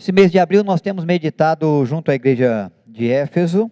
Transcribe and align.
Esse 0.00 0.12
mês 0.12 0.32
de 0.32 0.38
abril 0.38 0.64
nós 0.64 0.80
temos 0.80 1.04
meditado 1.04 1.84
junto 1.84 2.10
à 2.10 2.14
igreja 2.14 2.72
de 2.86 3.10
Éfeso. 3.10 3.70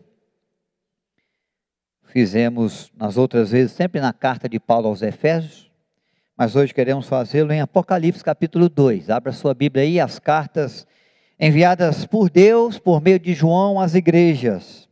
Fizemos 2.05 2.93
nas 2.95 3.17
outras 3.17 3.51
vezes 3.51 3.73
sempre 3.73 3.99
na 3.99 4.13
carta 4.13 4.47
de 4.47 4.61
Paulo 4.61 4.89
aos 4.89 5.01
Efésios, 5.01 5.73
mas 6.37 6.55
hoje 6.55 6.75
queremos 6.75 7.09
fazê-lo 7.09 7.51
em 7.51 7.63
Apocalipse 7.63 8.23
capítulo 8.23 8.69
2. 8.69 9.09
Abra 9.09 9.33
sua 9.33 9.55
Bíblia 9.55 9.85
aí, 9.85 9.99
as 9.99 10.19
cartas 10.19 10.87
enviadas 11.41 12.05
por 12.05 12.29
Deus 12.29 12.79
por 12.79 13.01
meio 13.01 13.19
de 13.19 13.33
João 13.33 13.81
às 13.81 13.95
igrejas. 13.95 14.87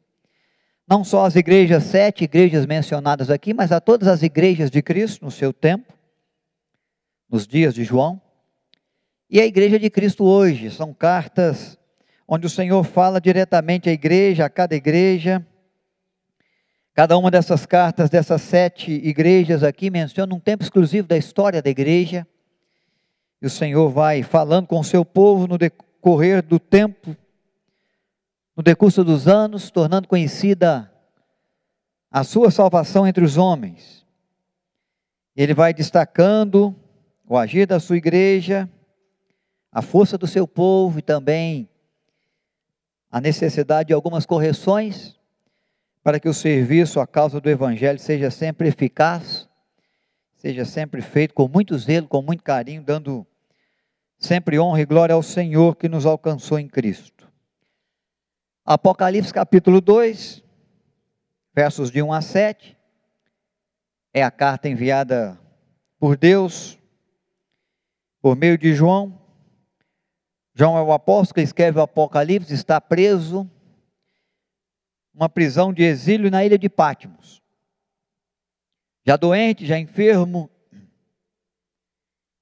Não 0.88 1.04
só 1.04 1.26
as 1.26 1.36
igrejas, 1.36 1.84
sete 1.84 2.24
igrejas 2.24 2.64
mencionadas 2.64 3.28
aqui, 3.28 3.52
mas 3.52 3.72
a 3.72 3.78
todas 3.78 4.08
as 4.08 4.22
igrejas 4.22 4.70
de 4.70 4.80
Cristo 4.80 5.22
no 5.22 5.30
seu 5.30 5.52
tempo, 5.52 5.92
nos 7.28 7.46
dias 7.46 7.74
de 7.74 7.84
João. 7.84 8.22
E 9.28 9.40
a 9.40 9.46
igreja 9.46 9.76
de 9.76 9.90
Cristo 9.90 10.24
hoje 10.24 10.70
são 10.70 10.94
cartas 10.94 11.76
onde 12.28 12.46
o 12.46 12.50
Senhor 12.50 12.84
fala 12.84 13.20
diretamente 13.20 13.88
à 13.88 13.92
igreja, 13.92 14.44
a 14.44 14.50
cada 14.50 14.76
igreja. 14.76 15.44
Cada 16.94 17.18
uma 17.18 17.30
dessas 17.30 17.66
cartas, 17.66 18.08
dessas 18.08 18.40
sete 18.40 18.92
igrejas 18.92 19.64
aqui, 19.64 19.90
menciona 19.90 20.32
um 20.32 20.38
tempo 20.38 20.62
exclusivo 20.62 21.08
da 21.08 21.16
história 21.16 21.60
da 21.60 21.68
igreja. 21.68 22.26
E 23.42 23.46
o 23.46 23.50
Senhor 23.50 23.90
vai 23.90 24.22
falando 24.22 24.68
com 24.68 24.78
o 24.78 24.84
seu 24.84 25.04
povo 25.04 25.48
no 25.48 25.58
decorrer 25.58 26.40
do 26.40 26.60
tempo, 26.60 27.16
no 28.56 28.62
decurso 28.62 29.02
dos 29.02 29.26
anos, 29.26 29.70
tornando 29.70 30.06
conhecida 30.06 30.90
a 32.10 32.22
sua 32.22 32.50
salvação 32.52 33.06
entre 33.06 33.24
os 33.24 33.36
homens. 33.36 34.06
Ele 35.34 35.52
vai 35.52 35.74
destacando 35.74 36.74
o 37.28 37.36
agir 37.36 37.66
da 37.66 37.78
sua 37.80 37.96
igreja, 37.96 38.70
a 39.76 39.82
força 39.82 40.16
do 40.16 40.26
seu 40.26 40.48
povo 40.48 41.00
e 41.00 41.02
também 41.02 41.68
a 43.10 43.20
necessidade 43.20 43.88
de 43.88 43.92
algumas 43.92 44.24
correções 44.24 45.20
para 46.02 46.18
que 46.18 46.30
o 46.30 46.32
serviço 46.32 46.98
à 46.98 47.06
causa 47.06 47.42
do 47.42 47.50
Evangelho 47.50 47.98
seja 47.98 48.30
sempre 48.30 48.68
eficaz, 48.68 49.46
seja 50.34 50.64
sempre 50.64 51.02
feito 51.02 51.34
com 51.34 51.46
muito 51.46 51.76
zelo, 51.76 52.08
com 52.08 52.22
muito 52.22 52.42
carinho, 52.42 52.82
dando 52.82 53.26
sempre 54.18 54.58
honra 54.58 54.80
e 54.80 54.86
glória 54.86 55.14
ao 55.14 55.22
Senhor 55.22 55.76
que 55.76 55.90
nos 55.90 56.06
alcançou 56.06 56.58
em 56.58 56.68
Cristo. 56.68 57.30
Apocalipse 58.64 59.30
capítulo 59.30 59.82
2, 59.82 60.42
versos 61.54 61.90
de 61.90 62.00
1 62.00 62.14
a 62.14 62.22
7, 62.22 62.74
é 64.14 64.22
a 64.22 64.30
carta 64.30 64.70
enviada 64.70 65.38
por 65.98 66.16
Deus, 66.16 66.78
por 68.22 68.34
meio 68.34 68.56
de 68.56 68.72
João, 68.72 69.25
João 70.58 70.78
é 70.78 70.80
o 70.80 70.90
apóstolo 70.90 71.34
que 71.34 71.42
escreve 71.42 71.78
o 71.78 71.82
Apocalipse, 71.82 72.54
está 72.54 72.80
preso, 72.80 73.46
uma 75.12 75.28
prisão 75.28 75.70
de 75.70 75.82
exílio 75.82 76.30
na 76.30 76.46
ilha 76.46 76.58
de 76.58 76.66
Patmos. 76.66 77.42
Já 79.04 79.18
doente, 79.18 79.66
já 79.66 79.78
enfermo, 79.78 80.48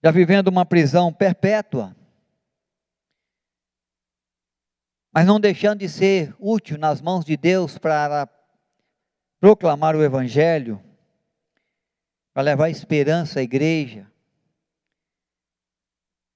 já 0.01 0.13
vivendo 0.13 0.47
uma 0.47 0.65
prisão 0.65 1.13
perpétua, 1.13 1.97
mas 5.13 5.27
não 5.27 5.41
deixando 5.41 5.81
de 5.81 5.89
ser 5.89 6.33
útil 6.39 6.79
nas 6.79 7.01
mãos 7.01 7.25
de 7.25 7.37
Deus 7.37 7.79
para 7.79 8.29
proclamar 9.41 9.97
o 9.97 10.05
Evangelho, 10.05 10.81
para 12.33 12.45
levar 12.45 12.71
esperança 12.71 13.41
à 13.41 13.43
igreja, 13.43 14.09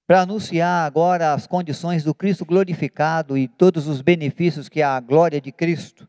para 0.08 0.22
anunciar 0.22 0.86
agora 0.86 1.34
as 1.34 1.46
condições 1.46 2.02
do 2.02 2.14
Cristo 2.14 2.42
glorificado 2.42 3.36
e 3.36 3.46
todos 3.46 3.86
os 3.86 4.00
benefícios 4.00 4.66
que 4.66 4.80
a 4.80 4.98
glória 5.00 5.38
de 5.38 5.52
Cristo 5.52 6.08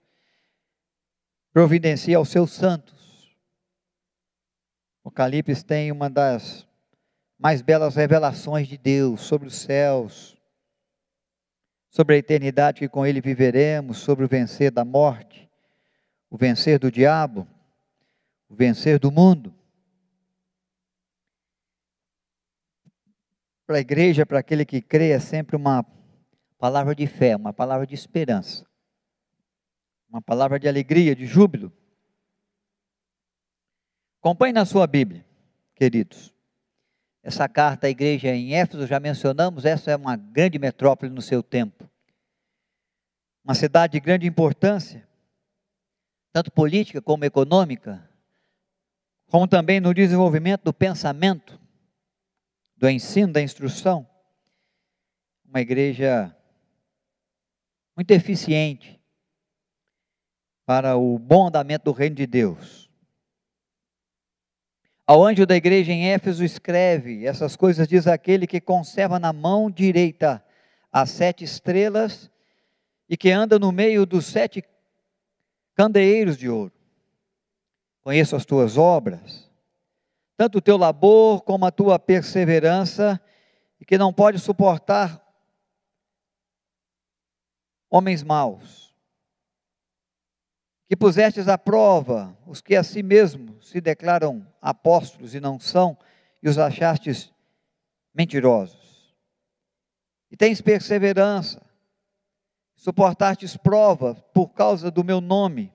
providencia 1.52 2.16
aos 2.16 2.30
seus 2.30 2.54
santos. 2.54 3.30
Apocalipse 5.02 5.66
tem 5.66 5.92
uma 5.92 6.10
das 6.10 6.66
mais 7.38 7.62
belas 7.62 7.98
revelações 7.98 8.70
de 8.70 8.78
Deus 8.78 9.20
sobre 9.20 9.50
os 9.50 9.56
céus, 9.56 10.38
sobre 11.90 12.16
a 12.16 12.20
eternidade 12.20 12.80
que 12.80 12.88
com 12.88 13.06
Ele 13.06 13.20
viveremos, 13.20 13.98
sobre 13.98 14.24
o 14.24 14.30
vencer 14.30 14.72
da 14.72 14.86
morte, 14.86 15.50
o 16.30 16.38
vencer 16.38 16.80
do 16.80 16.90
diabo, 16.90 17.46
o 18.48 18.56
vencer 18.56 18.98
do 18.98 19.12
mundo. 19.12 19.54
Para 23.70 23.78
a 23.78 23.82
igreja, 23.82 24.26
para 24.26 24.40
aquele 24.40 24.66
que 24.66 24.82
crê, 24.82 25.12
é 25.12 25.20
sempre 25.20 25.56
uma 25.56 25.86
palavra 26.58 26.96
de 26.96 27.06
fé, 27.06 27.36
uma 27.36 27.54
palavra 27.54 27.86
de 27.86 27.94
esperança, 27.94 28.66
uma 30.10 30.20
palavra 30.20 30.60
de 30.60 30.68
alegria, 30.68 31.16
de 31.16 31.28
júbilo. 31.28 31.72
Acompanhe 34.20 34.54
na 34.54 34.66
sua 34.66 34.88
Bíblia, 34.88 35.24
queridos. 35.76 36.34
Essa 37.22 37.48
carta 37.48 37.86
à 37.86 37.92
igreja 37.92 38.30
em 38.30 38.56
Éfeso, 38.56 38.88
já 38.88 39.00
mencionamos, 39.00 39.66
essa 39.66 39.92
é 39.92 39.96
uma 39.96 40.16
grande 40.16 40.58
metrópole 40.58 41.12
no 41.12 41.22
seu 41.22 41.44
tempo. 41.44 41.88
Uma 43.44 43.54
cidade 43.54 43.94
de 43.94 44.00
grande 44.00 44.26
importância, 44.26 45.08
tanto 46.34 46.52
política 46.52 47.04
como 47.04 47.24
econômica, 47.24 48.04
como 49.28 49.48
também 49.48 49.80
no 49.80 49.94
desenvolvimento 49.94 50.64
do 50.64 50.74
pensamento 50.74 51.69
do 52.80 52.90
ensino, 52.90 53.34
da 53.34 53.42
instrução. 53.42 54.08
Uma 55.46 55.60
igreja 55.60 56.34
muito 57.96 58.12
eficiente 58.12 59.00
para 60.66 60.96
o 60.96 61.20
bom 61.20 61.48
andamento 61.48 61.86
do 61.86 61.92
reino 61.92 62.16
de 62.16 62.26
Deus. 62.26 62.90
Ao 65.06 65.26
anjo 65.26 65.46
da 65.46 65.58
igreja 65.58 65.92
em 65.92 66.10
Éfeso 66.10 66.44
escreve: 66.46 67.26
essas 67.26 67.58
coisas 67.58 67.86
diz 67.86 68.08
aquele 68.08 68.48
que 68.48 68.62
conserva 68.62 69.20
na 69.20 69.34
mão 69.34 69.70
direita 69.70 70.42
as 70.90 71.10
sete 71.10 71.44
estrelas 71.44 72.32
e 73.10 73.18
que 73.18 73.30
anda 73.30 73.60
no 73.60 73.74
meio 73.74 74.06
dos 74.06 74.26
sete 74.26 74.64
candeeiros 75.76 76.38
de 76.38 76.48
ouro. 76.48 76.72
Conheço 78.02 78.36
as 78.38 78.46
tuas 78.46 78.78
obras 78.78 79.49
tanto 80.40 80.60
o 80.60 80.62
teu 80.62 80.78
labor 80.78 81.42
como 81.42 81.66
a 81.66 81.72
tua 81.72 82.00
perseverança, 82.00 83.20
e 83.78 83.84
que 83.84 83.98
não 83.98 84.14
pode 84.14 84.40
suportar 84.40 85.22
homens 87.90 88.24
maus. 88.24 88.96
Que 90.88 90.96
pusestes 90.96 91.50
à 91.50 91.58
prova 91.58 92.38
os 92.48 92.62
que 92.62 92.78
a 92.78 92.84
si 92.84 93.04
mesmos 93.04 93.68
se 93.68 93.82
declaram 93.82 94.48
apóstolos 94.62 95.36
e 95.36 95.42
não 95.42 95.60
são, 95.60 95.98
e 96.42 96.48
os 96.48 96.58
achastes 96.58 97.34
mentirosos. 98.14 99.14
E 100.32 100.38
tens 100.38 100.62
perseverança, 100.62 101.62
suportastes 102.76 103.58
prova 103.58 104.16
por 104.34 104.54
causa 104.54 104.90
do 104.90 105.04
meu 105.04 105.20
nome, 105.20 105.74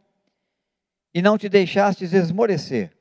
e 1.13 1.21
não 1.21 1.37
te 1.37 1.51
deixastes 1.51 2.15
esmorecer. 2.15 2.95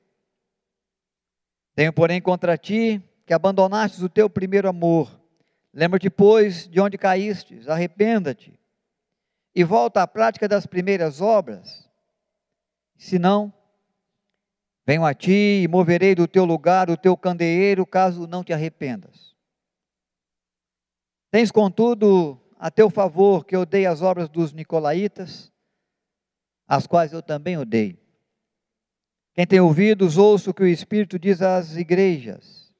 Tenho, 1.75 1.91
porém, 1.91 2.21
contra 2.21 2.57
ti 2.57 3.01
que 3.25 3.33
abandonastes 3.33 4.01
o 4.01 4.09
teu 4.09 4.29
primeiro 4.29 4.69
amor. 4.69 5.19
Lembra-te, 5.73 6.09
pois, 6.09 6.67
de 6.67 6.79
onde 6.79 6.97
caístes, 6.97 7.67
arrependa-te 7.67 8.59
e 9.55 9.63
volta 9.63 10.01
à 10.01 10.07
prática 10.07 10.47
das 10.47 10.65
primeiras 10.65 11.21
obras. 11.21 11.89
Se 12.97 13.17
não, 13.19 13.53
venho 14.85 15.05
a 15.05 15.13
ti 15.13 15.61
e 15.63 15.67
moverei 15.67 16.15
do 16.15 16.27
teu 16.27 16.45
lugar 16.45 16.89
o 16.89 16.97
teu 16.97 17.15
candeeiro, 17.15 17.85
caso 17.85 18.27
não 18.27 18.43
te 18.43 18.53
arrependas. 18.53 19.35
Tens, 21.31 21.51
contudo, 21.51 22.39
a 22.59 22.69
teu 22.69 22.89
favor 22.89 23.45
que 23.45 23.57
odeio 23.57 23.91
as 23.91 24.01
obras 24.01 24.29
dos 24.29 24.53
nicolaítas, 24.53 25.51
as 26.67 26.85
quais 26.85 27.11
eu 27.11 27.21
também 27.21 27.57
odeio. 27.57 28.02
Quem 29.33 29.47
tem 29.47 29.59
ouvidos, 29.59 30.17
ouça 30.17 30.51
o 30.51 30.53
que 30.53 30.61
o 30.61 30.67
Espírito 30.67 31.17
diz 31.17 31.41
às 31.41 31.75
igrejas. 31.75 32.71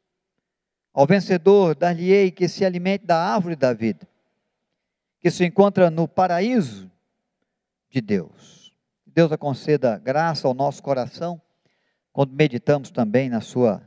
Ao 0.93 1.07
vencedor, 1.07 1.73
dar-lhe-ei 1.73 2.29
que 2.29 2.47
se 2.47 2.63
alimente 2.63 3.05
da 3.05 3.17
árvore 3.17 3.55
da 3.55 3.73
vida, 3.73 4.07
que 5.19 5.31
se 5.31 5.43
encontra 5.43 5.89
no 5.89 6.07
paraíso 6.07 6.91
de 7.89 7.99
Deus. 7.99 8.71
Deus 9.07 9.31
a 9.31 9.37
conceda 9.37 9.97
graça 9.97 10.47
ao 10.47 10.53
nosso 10.53 10.83
coração, 10.83 11.41
quando 12.11 12.35
meditamos 12.35 12.91
também 12.91 13.29
na 13.29 13.41
Sua 13.41 13.81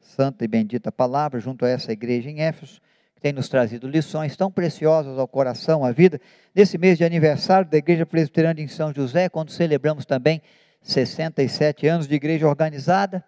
santa 0.00 0.44
e 0.44 0.48
bendita 0.48 0.90
palavra, 0.90 1.38
junto 1.38 1.64
a 1.64 1.68
essa 1.68 1.92
igreja 1.92 2.28
em 2.28 2.40
Éfeso, 2.40 2.80
que 3.14 3.20
tem 3.20 3.32
nos 3.32 3.48
trazido 3.48 3.86
lições 3.88 4.36
tão 4.36 4.50
preciosas 4.50 5.18
ao 5.18 5.28
coração, 5.28 5.84
à 5.84 5.92
vida, 5.92 6.20
nesse 6.52 6.76
mês 6.78 6.98
de 6.98 7.04
aniversário 7.04 7.70
da 7.70 7.76
Igreja 7.76 8.04
Presbiteriana 8.04 8.60
em 8.60 8.66
São 8.66 8.92
José, 8.92 9.28
quando 9.28 9.52
celebramos 9.52 10.04
também 10.04 10.42
67 10.82 11.86
anos 11.86 12.08
de 12.08 12.14
igreja 12.14 12.46
organizada. 12.48 13.24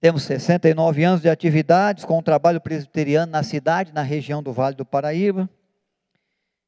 Temos 0.00 0.22
69 0.24 1.04
anos 1.04 1.20
de 1.20 1.28
atividades 1.28 2.04
com 2.04 2.18
o 2.18 2.22
trabalho 2.22 2.60
presbiteriano 2.60 3.32
na 3.32 3.42
cidade, 3.42 3.92
na 3.92 4.02
região 4.02 4.42
do 4.42 4.52
Vale 4.52 4.76
do 4.76 4.84
Paraíba. 4.84 5.48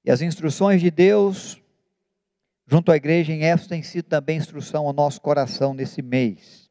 E 0.05 0.11
as 0.11 0.23
instruções 0.23 0.81
de 0.81 0.91
Deus 0.91 1.61
junto 2.67 2.93
à 2.93 2.97
igreja 2.97 3.33
em 3.33 3.45
Éfeso 3.45 3.71
têm 3.71 3.83
sido 3.83 4.05
também 4.05 4.37
instrução 4.37 4.87
ao 4.87 4.93
nosso 4.93 5.21
coração 5.21 5.73
nesse 5.73 6.03
mês. 6.03 6.69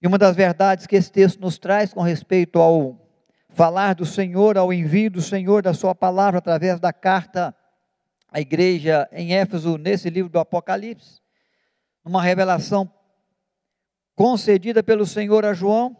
E 0.00 0.06
uma 0.06 0.16
das 0.16 0.36
verdades 0.36 0.86
que 0.86 0.96
esse 0.96 1.10
texto 1.10 1.40
nos 1.40 1.58
traz 1.58 1.92
com 1.92 2.00
respeito 2.00 2.58
ao 2.58 2.98
falar 3.48 3.94
do 3.94 4.06
Senhor, 4.06 4.56
ao 4.56 4.72
envio 4.72 5.10
do 5.10 5.20
Senhor 5.20 5.62
da 5.62 5.74
Sua 5.74 5.94
palavra 5.94 6.38
através 6.38 6.78
da 6.78 6.92
carta 6.92 7.54
à 8.28 8.40
igreja 8.40 9.08
em 9.12 9.34
Éfeso, 9.34 9.76
nesse 9.76 10.08
livro 10.08 10.30
do 10.30 10.38
Apocalipse, 10.38 11.19
uma 12.04 12.22
revelação 12.22 12.92
concedida 14.14 14.82
pelo 14.82 15.06
Senhor 15.06 15.44
a 15.44 15.54
João, 15.54 15.96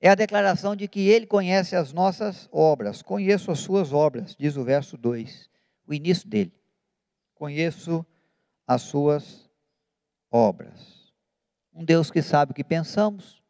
é 0.00 0.08
a 0.08 0.14
declaração 0.14 0.74
de 0.74 0.88
que 0.88 1.08
ele 1.08 1.26
conhece 1.26 1.76
as 1.76 1.92
nossas 1.92 2.48
obras. 2.50 3.02
Conheço 3.02 3.50
as 3.52 3.60
suas 3.60 3.92
obras, 3.92 4.34
diz 4.36 4.56
o 4.56 4.64
verso 4.64 4.98
2, 4.98 5.48
o 5.86 5.94
início 5.94 6.28
dele. 6.28 6.52
Conheço 7.34 8.04
as 8.66 8.82
suas 8.82 9.48
obras. 10.30 11.12
Um 11.72 11.84
Deus 11.84 12.10
que 12.10 12.20
sabe 12.20 12.50
o 12.50 12.54
que 12.54 12.64
pensamos, 12.64 13.40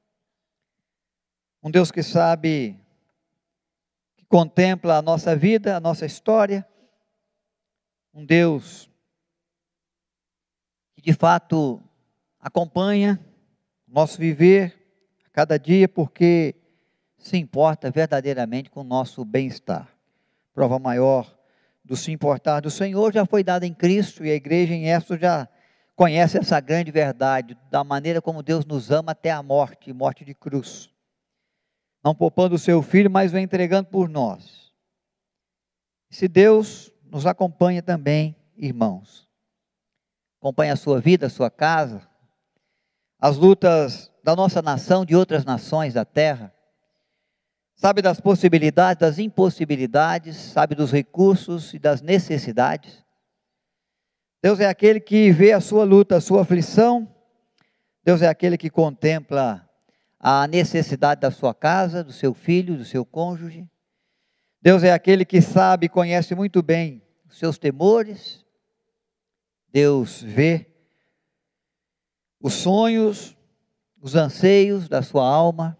um 1.63 1.71
Deus 1.71 1.91
que 1.91 2.03
sabe, 2.03 2.79
que 4.17 4.25
contempla 4.27 4.99
a 4.99 5.03
nossa 5.03 5.35
vida, 5.35 5.77
a 5.77 5.81
nossa 5.81 6.05
história. 6.05 6.69
Um 8.13 8.27
Deus 8.27 8.92
que 11.03 11.11
de 11.11 11.13
fato 11.13 11.83
acompanha 12.41 13.21
o 13.89 13.93
nosso 13.93 14.19
viver 14.19 14.75
a 15.27 15.31
cada 15.31 15.59
dia, 15.59 15.89
porque 15.89 16.55
se 17.19 17.37
importa 17.37 17.91
verdadeiramente 17.91 18.71
com 18.71 18.81
o 18.81 18.85
nosso 18.85 19.25
bem-estar. 19.25 19.89
Prova 20.55 20.79
maior 20.79 21.37
do 21.85 21.97
se 21.97 22.13
importar 22.13 22.61
do 22.61 22.71
Senhor 22.71 23.13
já 23.13 23.27
foi 23.27 23.43
dada 23.43 23.67
em 23.67 23.75
Cristo 23.75 24.25
e 24.25 24.31
a 24.31 24.35
igreja 24.35 24.73
em 24.73 24.91
Éfeso 24.91 25.19
já 25.19 25.49
conhece 25.95 26.39
essa 26.39 26.61
grande 26.61 26.91
verdade 26.91 27.59
da 27.71 27.83
maneira 27.85 28.23
como 28.23 28.43
Deus 28.43 28.65
nos 28.65 28.91
ama 28.91 29.13
até 29.13 29.31
a 29.31 29.43
morte, 29.43 29.93
morte 29.93 30.25
de 30.25 30.35
cruz 30.35 30.93
não 32.03 32.15
poupando 32.15 32.57
o 32.57 32.59
seu 32.59 32.83
filho, 32.83 33.11
mas 33.11 33.33
o 33.33 33.39
entregando 33.39 33.89
por 33.89 34.09
nós. 34.09 34.73
Se 36.11 36.27
Deus 36.27 36.93
nos 37.05 37.27
acompanha 37.27 37.83
também, 37.83 38.35
irmãos, 38.57 39.29
acompanha 40.43 40.73
a 40.73 40.77
sua 40.77 41.01
vida, 41.01 41.27
a 41.27 41.31
sua 41.31 41.49
casa, 41.49 42.03
as 43.21 43.37
lutas 43.37 44.11
da 44.25 44.35
nossa 44.35 44.61
nação, 44.61 45.05
de 45.05 45.15
outras 45.15 45.45
nações 45.45 45.95
da 45.95 46.05
terra, 46.05 46.53
sabe 47.77 48.03
das 48.03 48.21
possibilidades, 48.21 49.01
das 49.01 49.21
impossibilidades, 49.21 50.35
sabe 50.35 50.75
dos 50.75 50.91
recursos 50.91 51.73
e 51.73 51.79
das 51.79 52.03
necessidades. 52.03 53.05
Deus 54.43 54.59
é 54.59 54.67
aquele 54.67 54.99
que 54.99 55.31
vê 55.31 55.53
a 55.53 55.61
sua 55.61 55.85
luta, 55.85 56.17
a 56.17 56.21
sua 56.21 56.43
aflição, 56.43 57.09
Deus 58.03 58.21
é 58.21 58.27
aquele 58.27 58.59
que 58.59 58.69
contempla 58.69 59.65
a 60.19 60.49
necessidade 60.49 61.21
da 61.21 61.31
sua 61.31 61.55
casa, 61.55 62.03
do 62.03 62.13
seu 62.13 62.35
filho, 62.35 62.77
do 62.77 62.85
seu 62.85 63.05
cônjuge. 63.05 63.65
Deus 64.61 64.83
é 64.83 64.93
aquele 64.93 65.25
que 65.25 65.41
sabe 65.41 65.87
e 65.87 65.89
conhece 65.89 66.35
muito 66.35 66.61
bem 66.65 67.01
os 67.31 67.39
seus 67.39 67.59
temores. 67.59 68.42
Deus 69.73 70.23
vê 70.23 70.67
os 72.41 72.55
sonhos, 72.55 73.37
os 74.01 74.15
anseios 74.15 74.89
da 74.89 75.03
sua 75.03 75.27
alma. 75.27 75.79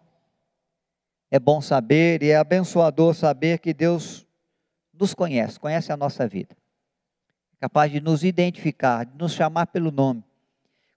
É 1.31 1.39
bom 1.39 1.61
saber 1.61 2.23
e 2.23 2.31
é 2.31 2.37
abençoador 2.37 3.15
saber 3.15 3.59
que 3.59 3.75
Deus 3.75 4.27
nos 4.93 5.15
conhece, 5.15 5.59
conhece 5.59 5.93
a 5.93 5.97
nossa 5.97 6.27
vida. 6.27 6.57
É 7.55 7.61
capaz 7.61 7.91
de 7.91 8.01
nos 8.01 8.25
identificar, 8.25 9.05
de 9.05 9.17
nos 9.19 9.33
chamar 9.33 9.67
pelo 9.67 9.91
nome 9.91 10.25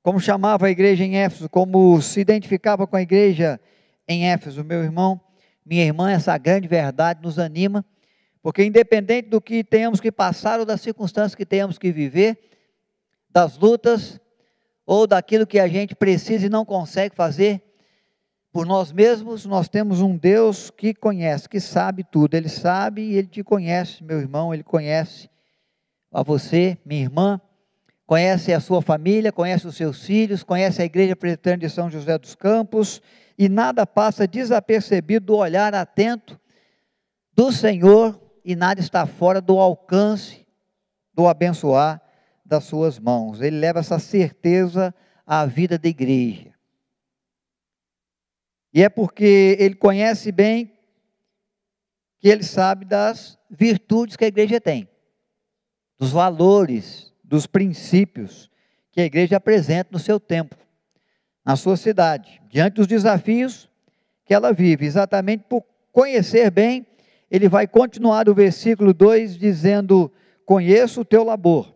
como 0.06 0.20
chamava 0.20 0.68
a 0.68 0.70
igreja 0.70 1.04
em 1.04 1.18
Éfeso, 1.18 1.50
como 1.50 2.00
se 2.00 2.20
identificava 2.20 2.86
com 2.86 2.96
a 2.96 3.02
igreja 3.02 3.60
em 4.08 4.30
Éfeso, 4.30 4.64
meu 4.64 4.84
irmão, 4.84 5.20
minha 5.66 5.84
irmã, 5.84 6.12
essa 6.12 6.38
grande 6.38 6.68
verdade 6.68 7.24
nos 7.24 7.40
anima, 7.40 7.84
porque 8.40 8.64
independente 8.64 9.30
do 9.30 9.42
que 9.42 9.64
tenhamos 9.64 10.00
que 10.00 10.12
passar 10.12 10.60
ou 10.60 10.66
das 10.66 10.82
circunstâncias 10.82 11.34
que 11.34 11.44
tenhamos 11.44 11.80
que 11.80 11.92
viver, 11.92 12.38
das 13.36 13.58
lutas 13.58 14.18
ou 14.86 15.06
daquilo 15.06 15.46
que 15.46 15.60
a 15.60 15.68
gente 15.68 15.94
precisa 15.94 16.46
e 16.46 16.50
não 16.50 16.64
consegue 16.64 17.14
fazer 17.14 17.62
por 18.50 18.66
nós 18.66 18.94
mesmos, 18.94 19.46
nós 19.46 19.68
temos 19.68 20.00
um 20.00 20.16
Deus 20.16 20.72
que 20.72 20.94
conhece, 20.94 21.50
que 21.50 21.60
sabe 21.60 22.06
tudo. 22.06 22.36
Ele 22.36 22.48
sabe 22.48 23.02
e 23.02 23.18
ele 23.18 23.28
te 23.28 23.44
conhece, 23.44 24.02
meu 24.02 24.22
irmão, 24.22 24.54
ele 24.54 24.64
conhece 24.64 25.30
a 26.14 26.24
você, 26.24 26.78
minha 26.86 27.02
irmã 27.02 27.42
conhece 28.08 28.54
a 28.54 28.62
sua 28.62 28.82
família, 28.82 29.34
conhece 29.34 29.68
os 29.68 29.76
seus 29.76 30.06
filhos, 30.06 30.42
conhece 30.42 30.82
a 30.82 30.86
Igreja 30.86 31.16
Presbiteriana 31.16 31.60
de 31.60 31.70
São 31.70 31.90
José 31.90 32.18
dos 32.18 32.36
Campos, 32.36 33.02
e 33.38 33.50
nada 33.50 33.86
passa 33.86 34.26
desapercebido 34.26 35.26
do 35.26 35.36
olhar 35.36 35.74
atento 35.76 36.40
do 37.34 37.52
Senhor, 37.52 38.18
e 38.46 38.56
nada 38.56 38.80
está 38.80 39.06
fora 39.06 39.42
do 39.42 39.60
alcance 39.60 40.48
do 41.14 41.28
abençoar 41.28 42.05
das 42.46 42.66
suas 42.66 43.00
mãos. 43.00 43.42
Ele 43.42 43.58
leva 43.58 43.80
essa 43.80 43.98
certeza 43.98 44.94
à 45.26 45.46
vida 45.46 45.78
da 45.78 45.90
igreja. 45.90 46.54
E 48.74 48.84
é 48.84 48.90
porque 48.90 49.56
ele 49.60 49.76
conhece 49.76 50.32
bem 50.32 50.74
que 52.20 52.28
ele 52.28 52.44
sabe 52.44 52.86
das 52.86 53.38
virtudes 53.50 54.16
que 54.16 54.26
a 54.26 54.28
igreja 54.28 54.60
tem, 54.60 54.88
dos 55.98 56.12
valores 56.12 57.14
dos 57.24 57.48
princípios 57.48 58.52
que 58.92 59.02
a 59.02 59.06
igreja 59.06 59.38
apresenta 59.38 59.90
no 59.92 60.00
seu 60.00 60.20
tempo, 60.20 60.56
na 61.44 61.56
sua 61.56 61.78
cidade, 61.78 62.42
diante 62.50 62.76
dos 62.76 62.88
desafios 62.88 63.70
que 64.26 64.34
ela 64.34 64.52
vive, 64.54 64.86
exatamente 64.86 65.46
por 65.48 65.64
conhecer 65.92 66.50
bem, 66.50 66.86
ele 67.30 67.48
vai 67.48 67.68
continuar 67.68 68.28
o 68.30 68.34
versículo 68.34 68.94
2 68.94 69.38
dizendo: 69.38 70.12
Conheço 70.46 71.02
o 71.02 71.06
teu 71.06 71.24
labor, 71.24 71.75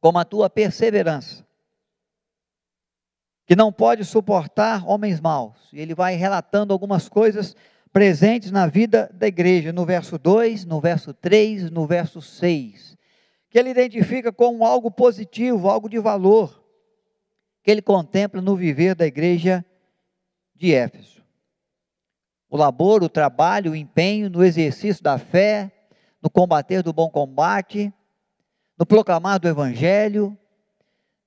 como 0.00 0.18
a 0.18 0.24
tua 0.24 0.48
perseverança, 0.48 1.46
que 3.46 3.54
não 3.54 3.72
pode 3.72 4.04
suportar 4.04 4.88
homens 4.88 5.20
maus. 5.20 5.56
E 5.72 5.80
ele 5.80 5.94
vai 5.94 6.14
relatando 6.14 6.72
algumas 6.72 7.08
coisas 7.08 7.54
presentes 7.92 8.50
na 8.50 8.66
vida 8.66 9.10
da 9.12 9.26
igreja, 9.26 9.72
no 9.72 9.84
verso 9.84 10.16
2, 10.16 10.64
no 10.64 10.80
verso 10.80 11.12
3, 11.12 11.70
no 11.70 11.86
verso 11.86 12.22
6 12.22 12.98
que 13.50 13.58
ele 13.58 13.70
identifica 13.70 14.32
como 14.32 14.64
algo 14.64 14.90
positivo, 14.90 15.68
algo 15.68 15.88
de 15.88 15.98
valor, 15.98 16.64
que 17.62 17.70
ele 17.70 17.82
contempla 17.82 18.40
no 18.40 18.54
viver 18.54 18.94
da 18.94 19.04
igreja 19.04 19.64
de 20.54 20.72
Éfeso. 20.72 21.20
O 22.48 22.56
labor, 22.56 23.02
o 23.02 23.08
trabalho, 23.08 23.72
o 23.72 23.76
empenho 23.76 24.30
no 24.30 24.44
exercício 24.44 25.02
da 25.02 25.18
fé, 25.18 25.70
no 26.22 26.30
combater 26.30 26.82
do 26.82 26.92
bom 26.92 27.10
combate, 27.10 27.92
no 28.80 28.86
proclamar 28.86 29.38
do 29.38 29.46
evangelho, 29.46 30.34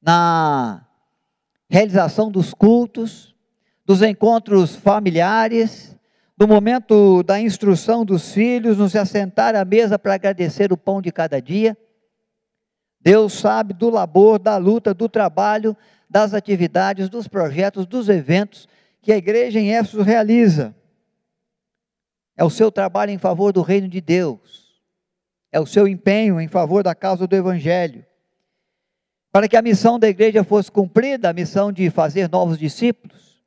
na 0.01 0.83
realização 1.69 2.31
dos 2.31 2.51
cultos, 2.51 3.35
dos 3.85 4.01
encontros 4.01 4.75
familiares, 4.75 5.95
do 6.35 6.47
momento 6.47 7.21
da 7.21 7.39
instrução 7.39 8.03
dos 8.03 8.33
filhos, 8.33 8.79
nos 8.79 8.95
assentar 8.95 9.55
à 9.55 9.63
mesa 9.63 9.99
para 9.99 10.15
agradecer 10.15 10.73
o 10.73 10.77
pão 10.77 10.99
de 10.99 11.11
cada 11.11 11.39
dia. 11.39 11.77
Deus 12.99 13.33
sabe 13.33 13.71
do 13.71 13.91
labor, 13.91 14.39
da 14.39 14.57
luta, 14.57 14.91
do 14.91 15.07
trabalho, 15.07 15.77
das 16.09 16.33
atividades, 16.33 17.07
dos 17.07 17.27
projetos, 17.27 17.85
dos 17.85 18.09
eventos 18.09 18.67
que 18.99 19.11
a 19.11 19.17
igreja 19.17 19.59
em 19.59 19.75
Éfeso 19.75 20.01
realiza. 20.01 20.75
É 22.35 22.43
o 22.43 22.49
seu 22.49 22.71
trabalho 22.71 23.11
em 23.11 23.19
favor 23.19 23.53
do 23.53 23.61
reino 23.61 23.87
de 23.87 24.01
Deus. 24.01 24.62
É 25.53 25.59
o 25.59 25.67
seu 25.67 25.87
empenho 25.87 26.41
em 26.41 26.47
favor 26.47 26.81
da 26.81 26.95
causa 26.95 27.27
do 27.27 27.35
evangelho. 27.35 28.03
Para 29.31 29.47
que 29.47 29.55
a 29.55 29.61
missão 29.61 29.99
da 29.99 30.09
igreja 30.09 30.43
fosse 30.43 30.71
cumprida, 30.71 31.29
a 31.29 31.33
missão 31.33 31.71
de 31.71 31.91
fazer 31.91 32.27
novos 32.27 32.57
discípulos, 32.57 33.39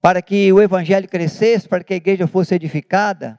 para 0.00 0.22
que 0.22 0.50
o 0.50 0.62
evangelho 0.62 1.06
crescesse, 1.06 1.68
para 1.68 1.84
que 1.84 1.92
a 1.92 1.96
igreja 1.98 2.26
fosse 2.26 2.54
edificada, 2.54 3.38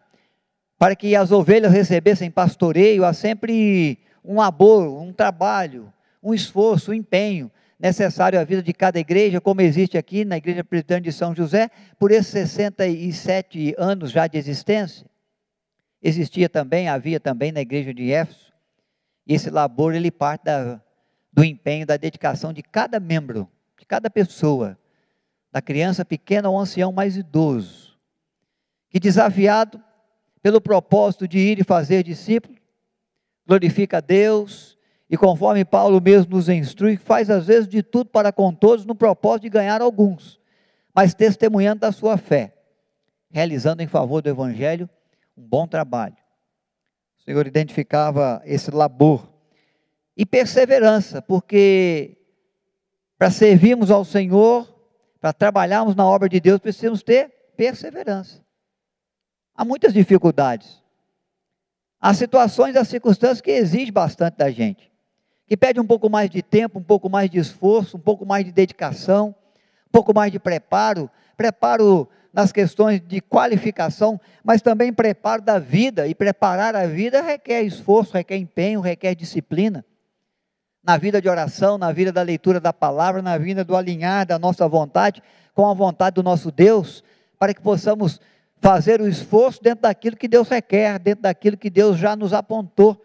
para 0.77 0.95
que 0.95 1.15
as 1.15 1.31
ovelhas 1.31 1.73
recebessem 1.73 2.29
pastoreio, 2.29 3.03
há 3.03 3.13
sempre 3.13 3.97
um 4.23 4.35
labor, 4.35 5.01
um 5.01 5.11
trabalho, 5.11 5.91
um 6.21 6.35
esforço, 6.35 6.91
um 6.91 6.93
empenho 6.93 7.51
necessário 7.79 8.39
à 8.39 8.43
vida 8.43 8.61
de 8.61 8.73
cada 8.73 8.99
igreja, 8.99 9.41
como 9.41 9.61
existe 9.61 9.97
aqui 9.97 10.23
na 10.23 10.37
Igreja 10.37 10.63
Presbiteriana 10.63 11.03
de 11.03 11.11
São 11.11 11.35
José, 11.35 11.71
por 11.97 12.11
esses 12.11 12.27
67 12.27 13.73
anos 13.75 14.11
já 14.11 14.27
de 14.27 14.37
existência. 14.37 15.10
Existia 16.01 16.49
também, 16.49 16.89
havia 16.89 17.19
também 17.19 17.51
na 17.51 17.61
igreja 17.61 17.93
de 17.93 18.11
Éfeso. 18.11 18.51
E 19.27 19.33
esse 19.33 19.49
labor, 19.49 19.93
ele 19.93 20.09
parte 20.09 20.45
da, 20.45 20.81
do 21.31 21.43
empenho, 21.43 21.85
da 21.85 21.95
dedicação 21.95 22.51
de 22.51 22.63
cada 22.63 22.99
membro, 22.99 23.47
de 23.77 23.85
cada 23.85 24.09
pessoa, 24.09 24.77
da 25.51 25.61
criança 25.61 26.03
pequena 26.03 26.47
ao 26.47 26.57
ancião 26.57 26.91
mais 26.91 27.15
idoso, 27.17 27.97
que 28.89 28.99
desafiado 28.99 29.81
pelo 30.41 30.59
propósito 30.59 31.27
de 31.27 31.37
ir 31.37 31.59
e 31.59 31.63
fazer 31.63 32.03
discípulos, 32.03 32.59
glorifica 33.45 33.97
a 33.97 34.01
Deus, 34.01 34.77
e 35.09 35.17
conforme 35.17 35.63
Paulo 35.65 36.01
mesmo 36.01 36.35
nos 36.35 36.49
instrui, 36.49 36.97
faz 36.97 37.29
às 37.29 37.45
vezes 37.45 37.67
de 37.67 37.83
tudo 37.83 38.09
para 38.09 38.31
com 38.31 38.53
todos 38.53 38.85
no 38.85 38.95
propósito 38.95 39.43
de 39.43 39.49
ganhar 39.49 39.81
alguns, 39.81 40.39
mas 40.95 41.13
testemunhando 41.13 41.81
da 41.81 41.91
sua 41.91 42.17
fé, 42.17 42.53
realizando 43.29 43.83
em 43.83 43.87
favor 43.87 44.21
do 44.21 44.29
Evangelho 44.29 44.89
um 45.41 45.47
bom 45.47 45.67
trabalho. 45.67 46.15
O 47.19 47.23
Senhor 47.23 47.47
identificava 47.47 48.41
esse 48.45 48.69
labor 48.69 49.27
e 50.15 50.25
perseverança, 50.25 51.21
porque 51.21 52.17
para 53.17 53.31
servirmos 53.31 53.89
ao 53.89 54.05
Senhor, 54.05 54.67
para 55.19 55.33
trabalharmos 55.33 55.95
na 55.95 56.05
obra 56.05 56.29
de 56.29 56.39
Deus, 56.39 56.59
precisamos 56.59 57.01
ter 57.01 57.29
perseverança. 57.57 58.43
Há 59.55 59.65
muitas 59.65 59.93
dificuldades. 59.93 60.81
Há 61.99 62.13
situações, 62.13 62.75
há 62.75 62.83
circunstâncias 62.83 63.41
que 63.41 63.51
exigem 63.51 63.91
bastante 63.91 64.37
da 64.37 64.49
gente, 64.49 64.91
que 65.47 65.57
pede 65.57 65.79
um 65.79 65.85
pouco 65.85 66.09
mais 66.09 66.29
de 66.29 66.41
tempo, 66.41 66.79
um 66.79 66.83
pouco 66.83 67.09
mais 67.09 67.29
de 67.29 67.39
esforço, 67.39 67.97
um 67.97 67.99
pouco 67.99 68.25
mais 68.25 68.45
de 68.45 68.51
dedicação, 68.51 69.35
um 69.87 69.91
pouco 69.91 70.13
mais 70.13 70.31
de 70.31 70.39
preparo, 70.39 71.09
preparo 71.37 72.07
nas 72.33 72.51
questões 72.51 73.01
de 73.01 73.19
qualificação, 73.19 74.19
mas 74.43 74.61
também 74.61 74.93
preparo 74.93 75.41
da 75.41 75.59
vida, 75.59 76.07
e 76.07 76.15
preparar 76.15 76.75
a 76.75 76.87
vida 76.87 77.21
requer 77.21 77.63
esforço, 77.63 78.13
requer 78.13 78.37
empenho, 78.37 78.79
requer 78.79 79.15
disciplina 79.15 79.85
na 80.83 80.97
vida 80.97 81.21
de 81.21 81.29
oração, 81.29 81.77
na 81.77 81.91
vida 81.91 82.11
da 82.11 82.21
leitura 82.21 82.59
da 82.59 82.73
palavra, 82.73 83.21
na 83.21 83.37
vida 83.37 83.63
do 83.63 83.75
alinhar 83.75 84.25
da 84.25 84.39
nossa 84.39 84.67
vontade 84.67 85.21
com 85.53 85.67
a 85.67 85.73
vontade 85.73 86.15
do 86.15 86.23
nosso 86.23 86.51
Deus, 86.51 87.03
para 87.37 87.53
que 87.53 87.61
possamos 87.61 88.19
fazer 88.59 89.01
o 89.01 89.07
esforço 89.07 89.61
dentro 89.61 89.83
daquilo 89.83 90.15
que 90.15 90.27
Deus 90.27 90.47
requer, 90.47 90.97
dentro 90.97 91.23
daquilo 91.23 91.57
que 91.57 91.69
Deus 91.69 91.97
já 91.97 92.15
nos 92.15 92.33
apontou. 92.33 92.99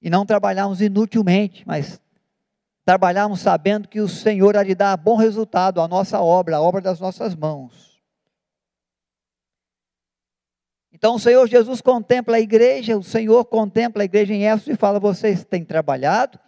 E 0.00 0.08
não 0.08 0.24
trabalharmos 0.24 0.80
inutilmente, 0.80 1.64
mas 1.66 2.00
trabalharmos 2.84 3.40
sabendo 3.40 3.88
que 3.88 4.00
o 4.00 4.08
Senhor 4.08 4.56
há 4.56 4.64
de 4.64 4.74
dar 4.74 4.96
bom 4.96 5.16
resultado 5.16 5.80
à 5.80 5.88
nossa 5.88 6.20
obra, 6.20 6.56
à 6.56 6.60
obra 6.60 6.80
das 6.80 6.98
nossas 7.00 7.34
mãos. 7.34 8.00
Então 10.92 11.14
o 11.14 11.18
Senhor 11.18 11.48
Jesus 11.48 11.80
contempla 11.80 12.36
a 12.36 12.40
igreja, 12.40 12.96
o 12.96 13.02
Senhor 13.02 13.44
contempla 13.46 14.02
a 14.02 14.04
igreja 14.04 14.34
em 14.34 14.46
Éfeso 14.46 14.72
e 14.72 14.76
fala: 14.76 15.00
vocês 15.00 15.44
têm 15.44 15.64
trabalhado, 15.64 16.38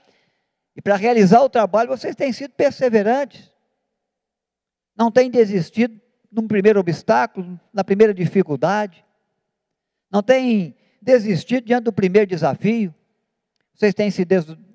e 0.77 0.83
para 0.83 0.97
realizar 0.97 1.43
o 1.43 1.49
trabalho 1.49 1.89
vocês 1.89 2.15
têm 2.15 2.33
sido 2.33 2.53
perseverantes, 2.53 3.51
não 4.97 5.11
têm 5.11 5.31
desistido 5.31 5.99
num 6.31 6.47
primeiro 6.47 6.81
obstáculo, 6.81 7.59
na 7.73 7.85
primeira 7.85 8.13
dificuldade, 8.13 9.05
não 10.11 10.23
têm 10.23 10.75
desistido 11.01 11.65
diante 11.65 11.85
do 11.85 11.93
primeiro 11.93 12.27
desafio, 12.27 12.95
vocês 13.75 13.95
têm 13.95 14.11
se 14.11 14.25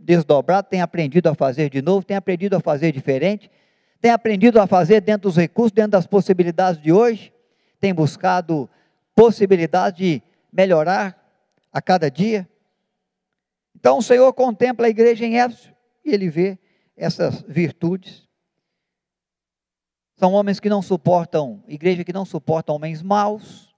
desdobrado, 0.07 0.69
têm 0.69 0.79
aprendido 0.81 1.27
a 1.27 1.35
fazer 1.35 1.69
de 1.69 1.81
novo, 1.81 2.05
têm 2.05 2.15
aprendido 2.15 2.55
a 2.55 2.61
fazer 2.61 2.93
diferente, 2.93 3.51
têm 3.99 4.09
aprendido 4.09 4.57
a 4.61 4.65
fazer 4.65 5.01
dentro 5.01 5.23
dos 5.23 5.35
recursos, 5.35 5.73
dentro 5.73 5.91
das 5.91 6.07
possibilidades 6.07 6.81
de 6.81 6.93
hoje, 6.93 7.33
têm 7.77 7.93
buscado 7.93 8.69
possibilidade 9.13 9.97
de 9.97 10.23
melhorar 10.51 11.13
a 11.73 11.81
cada 11.81 12.09
dia. 12.09 12.47
Então 13.75 13.97
o 13.97 14.01
Senhor 14.01 14.31
contempla 14.31 14.87
a 14.87 14.89
igreja 14.89 15.25
em 15.25 15.39
Éfeso 15.39 15.73
e 16.05 16.13
ele 16.13 16.29
vê 16.29 16.57
essas 16.95 17.41
virtudes. 17.41 18.25
São 20.15 20.31
homens 20.31 20.59
que 20.59 20.69
não 20.69 20.81
suportam, 20.81 21.61
igreja 21.67 22.05
que 22.05 22.13
não 22.13 22.23
suportam 22.23 22.75
homens 22.75 23.03
maus, 23.03 23.75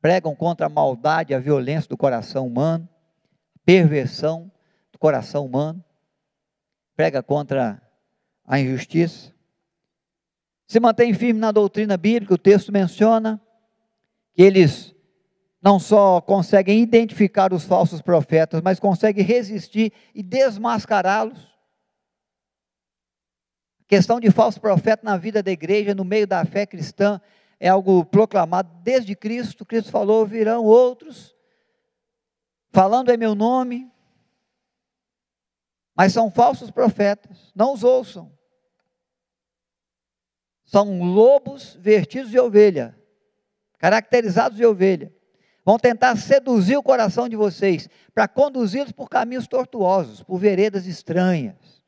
pregam 0.00 0.34
contra 0.34 0.66
a 0.66 0.68
maldade, 0.68 1.32
a 1.32 1.38
violência 1.38 1.88
do 1.88 1.96
coração 1.96 2.48
humano, 2.48 2.88
perversão 3.64 4.51
coração 5.02 5.44
humano, 5.44 5.84
prega 6.94 7.24
contra 7.24 7.82
a 8.46 8.60
injustiça. 8.60 9.34
Se 10.64 10.78
mantém 10.78 11.12
firme 11.12 11.40
na 11.40 11.50
doutrina 11.50 11.96
bíblica, 11.96 12.34
o 12.34 12.38
texto 12.38 12.70
menciona, 12.70 13.42
que 14.32 14.42
eles 14.42 14.94
não 15.60 15.80
só 15.80 16.20
conseguem 16.20 16.80
identificar 16.80 17.52
os 17.52 17.64
falsos 17.64 18.00
profetas, 18.00 18.62
mas 18.62 18.78
conseguem 18.78 19.24
resistir 19.24 19.92
e 20.14 20.22
desmascará-los. 20.22 21.52
A 23.80 23.84
questão 23.88 24.20
de 24.20 24.30
falso 24.30 24.60
profeta 24.60 25.04
na 25.04 25.16
vida 25.16 25.42
da 25.42 25.50
igreja, 25.50 25.96
no 25.96 26.04
meio 26.04 26.28
da 26.28 26.44
fé 26.44 26.64
cristã, 26.64 27.20
é 27.58 27.68
algo 27.68 28.04
proclamado 28.04 28.70
desde 28.84 29.16
Cristo. 29.16 29.66
Cristo 29.66 29.90
falou: 29.90 30.24
virão 30.24 30.64
outros, 30.64 31.34
falando 32.70 33.10
em 33.10 33.16
meu 33.16 33.34
nome, 33.34 33.91
mas 35.94 36.12
são 36.12 36.30
falsos 36.30 36.70
profetas, 36.70 37.52
não 37.54 37.72
os 37.72 37.82
ouçam. 37.84 38.32
São 40.64 41.02
lobos 41.02 41.74
vertidos 41.74 42.30
de 42.30 42.38
ovelha 42.38 42.96
caracterizados 43.82 44.56
de 44.56 44.64
ovelha, 44.64 45.12
vão 45.64 45.76
tentar 45.76 46.14
seduzir 46.14 46.76
o 46.76 46.82
coração 46.84 47.28
de 47.28 47.34
vocês 47.34 47.88
para 48.14 48.28
conduzi-los 48.28 48.92
por 48.92 49.08
caminhos 49.08 49.48
tortuosos, 49.48 50.22
por 50.22 50.38
veredas 50.38 50.86
estranhas. 50.86 51.82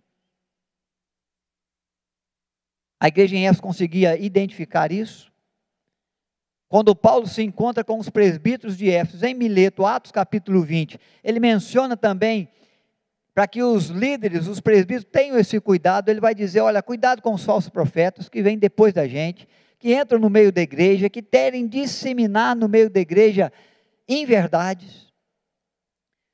A 2.98 3.06
igreja 3.06 3.36
em 3.36 3.46
Éfeso 3.46 3.62
conseguia 3.62 4.18
identificar 4.18 4.90
isso. 4.90 5.32
Quando 6.68 6.96
Paulo 6.96 7.28
se 7.28 7.44
encontra 7.44 7.84
com 7.84 7.96
os 8.00 8.10
presbíteros 8.10 8.76
de 8.76 8.90
Éfeso, 8.90 9.24
em 9.24 9.34
Mileto, 9.34 9.86
Atos 9.86 10.10
capítulo 10.10 10.62
20, 10.62 10.98
ele 11.22 11.38
menciona 11.38 11.96
também, 11.96 12.48
para 13.34 13.48
que 13.48 13.62
os 13.62 13.88
líderes, 13.88 14.46
os 14.46 14.60
presbíteros 14.60 15.04
tenham 15.10 15.36
esse 15.36 15.60
cuidado, 15.60 16.08
ele 16.08 16.20
vai 16.20 16.34
dizer: 16.34 16.60
olha, 16.60 16.82
cuidado 16.82 17.20
com 17.20 17.34
os 17.34 17.44
falsos 17.44 17.68
profetas 17.68 18.28
que 18.28 18.40
vêm 18.40 18.56
depois 18.56 18.94
da 18.94 19.08
gente, 19.08 19.48
que 19.78 19.92
entram 19.92 20.20
no 20.20 20.30
meio 20.30 20.52
da 20.52 20.62
igreja, 20.62 21.10
que 21.10 21.20
querem 21.20 21.66
disseminar 21.66 22.54
no 22.54 22.68
meio 22.68 22.88
da 22.88 23.00
igreja 23.00 23.52
inverdades, 24.08 25.12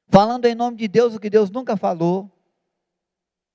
falando 0.09 0.45
em 0.45 0.55
nome 0.55 0.77
de 0.77 0.87
Deus 0.87 1.15
o 1.15 1.21
que 1.21 1.31
Deus 1.31 1.51
nunca 1.51 1.77
falou. 1.77 2.31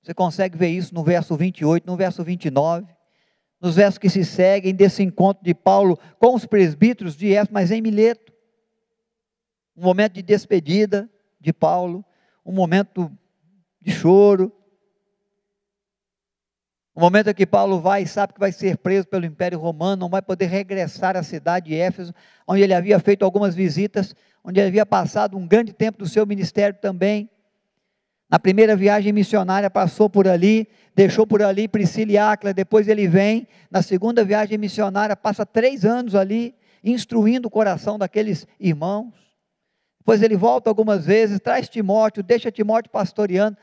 Você 0.02 0.12
consegue 0.12 0.58
ver 0.58 0.68
isso 0.68 0.92
no 0.92 1.04
verso 1.04 1.36
28, 1.36 1.86
no 1.86 1.96
verso 1.96 2.24
29, 2.24 2.86
nos 3.60 3.76
versos 3.76 3.98
que 3.98 4.08
se 4.08 4.24
seguem 4.24 4.74
desse 4.74 5.02
encontro 5.02 5.44
de 5.44 5.54
Paulo 5.54 5.98
com 6.18 6.34
os 6.34 6.46
presbíteros 6.46 7.16
de 7.16 7.32
Éfeso, 7.32 7.52
mas 7.52 7.70
em 7.70 7.80
Mileto. 7.80 8.32
Um 9.76 9.82
momento 9.82 10.14
de 10.14 10.22
despedida 10.22 11.08
de 11.40 11.52
Paulo, 11.52 12.04
um 12.44 12.52
momento 12.52 13.10
de 13.86 13.92
choro, 13.92 14.52
o 16.92 17.00
momento 17.00 17.30
em 17.30 17.34
que 17.34 17.46
Paulo 17.46 17.78
vai 17.78 18.02
e 18.02 18.06
sabe 18.06 18.32
que 18.32 18.40
vai 18.40 18.50
ser 18.50 18.78
preso 18.78 19.06
pelo 19.06 19.24
Império 19.24 19.60
Romano, 19.60 20.00
não 20.00 20.08
vai 20.08 20.20
poder 20.20 20.46
regressar 20.46 21.16
à 21.16 21.22
cidade 21.22 21.66
de 21.66 21.76
Éfeso, 21.76 22.12
onde 22.48 22.62
ele 22.62 22.74
havia 22.74 22.98
feito 22.98 23.24
algumas 23.24 23.54
visitas, 23.54 24.12
onde 24.42 24.58
ele 24.58 24.68
havia 24.68 24.84
passado 24.84 25.36
um 25.36 25.46
grande 25.46 25.72
tempo 25.72 25.98
do 25.98 26.08
seu 26.08 26.26
ministério 26.26 26.76
também. 26.80 27.30
Na 28.28 28.40
primeira 28.40 28.74
viagem 28.74 29.12
missionária 29.12 29.70
passou 29.70 30.10
por 30.10 30.26
ali, 30.26 30.66
deixou 30.96 31.24
por 31.24 31.42
ali 31.42 31.68
Priscila 31.68 32.10
e 32.10 32.18
Áquila, 32.18 32.52
depois 32.52 32.88
ele 32.88 33.06
vem, 33.06 33.46
na 33.70 33.82
segunda 33.82 34.24
viagem 34.24 34.58
missionária 34.58 35.14
passa 35.14 35.46
três 35.46 35.84
anos 35.84 36.14
ali, 36.16 36.56
instruindo 36.82 37.46
o 37.46 37.50
coração 37.50 37.98
daqueles 37.98 38.48
irmãos. 38.58 39.12
Depois 39.98 40.22
ele 40.22 40.36
volta 40.36 40.70
algumas 40.70 41.04
vezes, 41.04 41.38
traz 41.38 41.68
Timóteo, 41.68 42.22
deixa 42.22 42.50
Timóteo 42.50 42.90
pastoreando, 42.90 43.56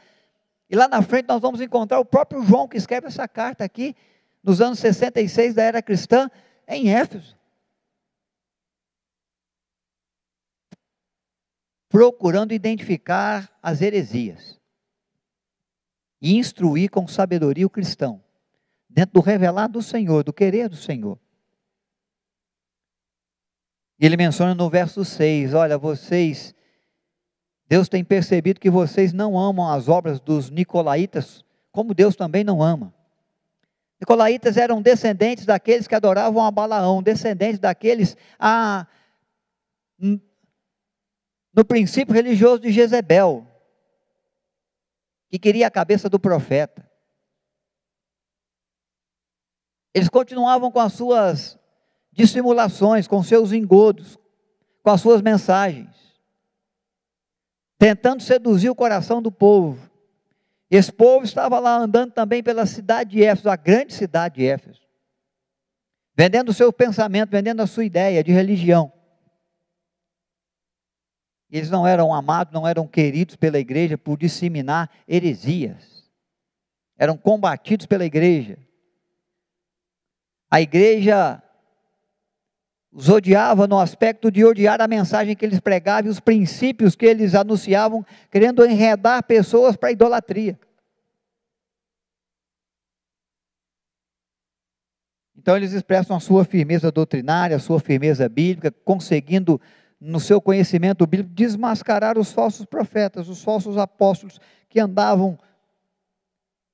e 0.73 0.75
lá 0.75 0.87
na 0.87 1.03
frente 1.03 1.27
nós 1.27 1.39
vamos 1.39 1.61
encontrar 1.61 1.99
o 1.99 2.05
próprio 2.05 2.41
João 2.41 2.67
que 2.67 2.77
escreve 2.77 3.05
essa 3.05 3.27
carta 3.27 3.63
aqui, 3.63 3.95
nos 4.41 4.59
anos 4.59 4.79
66 4.79 5.53
da 5.53 5.61
era 5.61 5.83
cristã, 5.83 6.31
em 6.67 6.91
Éfeso. 6.91 7.37
Procurando 11.87 12.55
identificar 12.55 13.55
as 13.61 13.83
heresias 13.83 14.59
e 16.19 16.37
instruir 16.39 16.89
com 16.89 17.07
sabedoria 17.07 17.67
o 17.67 17.69
cristão, 17.69 18.23
dentro 18.89 19.13
do 19.13 19.21
revelado 19.21 19.73
do 19.73 19.83
Senhor, 19.83 20.23
do 20.23 20.33
querer 20.33 20.69
do 20.69 20.75
Senhor. 20.75 21.19
E 23.99 24.07
ele 24.07 24.17
menciona 24.17 24.55
no 24.55 24.67
verso 24.71 25.05
6: 25.05 25.53
Olha, 25.53 25.77
vocês 25.77 26.55
Deus 27.73 27.89
tem 27.89 28.03
percebido 28.03 28.59
que 28.59 28.69
vocês 28.69 29.11
não 29.13 29.35
amam 29.35 29.67
as 29.67 29.89
obras 29.89 30.19
dos 30.19 30.51
nicolaítas, 30.51 31.43
como 31.71 31.95
Deus 31.95 32.15
também 32.15 32.43
não 32.43 32.61
ama. 32.61 32.93
Nicolaítas 33.99 34.57
eram 34.57 34.79
descendentes 34.79 35.43
daqueles 35.43 35.87
que 35.87 35.95
adoravam 35.95 36.45
a 36.45 36.51
Balaão, 36.51 37.01
descendentes 37.01 37.57
daqueles 37.57 38.15
a, 38.37 38.85
no 39.97 41.65
princípio 41.67 42.13
religioso 42.13 42.59
de 42.59 42.71
Jezebel, 42.71 43.47
que 45.27 45.39
queria 45.39 45.65
a 45.65 45.71
cabeça 45.71 46.07
do 46.07 46.19
profeta. 46.19 46.87
Eles 49.95 50.09
continuavam 50.09 50.71
com 50.71 50.79
as 50.79 50.93
suas 50.93 51.57
dissimulações, 52.11 53.07
com 53.07 53.23
seus 53.23 53.51
engodos, 53.51 54.15
com 54.83 54.91
as 54.91 55.01
suas 55.01 55.23
mensagens, 55.23 56.02
tentando 57.83 58.23
seduzir 58.23 58.69
o 58.69 58.75
coração 58.75 59.21
do 59.21 59.29
povo. 59.29 59.91
Esse 60.71 60.89
povo 60.89 61.25
estava 61.25 61.59
lá 61.59 61.75
andando 61.75 62.13
também 62.13 62.41
pela 62.41 62.65
cidade 62.65 63.09
de 63.09 63.23
Éfeso, 63.25 63.49
a 63.49 63.57
grande 63.57 63.93
cidade 63.93 64.35
de 64.35 64.45
Éfeso, 64.45 64.79
vendendo 66.15 66.47
o 66.47 66.53
seu 66.53 66.71
pensamento, 66.71 67.29
vendendo 67.29 67.61
a 67.61 67.67
sua 67.67 67.83
ideia 67.83 68.23
de 68.23 68.31
religião. 68.31 68.89
Eles 71.51 71.69
não 71.69 71.85
eram 71.85 72.13
amados, 72.13 72.53
não 72.53 72.65
eram 72.65 72.87
queridos 72.87 73.35
pela 73.35 73.59
igreja 73.59 73.97
por 73.97 74.17
disseminar 74.17 74.89
heresias. 75.05 76.09
Eram 76.97 77.17
combatidos 77.17 77.85
pela 77.85 78.05
igreja. 78.05 78.57
A 80.49 80.61
igreja 80.61 81.42
os 82.93 83.09
odiava 83.09 83.65
no 83.65 83.79
aspecto 83.79 84.29
de 84.29 84.45
odiar 84.45 84.79
a 84.79 84.87
mensagem 84.87 85.35
que 85.35 85.43
eles 85.43 85.59
pregavam 85.59 86.05
e 86.05 86.11
os 86.11 86.19
princípios 86.19 86.95
que 86.95 87.07
eles 87.07 87.33
anunciavam, 87.33 88.05
querendo 88.29 88.63
enredar 88.63 89.23
pessoas 89.23 89.75
para 89.75 89.89
a 89.89 89.91
idolatria. 89.91 90.59
Então 95.35 95.57
eles 95.57 95.73
expressam 95.73 96.15
a 96.15 96.19
sua 96.19 96.45
firmeza 96.45 96.91
doutrinária, 96.91 97.55
a 97.55 97.59
sua 97.59 97.79
firmeza 97.79 98.29
bíblica, 98.29 98.71
conseguindo, 98.85 99.59
no 99.99 100.19
seu 100.19 100.39
conhecimento 100.39 101.05
bíblico, 101.07 101.33
desmascarar 101.33 102.17
os 102.17 102.31
falsos 102.31 102.65
profetas, 102.65 103.27
os 103.27 103.43
falsos 103.43 103.75
apóstolos 103.75 104.39
que 104.69 104.79
andavam 104.79 105.37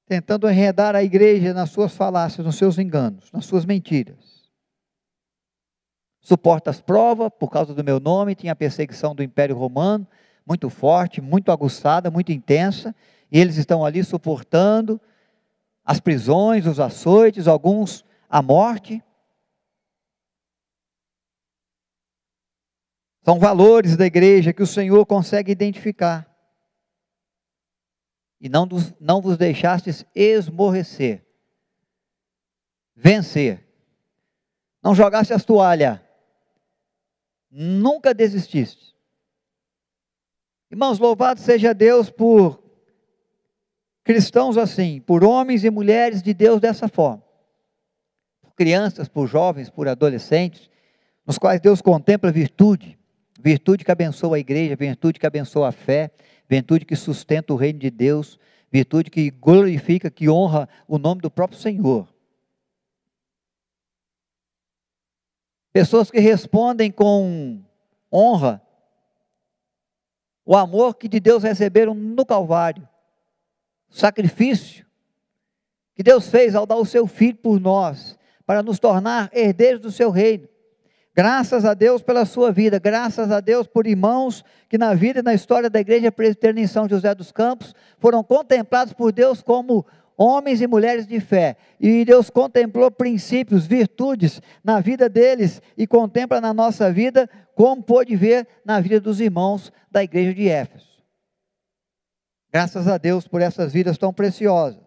tentando 0.05 0.49
enredar 0.49 0.95
a 0.95 1.03
igreja 1.03 1.53
nas 1.53 1.69
suas 1.69 1.95
falácias, 1.95 2.45
nos 2.45 2.57
seus 2.57 2.77
enganos, 2.77 3.31
nas 3.31 3.45
suas 3.45 3.65
mentiras 3.65 4.38
suporta 6.21 6.69
as 6.69 6.81
provas 6.81 7.29
por 7.39 7.49
causa 7.49 7.73
do 7.73 7.83
meu 7.83 7.99
nome, 7.99 8.35
tinha 8.35 8.51
a 8.51 8.55
perseguição 8.55 9.15
do 9.15 9.23
Império 9.23 9.55
Romano, 9.55 10.07
muito 10.45 10.69
forte, 10.69 11.21
muito 11.21 11.51
aguçada, 11.51 12.11
muito 12.11 12.31
intensa, 12.31 12.95
e 13.31 13.39
eles 13.39 13.57
estão 13.57 13.85
ali 13.85 14.03
suportando 14.03 14.99
as 15.85 15.99
prisões, 15.99 16.65
os 16.65 16.79
açoites, 16.79 17.47
alguns 17.47 18.03
a 18.29 18.41
morte. 18.41 19.03
São 23.23 23.39
valores 23.39 23.95
da 23.95 24.05
igreja 24.05 24.53
que 24.53 24.63
o 24.63 24.67
Senhor 24.67 25.05
consegue 25.05 25.51
identificar. 25.51 26.27
E 28.41 28.47
não, 28.47 28.65
dos, 28.65 28.93
não 28.99 29.21
vos 29.21 29.37
deixastes 29.37 30.05
esmorrecer, 30.15 31.25
vencer. 32.95 33.67
Não 34.81 34.95
jogaste 34.95 35.33
as 35.33 35.43
toalhas 35.43 35.99
Nunca 37.51 38.13
desististe. 38.13 38.95
Irmãos, 40.71 40.99
louvado 40.99 41.39
seja 41.39 41.73
Deus 41.73 42.09
por 42.09 42.61
cristãos 44.03 44.57
assim, 44.57 45.01
por 45.01 45.23
homens 45.23 45.63
e 45.63 45.69
mulheres 45.69 46.21
de 46.21 46.33
Deus 46.33 46.59
dessa 46.59 46.87
forma. 46.87 47.23
Por 48.41 48.53
crianças, 48.53 49.07
por 49.07 49.27
jovens, 49.27 49.69
por 49.69 49.87
adolescentes, 49.87 50.69
nos 51.25 51.37
quais 51.37 51.59
Deus 51.59 51.81
contempla 51.81 52.31
virtude, 52.31 52.97
virtude 53.39 53.83
que 53.83 53.91
abençoa 53.91 54.37
a 54.37 54.39
igreja, 54.39 54.75
virtude 54.75 55.19
que 55.19 55.25
abençoa 55.25 55.69
a 55.69 55.71
fé, 55.71 56.11
virtude 56.47 56.85
que 56.85 56.95
sustenta 56.95 57.53
o 57.53 57.55
reino 57.55 57.79
de 57.79 57.89
Deus, 57.89 58.39
virtude 58.71 59.09
que 59.09 59.29
glorifica, 59.31 60.11
que 60.11 60.29
honra 60.29 60.69
o 60.87 60.97
nome 60.97 61.21
do 61.21 61.31
próprio 61.31 61.59
Senhor. 61.59 62.07
Pessoas 65.71 66.09
que 66.09 66.19
respondem 66.19 66.91
com 66.91 67.61
honra 68.11 68.61
o 70.45 70.55
amor 70.55 70.95
que 70.95 71.07
de 71.07 71.19
Deus 71.19 71.43
receberam 71.43 71.93
no 71.93 72.25
Calvário, 72.25 72.87
o 73.87 73.95
sacrifício 73.95 74.83
que 75.93 76.01
Deus 76.01 76.27
fez 76.27 76.55
ao 76.55 76.65
dar 76.65 76.77
o 76.77 76.85
seu 76.85 77.05
filho 77.05 77.37
por 77.37 77.59
nós, 77.59 78.17
para 78.45 78.63
nos 78.63 78.79
tornar 78.79 79.29
herdeiros 79.31 79.81
do 79.81 79.91
seu 79.91 80.09
reino. 80.09 80.47
Graças 81.13 81.65
a 81.65 81.73
Deus 81.73 82.01
pela 82.01 82.25
sua 82.25 82.51
vida, 82.51 82.79
graças 82.79 83.31
a 83.31 83.39
Deus 83.39 83.67
por 83.67 83.85
irmãos 83.85 84.43
que 84.69 84.77
na 84.77 84.93
vida 84.93 85.19
e 85.19 85.21
na 85.21 85.33
história 85.33 85.69
da 85.69 85.79
igreja 85.79 86.11
presbiteriana 86.11 86.61
em 86.61 86.67
São 86.67 86.87
José 86.87 87.13
dos 87.13 87.31
Campos 87.31 87.75
foram 87.99 88.23
contemplados 88.23 88.93
por 88.93 89.11
Deus 89.11 89.41
como 89.41 89.85
homens 90.19 90.61
e 90.61 90.67
mulheres 90.67 91.07
de 91.07 91.21
fé. 91.21 91.55
E 91.79 92.03
Deus 92.03 92.29
contemplou 92.29 92.91
princípios, 92.91 93.65
virtudes 93.65 94.41
na 94.61 94.81
vida 94.81 95.07
deles 95.07 95.61
e 95.77 95.87
contempla 95.87 96.41
na 96.41 96.53
nossa 96.53 96.91
vida, 96.91 97.29
como 97.55 97.81
pôde 97.81 98.17
ver 98.17 98.45
na 98.65 98.81
vida 98.81 98.99
dos 98.99 99.21
irmãos 99.21 99.71
da 99.89 100.03
igreja 100.03 100.33
de 100.33 100.49
Éfeso. 100.49 100.89
Graças 102.51 102.85
a 102.87 102.97
Deus 102.97 103.25
por 103.25 103.41
essas 103.41 103.71
vidas 103.71 103.97
tão 103.97 104.13
preciosas. 104.13 104.83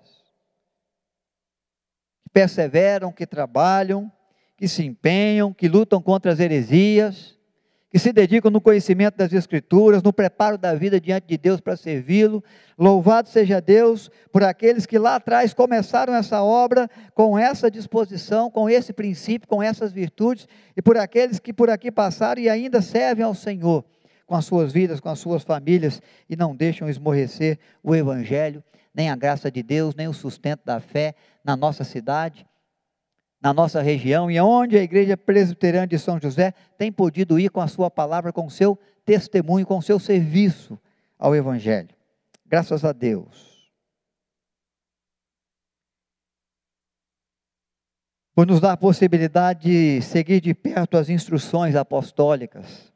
Que 2.22 2.30
perseveram, 2.30 3.10
que 3.10 3.26
trabalham, 3.26 4.12
que 4.58 4.68
se 4.68 4.84
empenham, 4.84 5.54
que 5.54 5.66
lutam 5.66 6.02
contra 6.02 6.30
as 6.30 6.40
heresias 6.40 7.38
que 7.92 7.98
se 7.98 8.10
dedicam 8.10 8.50
no 8.50 8.58
conhecimento 8.58 9.18
das 9.18 9.34
Escrituras, 9.34 10.02
no 10.02 10.14
preparo 10.14 10.56
da 10.56 10.74
vida 10.74 10.98
diante 10.98 11.26
de 11.26 11.36
Deus 11.36 11.60
para 11.60 11.76
servi-lo. 11.76 12.42
Louvado 12.78 13.28
seja 13.28 13.60
Deus 13.60 14.10
por 14.32 14.42
aqueles 14.42 14.86
que 14.86 14.98
lá 14.98 15.16
atrás 15.16 15.52
começaram 15.52 16.14
essa 16.14 16.42
obra 16.42 16.88
com 17.14 17.38
essa 17.38 17.70
disposição, 17.70 18.50
com 18.50 18.68
esse 18.70 18.94
princípio, 18.94 19.46
com 19.46 19.62
essas 19.62 19.92
virtudes, 19.92 20.48
e 20.74 20.80
por 20.80 20.96
aqueles 20.96 21.38
que 21.38 21.52
por 21.52 21.68
aqui 21.68 21.92
passaram 21.92 22.40
e 22.40 22.48
ainda 22.48 22.80
servem 22.80 23.26
ao 23.26 23.34
Senhor 23.34 23.84
com 24.26 24.34
as 24.34 24.46
suas 24.46 24.72
vidas, 24.72 24.98
com 24.98 25.10
as 25.10 25.18
suas 25.18 25.42
famílias 25.42 26.00
e 26.30 26.34
não 26.34 26.56
deixam 26.56 26.88
esmorrecer 26.88 27.58
o 27.82 27.94
Evangelho, 27.94 28.64
nem 28.94 29.10
a 29.10 29.16
graça 29.16 29.50
de 29.50 29.62
Deus, 29.62 29.94
nem 29.94 30.08
o 30.08 30.14
sustento 30.14 30.62
da 30.64 30.80
fé 30.80 31.14
na 31.44 31.54
nossa 31.54 31.84
cidade 31.84 32.46
na 33.42 33.52
nossa 33.52 33.82
região 33.82 34.30
e 34.30 34.40
onde 34.40 34.78
a 34.78 34.82
Igreja 34.82 35.16
Presbiteriana 35.16 35.86
de 35.86 35.98
São 35.98 36.20
José 36.20 36.54
tem 36.78 36.92
podido 36.92 37.40
ir 37.40 37.50
com 37.50 37.60
a 37.60 37.66
sua 37.66 37.90
palavra, 37.90 38.32
com 38.32 38.46
o 38.46 38.50
seu 38.50 38.78
testemunho, 39.04 39.66
com 39.66 39.78
o 39.78 39.82
seu 39.82 39.98
serviço 39.98 40.78
ao 41.18 41.34
Evangelho. 41.34 41.88
Graças 42.46 42.84
a 42.84 42.92
Deus. 42.92 43.68
Por 48.32 48.46
nos 48.46 48.60
dar 48.60 48.72
a 48.72 48.76
possibilidade 48.76 49.68
de 49.68 50.02
seguir 50.02 50.40
de 50.40 50.54
perto 50.54 50.96
as 50.96 51.10
instruções 51.10 51.74
apostólicas 51.74 52.92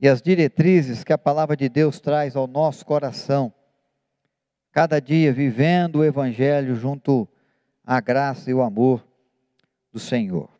e 0.00 0.08
as 0.08 0.20
diretrizes 0.20 1.04
que 1.04 1.12
a 1.12 1.18
palavra 1.18 1.56
de 1.56 1.68
Deus 1.68 2.00
traz 2.00 2.34
ao 2.34 2.48
nosso 2.48 2.84
coração, 2.84 3.54
cada 4.72 5.00
dia 5.00 5.32
vivendo 5.32 6.00
o 6.00 6.04
Evangelho 6.04 6.74
junto 6.74 7.26
à 7.86 8.00
graça 8.00 8.50
e 8.50 8.54
o 8.54 8.60
amor 8.60 9.13
do 9.94 10.00
Senhor. 10.00 10.50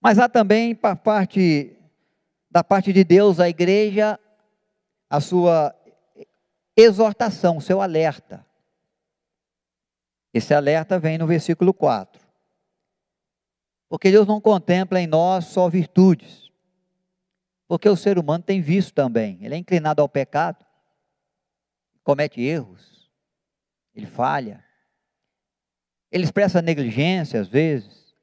Mas 0.00 0.18
há 0.18 0.26
também 0.26 0.74
para 0.74 0.96
parte 0.96 1.76
da 2.50 2.64
parte 2.64 2.90
de 2.90 3.04
Deus 3.04 3.38
a 3.38 3.48
igreja 3.48 4.18
a 5.08 5.20
sua 5.20 5.76
exortação, 6.74 7.58
o 7.58 7.60
seu 7.60 7.82
alerta. 7.82 8.46
Esse 10.32 10.54
alerta 10.54 10.98
vem 10.98 11.18
no 11.18 11.26
versículo 11.26 11.74
4. 11.74 12.26
Porque 13.90 14.10
Deus 14.10 14.26
não 14.26 14.40
contempla 14.40 14.98
em 14.98 15.06
nós 15.06 15.44
só 15.44 15.68
virtudes. 15.68 16.50
Porque 17.68 17.88
o 17.90 17.96
ser 17.96 18.18
humano 18.18 18.42
tem 18.42 18.62
visto 18.62 18.94
também, 18.94 19.38
ele 19.44 19.54
é 19.54 19.58
inclinado 19.58 20.00
ao 20.00 20.08
pecado, 20.08 20.64
comete 22.02 22.40
erros, 22.40 23.10
ele 23.94 24.06
falha. 24.06 24.64
Ele 26.12 26.24
expressa 26.24 26.60
negligência 26.60 27.40
às 27.40 27.48
vezes. 27.48 28.14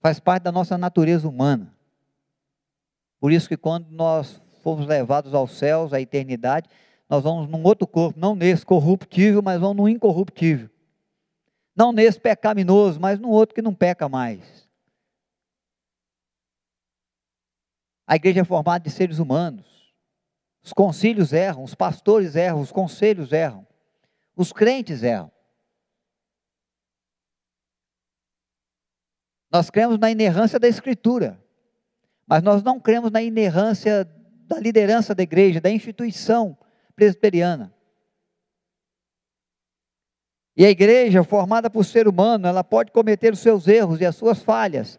Faz 0.00 0.18
parte 0.18 0.44
da 0.44 0.52
nossa 0.52 0.78
natureza 0.78 1.28
humana. 1.28 1.76
Por 3.20 3.30
isso 3.30 3.48
que 3.48 3.56
quando 3.56 3.90
nós 3.90 4.40
formos 4.62 4.86
levados 4.86 5.34
aos 5.34 5.52
céus, 5.58 5.92
à 5.92 6.00
eternidade, 6.00 6.68
nós 7.08 7.22
vamos 7.22 7.48
num 7.48 7.62
outro 7.62 7.86
corpo, 7.86 8.18
não 8.18 8.34
nesse 8.34 8.64
corruptível, 8.64 9.42
mas 9.42 9.60
vamos 9.60 9.76
num 9.76 9.88
incorruptível. 9.88 10.70
Não 11.76 11.92
nesse 11.92 12.18
pecaminoso, 12.18 12.98
mas 12.98 13.18
num 13.18 13.28
outro 13.28 13.54
que 13.54 13.62
não 13.62 13.74
peca 13.74 14.08
mais. 14.08 14.68
A 18.06 18.16
igreja 18.16 18.40
é 18.40 18.44
formada 18.44 18.84
de 18.84 18.90
seres 18.90 19.18
humanos. 19.18 19.66
Os 20.62 20.72
concílios 20.72 21.32
erram, 21.32 21.62
os 21.62 21.74
pastores 21.74 22.36
erram, 22.36 22.60
os 22.60 22.72
conselhos 22.72 23.32
erram, 23.32 23.66
os 24.34 24.52
crentes 24.52 25.02
erram. 25.02 25.30
Nós 29.50 29.70
cremos 29.70 29.98
na 29.98 30.10
inerrância 30.10 30.58
da 30.58 30.68
Escritura, 30.68 31.42
mas 32.26 32.42
nós 32.42 32.62
não 32.62 32.78
cremos 32.78 33.10
na 33.10 33.22
inerrância 33.22 34.08
da 34.46 34.58
liderança 34.58 35.14
da 35.14 35.22
igreja, 35.22 35.60
da 35.60 35.70
instituição 35.70 36.56
presbiteriana. 36.94 37.72
E 40.56 40.64
a 40.64 40.70
igreja, 40.70 41.22
formada 41.22 41.70
por 41.70 41.84
ser 41.84 42.08
humano, 42.08 42.48
ela 42.48 42.64
pode 42.64 42.90
cometer 42.90 43.32
os 43.32 43.38
seus 43.38 43.68
erros 43.68 44.00
e 44.00 44.04
as 44.04 44.16
suas 44.16 44.42
falhas. 44.42 44.98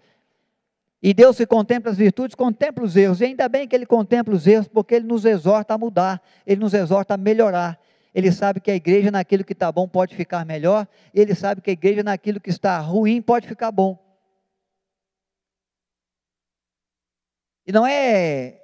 E 1.04 1.14
Deus 1.14 1.36
se 1.36 1.46
contempla 1.46 1.92
as 1.92 1.98
virtudes, 1.98 2.34
contempla 2.34 2.84
os 2.84 2.96
erros. 2.96 3.20
E 3.20 3.26
ainda 3.26 3.50
bem 3.50 3.68
que 3.68 3.76
Ele 3.76 3.86
contempla 3.86 4.34
os 4.34 4.48
erros, 4.48 4.68
porque 4.70 4.96
Ele 4.96 5.06
nos 5.06 5.26
exorta 5.26 5.74
a 5.74 5.78
mudar, 5.78 6.22
Ele 6.48 6.62
nos 6.62 6.74
exorta 6.74 7.16
a 7.16 7.18
melhorar. 7.18 7.78
Ele 8.16 8.32
sabe 8.32 8.60
que 8.60 8.72
a 8.72 8.76
igreja 8.76 9.12
naquilo 9.12 9.44
que 9.44 9.54
está 9.54 9.72
bom 9.72 9.88
pode 9.88 10.16
ficar 10.16 10.46
melhor, 10.46 10.88
Ele 11.14 11.36
sabe 11.36 11.62
que 11.62 11.70
a 11.70 11.74
igreja 11.74 12.04
naquilo 12.04 12.40
que 12.40 12.50
está 12.50 12.80
ruim 12.80 13.22
pode 13.22 13.46
ficar 13.46 13.72
bom. 13.72 14.09
E 17.70 17.72
não 17.72 17.86
é 17.86 18.64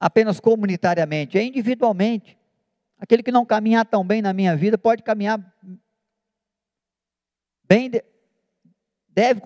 apenas 0.00 0.40
comunitariamente, 0.40 1.36
é 1.36 1.44
individualmente. 1.44 2.38
Aquele 2.98 3.22
que 3.22 3.30
não 3.30 3.44
caminhar 3.44 3.84
tão 3.84 4.02
bem 4.02 4.22
na 4.22 4.32
minha 4.32 4.56
vida 4.56 4.78
pode 4.78 5.02
caminhar 5.02 5.38
bem, 7.68 7.90
deve 9.10 9.42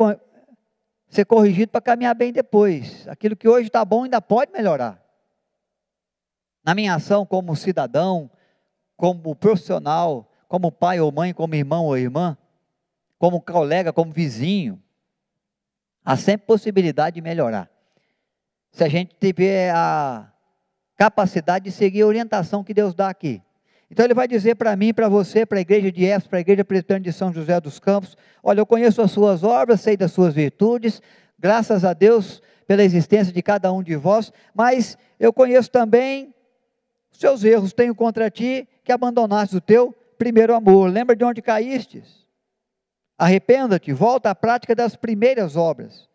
ser 1.09 1.25
corrigido 1.25 1.73
para 1.73 1.81
caminhar 1.81 2.15
bem 2.15 2.33
depois. 2.33 3.09
Aquilo 3.09 3.35
que 3.35 3.49
hoje 3.49 3.67
está 3.67 3.85
bom 3.85 4.05
ainda 4.05 4.23
pode 4.23 4.53
melhorar. 4.53 5.05
Na 6.63 6.73
minha 6.73 6.95
ação 6.95 7.27
como 7.27 7.57
cidadão, 7.57 8.31
como 8.97 9.35
profissional, 9.35 10.31
como 10.47 10.71
pai 10.71 11.01
ou 11.01 11.11
mãe, 11.11 11.35
como 11.35 11.57
irmão 11.57 11.87
ou 11.87 11.99
irmã, 11.99 12.39
como 13.19 13.41
colega, 13.41 13.93
como 13.93 14.13
vizinho, 14.13 14.81
há 16.05 16.17
sempre 16.17 16.47
possibilidade 16.47 17.17
de 17.17 17.21
melhorar. 17.21 17.69
Se 18.73 18.85
a 18.85 18.89
gente 18.89 19.15
tiver 19.19 19.73
a 19.75 20.31
capacidade 21.01 21.65
de 21.65 21.71
seguir 21.71 22.03
a 22.03 22.07
orientação 22.07 22.63
que 22.63 22.75
Deus 22.75 22.95
dá 22.95 23.09
aqui. 23.09 23.43
Então 23.91 24.05
ele 24.05 24.13
vai 24.13 24.29
dizer 24.29 24.55
para 24.55 24.77
mim, 24.77 24.93
para 24.93 25.09
você, 25.09 25.47
para 25.47 25.57
a 25.57 25.61
igreja 25.63 25.91
de 25.91 26.05
Éfeso, 26.05 26.29
para 26.29 26.39
a 26.39 26.41
igreja 26.43 26.63
presbiteriana 26.63 27.03
de 27.03 27.13
São 27.13 27.33
José 27.33 27.59
dos 27.59 27.81
Campos, 27.81 28.19
olha, 28.43 28.61
eu 28.61 28.67
conheço 28.67 29.01
as 29.01 29.11
suas 29.11 29.43
obras, 29.43 29.81
sei 29.81 29.97
das 29.97 30.13
suas 30.13 30.35
virtudes, 30.35 31.01
graças 31.39 31.87
a 31.87 31.95
Deus 31.95 32.43
pela 32.67 32.85
existência 32.85 33.33
de 33.33 33.43
cada 33.43 33.73
um 33.73 33.83
de 33.83 33.97
vós, 33.97 34.31
mas 34.55 34.99
eu 35.19 35.33
conheço 35.33 35.71
também 35.71 36.35
os 37.11 37.19
seus 37.19 37.43
erros, 37.45 37.73
tenho 37.73 37.95
contra 37.95 38.31
ti 38.31 38.69
que 38.85 38.93
abandonaste 38.93 39.57
o 39.57 39.61
teu 39.61 39.97
primeiro 40.19 40.55
amor. 40.55 40.91
Lembra 40.91 41.17
de 41.17 41.25
onde 41.25 41.41
caístes? 41.41 42.27
Arrependa-te, 43.19 43.91
volta 43.91 44.29
à 44.29 44.35
prática 44.35 44.75
das 44.75 44.97
primeiras 44.97 45.57
obras. 45.57 46.10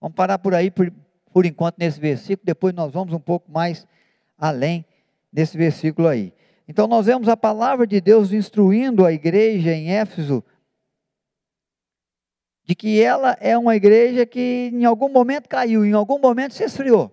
Vamos 0.00 0.14
parar 0.14 0.38
por 0.38 0.54
aí 0.54 0.70
por, 0.70 0.92
por 1.32 1.44
enquanto 1.44 1.76
nesse 1.78 2.00
versículo, 2.00 2.46
depois 2.46 2.74
nós 2.74 2.92
vamos 2.92 3.12
um 3.12 3.20
pouco 3.20 3.50
mais 3.50 3.86
além 4.38 4.84
nesse 5.32 5.56
versículo 5.56 6.08
aí. 6.08 6.32
Então 6.66 6.86
nós 6.86 7.06
vemos 7.06 7.28
a 7.28 7.36
palavra 7.36 7.86
de 7.86 8.00
Deus 8.00 8.32
instruindo 8.32 9.04
a 9.04 9.12
igreja 9.12 9.72
em 9.72 9.92
Éfeso 9.92 10.42
de 12.64 12.74
que 12.76 13.02
ela 13.02 13.36
é 13.40 13.58
uma 13.58 13.74
igreja 13.74 14.24
que 14.24 14.70
em 14.72 14.84
algum 14.84 15.08
momento 15.08 15.48
caiu, 15.48 15.84
em 15.84 15.92
algum 15.92 16.18
momento 16.18 16.54
se 16.54 16.62
esfriou. 16.62 17.12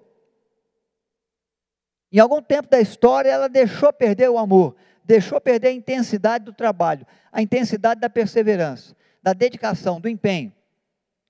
Em 2.11 2.19
algum 2.19 2.41
tempo 2.41 2.69
da 2.69 2.79
história 2.79 3.29
ela 3.29 3.49
deixou 3.49 3.91
perder 3.91 4.29
o 4.29 4.37
amor, 4.37 4.75
deixou 5.03 5.41
perder 5.41 5.69
a 5.69 5.73
intensidade 5.73 6.45
do 6.45 6.53
trabalho, 6.53 7.05
a 7.31 7.41
intensidade 7.41 7.99
da 7.99 8.09
perseverança, 8.09 8.95
da 9.21 9.33
dedicação, 9.33 9.99
do 9.99 10.07
empenho. 10.07 10.53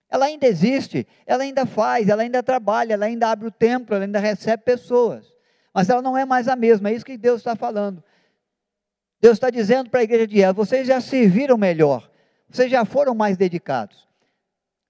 Ela 0.10 0.26
ainda 0.26 0.48
existe, 0.48 1.06
ela 1.26 1.43
ainda 1.43 1.65
faz, 1.65 2.08
ela 2.08 2.22
ainda 2.22 2.41
trabalha, 2.41 2.93
ela 2.93 3.06
ainda 3.06 3.30
abre 3.30 3.48
o 3.48 3.52
templo, 3.52 3.96
ela 3.96 4.06
ainda 4.06 4.20
recebe 4.20 4.63
pessoas 4.63 5.38
mas 5.78 5.91
ela 5.91 6.02
não 6.02 6.17
é 6.17 6.26
mais 6.26 6.48
a 6.48 6.56
mesma, 6.56 6.89
é 6.89 6.93
isso 6.96 7.06
que 7.06 7.15
Deus 7.15 7.41
está 7.41 7.56
falando. 7.56 8.04
Deus 9.22 9.34
está 9.34 9.52
dizendo 9.52 9.91
para 9.91 10.00
a 10.00 10.04
igreja 10.04 10.26
de 10.26 10.41
Eva: 10.41 10.54
vocês 10.54 10.88
já 10.88 11.00
serviram 11.00 11.56
melhor, 11.56 12.10
vocês 12.50 12.72
já 12.72 12.84
foram 12.84 13.13
mais 13.13 13.38
dedicados. 13.38 14.08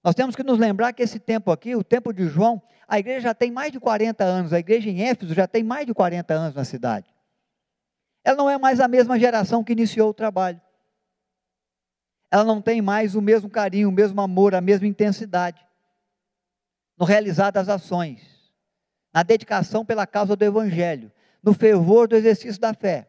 Nós 0.02 0.14
temos 0.14 0.34
que 0.34 0.42
nos 0.42 0.58
lembrar 0.58 0.94
que 0.94 1.02
esse 1.02 1.18
tempo 1.18 1.50
aqui, 1.50 1.76
o 1.76 1.84
tempo 1.84 2.10
de 2.10 2.26
João, 2.26 2.62
a 2.88 2.98
igreja 2.98 3.20
já 3.20 3.34
tem 3.34 3.50
mais 3.50 3.70
de 3.70 3.78
40 3.78 4.24
anos, 4.24 4.50
a 4.54 4.58
igreja 4.58 4.88
em 4.88 5.02
Éfeso 5.02 5.34
já 5.34 5.46
tem 5.46 5.62
mais 5.62 5.84
de 5.84 5.92
40 5.92 6.32
anos 6.32 6.54
na 6.54 6.64
cidade. 6.64 7.14
Ela 8.24 8.38
não 8.38 8.48
é 8.48 8.56
mais 8.56 8.80
a 8.80 8.88
mesma 8.88 9.18
geração 9.18 9.62
que 9.62 9.74
iniciou 9.74 10.08
o 10.08 10.14
trabalho. 10.14 10.58
Ela 12.30 12.44
não 12.44 12.60
tem 12.60 12.82
mais 12.82 13.14
o 13.14 13.22
mesmo 13.22 13.48
carinho, 13.48 13.88
o 13.88 13.92
mesmo 13.92 14.20
amor, 14.20 14.54
a 14.54 14.60
mesma 14.60 14.86
intensidade 14.86 15.66
no 16.96 17.04
realizar 17.04 17.50
das 17.50 17.68
ações 17.68 18.38
na 19.12 19.22
dedicação 19.22 19.84
pela 19.84 20.06
causa 20.06 20.36
do 20.36 20.44
Evangelho, 20.44 21.10
no 21.42 21.54
fervor 21.54 22.06
do 22.06 22.16
exercício 22.16 22.60
da 22.60 22.74
fé. 22.74 23.08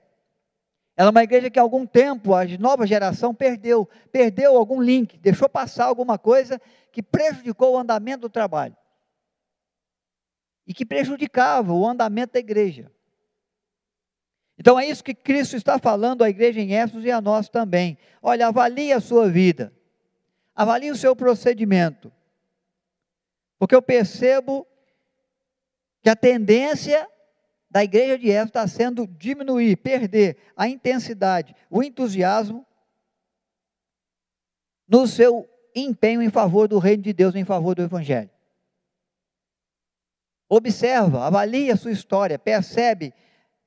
Ela 0.96 1.10
é 1.10 1.12
uma 1.12 1.24
igreja 1.24 1.50
que 1.50 1.60
há 1.60 1.62
algum 1.62 1.86
tempo 1.86 2.34
a 2.34 2.46
nova 2.58 2.86
geração 2.86 3.34
perdeu, 3.34 3.88
perdeu 4.12 4.58
algum 4.58 4.82
link, 4.82 5.18
deixou 5.18 5.48
passar 5.48 5.86
alguma 5.86 6.18
coisa 6.18 6.60
que 6.92 7.02
prejudicou 7.02 7.74
o 7.74 7.78
andamento 7.78 8.22
do 8.22 8.30
trabalho. 8.30 8.76
E 10.66 10.74
que 10.74 10.86
prejudicava 10.86 11.74
o 11.74 11.88
andamento 11.88 12.34
da 12.34 12.40
igreja. 12.40 12.92
Então 14.60 14.78
é 14.78 14.86
isso 14.86 15.02
que 15.02 15.14
Cristo 15.14 15.56
está 15.56 15.80
falando 15.80 16.22
à 16.22 16.30
igreja 16.30 16.60
em 16.60 16.76
Éfeso 16.76 17.00
e 17.08 17.10
a 17.10 17.22
nós 17.22 17.48
também. 17.48 17.98
Olha, 18.22 18.48
avalie 18.48 18.92
a 18.92 19.00
sua 19.00 19.30
vida. 19.30 19.74
Avalie 20.54 20.92
o 20.92 20.98
seu 20.98 21.16
procedimento. 21.16 22.12
Porque 23.58 23.74
eu 23.74 23.82
percebo 23.82 24.68
que 26.02 26.10
a 26.10 26.16
tendência 26.16 27.08
da 27.72 27.86
igreja 27.86 28.18
de 28.18 28.30
Éfeso 28.30 28.50
está 28.50 28.68
sendo 28.68 29.08
diminuir, 29.08 29.78
perder 29.78 30.38
a 30.58 30.68
intensidade, 30.68 31.56
o 31.70 31.82
entusiasmo 31.82 32.66
no 34.86 35.08
seu 35.08 35.48
empenho 35.74 36.22
em 36.22 36.30
favor 36.30 36.68
do 36.68 36.80
reino 36.80 37.04
de 37.04 37.14
Deus, 37.14 37.34
em 37.34 37.46
favor 37.46 37.76
do 37.76 37.84
evangelho. 37.84 38.30
Observa, 40.50 41.26
avalia 41.26 41.76
a 41.76 41.78
sua 41.78 41.92
história, 41.92 42.38
percebe, 42.38 43.14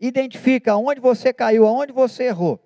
identifica 0.02 0.72
aonde 0.72 1.00
você 1.00 1.32
caiu, 1.32 1.64
aonde 1.64 1.92
você 1.92 2.24
errou. 2.24 2.60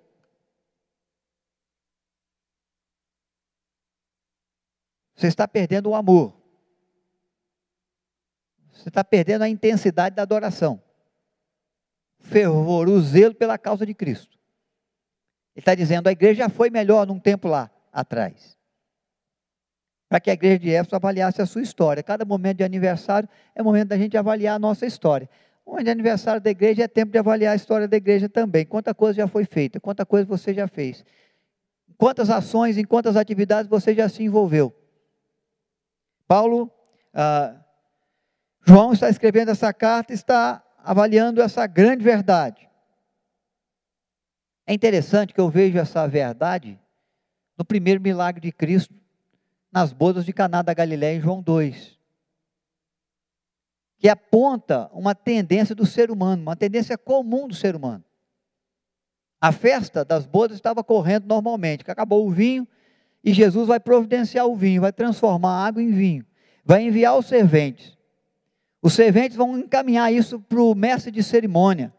Você 5.15 5.27
está 5.27 5.47
perdendo 5.47 5.91
o 5.91 5.95
amor. 5.95 6.35
Você 8.71 8.89
está 8.89 9.03
perdendo 9.03 9.43
a 9.43 9.49
intensidade 9.49 10.15
da 10.15 10.23
adoração. 10.23 10.81
Fervor, 12.19 12.89
o 12.89 12.99
zelo 12.99 13.35
pela 13.35 13.57
causa 13.57 13.85
de 13.85 13.93
Cristo. 13.93 14.37
Ele 15.55 15.61
está 15.61 15.75
dizendo, 15.75 16.07
a 16.07 16.11
igreja 16.11 16.43
já 16.43 16.49
foi 16.49 16.69
melhor 16.69 17.05
num 17.05 17.19
tempo 17.19 17.47
lá 17.47 17.69
atrás. 17.91 18.57
Para 20.09 20.19
que 20.19 20.29
a 20.29 20.33
igreja 20.33 20.59
de 20.59 20.71
Éfeso 20.71 20.95
avaliasse 20.95 21.41
a 21.41 21.45
sua 21.45 21.61
história. 21.61 22.01
Cada 22.01 22.25
momento 22.25 22.57
de 22.57 22.63
aniversário 22.63 23.27
é 23.53 23.61
momento 23.61 23.89
da 23.89 23.97
gente 23.97 24.17
avaliar 24.17 24.55
a 24.55 24.59
nossa 24.59 24.85
história. 24.85 25.29
O 25.67 25.71
momento 25.71 25.83
de 25.83 25.91
aniversário 25.91 26.39
da 26.39 26.49
igreja 26.49 26.85
é 26.85 26.87
tempo 26.87 27.11
de 27.11 27.17
avaliar 27.17 27.51
a 27.51 27.55
história 27.57 27.89
da 27.89 27.97
igreja 27.97 28.29
também. 28.29 28.65
Quanta 28.65 28.95
coisa 28.95 29.17
já 29.17 29.27
foi 29.27 29.43
feita, 29.43 29.81
quanta 29.81 30.05
coisa 30.05 30.25
você 30.25 30.53
já 30.53 30.65
fez. 30.65 31.03
Quantas 31.97 32.29
ações, 32.29 32.77
em 32.77 32.85
quantas 32.85 33.17
atividades 33.17 33.69
você 33.69 33.93
já 33.93 34.07
se 34.07 34.23
envolveu. 34.23 34.73
Paulo 36.25 36.71
ah, 37.13 37.53
João 38.65 38.93
está 38.93 39.09
escrevendo 39.09 39.51
essa 39.51 39.73
carta, 39.73 40.13
está 40.13 40.63
avaliando 40.77 41.41
essa 41.41 41.67
grande 41.67 42.01
verdade. 42.01 42.65
É 44.65 44.73
interessante 44.73 45.33
que 45.33 45.41
eu 45.41 45.49
vejo 45.49 45.77
essa 45.77 46.07
verdade 46.07 46.79
no 47.57 47.65
primeiro 47.65 48.01
milagre 48.01 48.39
de 48.39 48.53
Cristo, 48.53 48.95
nas 49.69 49.91
bodas 49.91 50.23
de 50.23 50.31
Caná 50.31 50.61
da 50.61 50.73
Galiléia 50.73 51.17
em 51.17 51.21
João 51.21 51.41
2. 51.41 51.96
Que 53.97 54.07
aponta 54.07 54.89
uma 54.93 55.15
tendência 55.15 55.73
do 55.73 55.85
ser 55.85 56.11
humano, 56.11 56.41
uma 56.41 56.55
tendência 56.55 56.97
comum 56.97 57.47
do 57.47 57.55
ser 57.55 57.75
humano. 57.75 58.03
A 59.39 59.51
festa 59.51 60.03
das 60.03 60.25
bodas 60.25 60.57
estava 60.57 60.83
correndo 60.83 61.25
normalmente, 61.27 61.83
acabou 61.89 62.27
o 62.27 62.31
vinho 62.31 62.67
e 63.23 63.33
Jesus 63.33 63.67
vai 63.67 63.79
providenciar 63.79 64.45
o 64.47 64.55
vinho, 64.55 64.81
vai 64.81 64.91
transformar 64.91 65.49
a 65.49 65.65
água 65.65 65.81
em 65.81 65.91
vinho, 65.91 66.25
vai 66.63 66.83
enviar 66.83 67.17
os 67.17 67.27
serventes. 67.27 67.97
Os 68.81 68.93
serventes 68.93 69.35
vão 69.35 69.57
encaminhar 69.57 70.11
isso 70.13 70.39
para 70.39 70.61
o 70.61 70.73
mestre 70.73 71.11
de 71.11 71.23
cerimônia, 71.23 71.93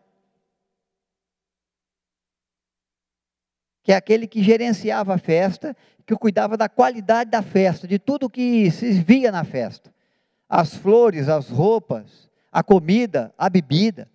que 3.83 3.93
é 3.93 3.97
aquele 3.97 4.27
que 4.27 4.43
gerenciava 4.43 5.15
a 5.15 5.19
festa, 5.19 5.77
que 6.07 6.15
cuidava 6.17 6.57
da 6.57 6.69
qualidade 6.69 7.31
da 7.31 7.43
festa, 7.43 7.87
de 7.87 7.99
tudo 7.99 8.31
que 8.31 8.71
se 8.71 8.93
via 8.93 9.31
na 9.31 9.45
festa: 9.45 9.93
as 10.49 10.75
flores, 10.75 11.29
as 11.29 11.51
roupas, 11.51 12.29
a 12.51 12.63
comida, 12.63 13.33
a 13.37 13.51
bebida. 13.51 14.09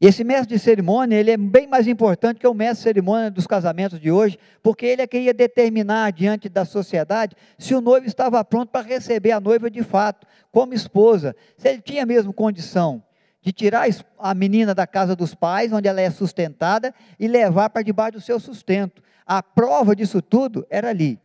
E 0.00 0.06
esse 0.06 0.24
mestre 0.24 0.56
de 0.56 0.58
cerimônia, 0.58 1.16
ele 1.16 1.30
é 1.30 1.36
bem 1.36 1.66
mais 1.66 1.86
importante 1.86 2.40
que 2.40 2.46
o 2.46 2.54
mestre 2.54 2.78
de 2.78 2.82
cerimônia 2.84 3.30
dos 3.30 3.46
casamentos 3.46 4.00
de 4.00 4.10
hoje, 4.10 4.38
porque 4.62 4.86
ele 4.86 5.02
é 5.02 5.06
quem 5.06 5.24
ia 5.24 5.34
determinar 5.34 6.10
diante 6.10 6.48
da 6.48 6.64
sociedade 6.64 7.36
se 7.58 7.74
o 7.74 7.82
noivo 7.82 8.06
estava 8.06 8.42
pronto 8.42 8.70
para 8.70 8.86
receber 8.86 9.32
a 9.32 9.40
noiva 9.40 9.70
de 9.70 9.82
fato, 9.82 10.26
como 10.50 10.72
esposa, 10.72 11.36
se 11.56 11.68
ele 11.68 11.82
tinha 11.82 12.06
mesmo 12.06 12.32
condição 12.32 13.02
de 13.42 13.52
tirar 13.52 13.88
a 14.18 14.34
menina 14.34 14.74
da 14.74 14.86
casa 14.86 15.14
dos 15.14 15.34
pais, 15.34 15.72
onde 15.72 15.86
ela 15.86 16.00
é 16.00 16.10
sustentada, 16.10 16.94
e 17.18 17.28
levar 17.28 17.70
para 17.70 17.82
debaixo 17.82 18.12
do 18.12 18.20
seu 18.20 18.40
sustento. 18.40 19.02
A 19.26 19.42
prova 19.42 19.94
disso 19.94 20.20
tudo 20.20 20.66
era 20.68 20.90
ali. 20.90 21.18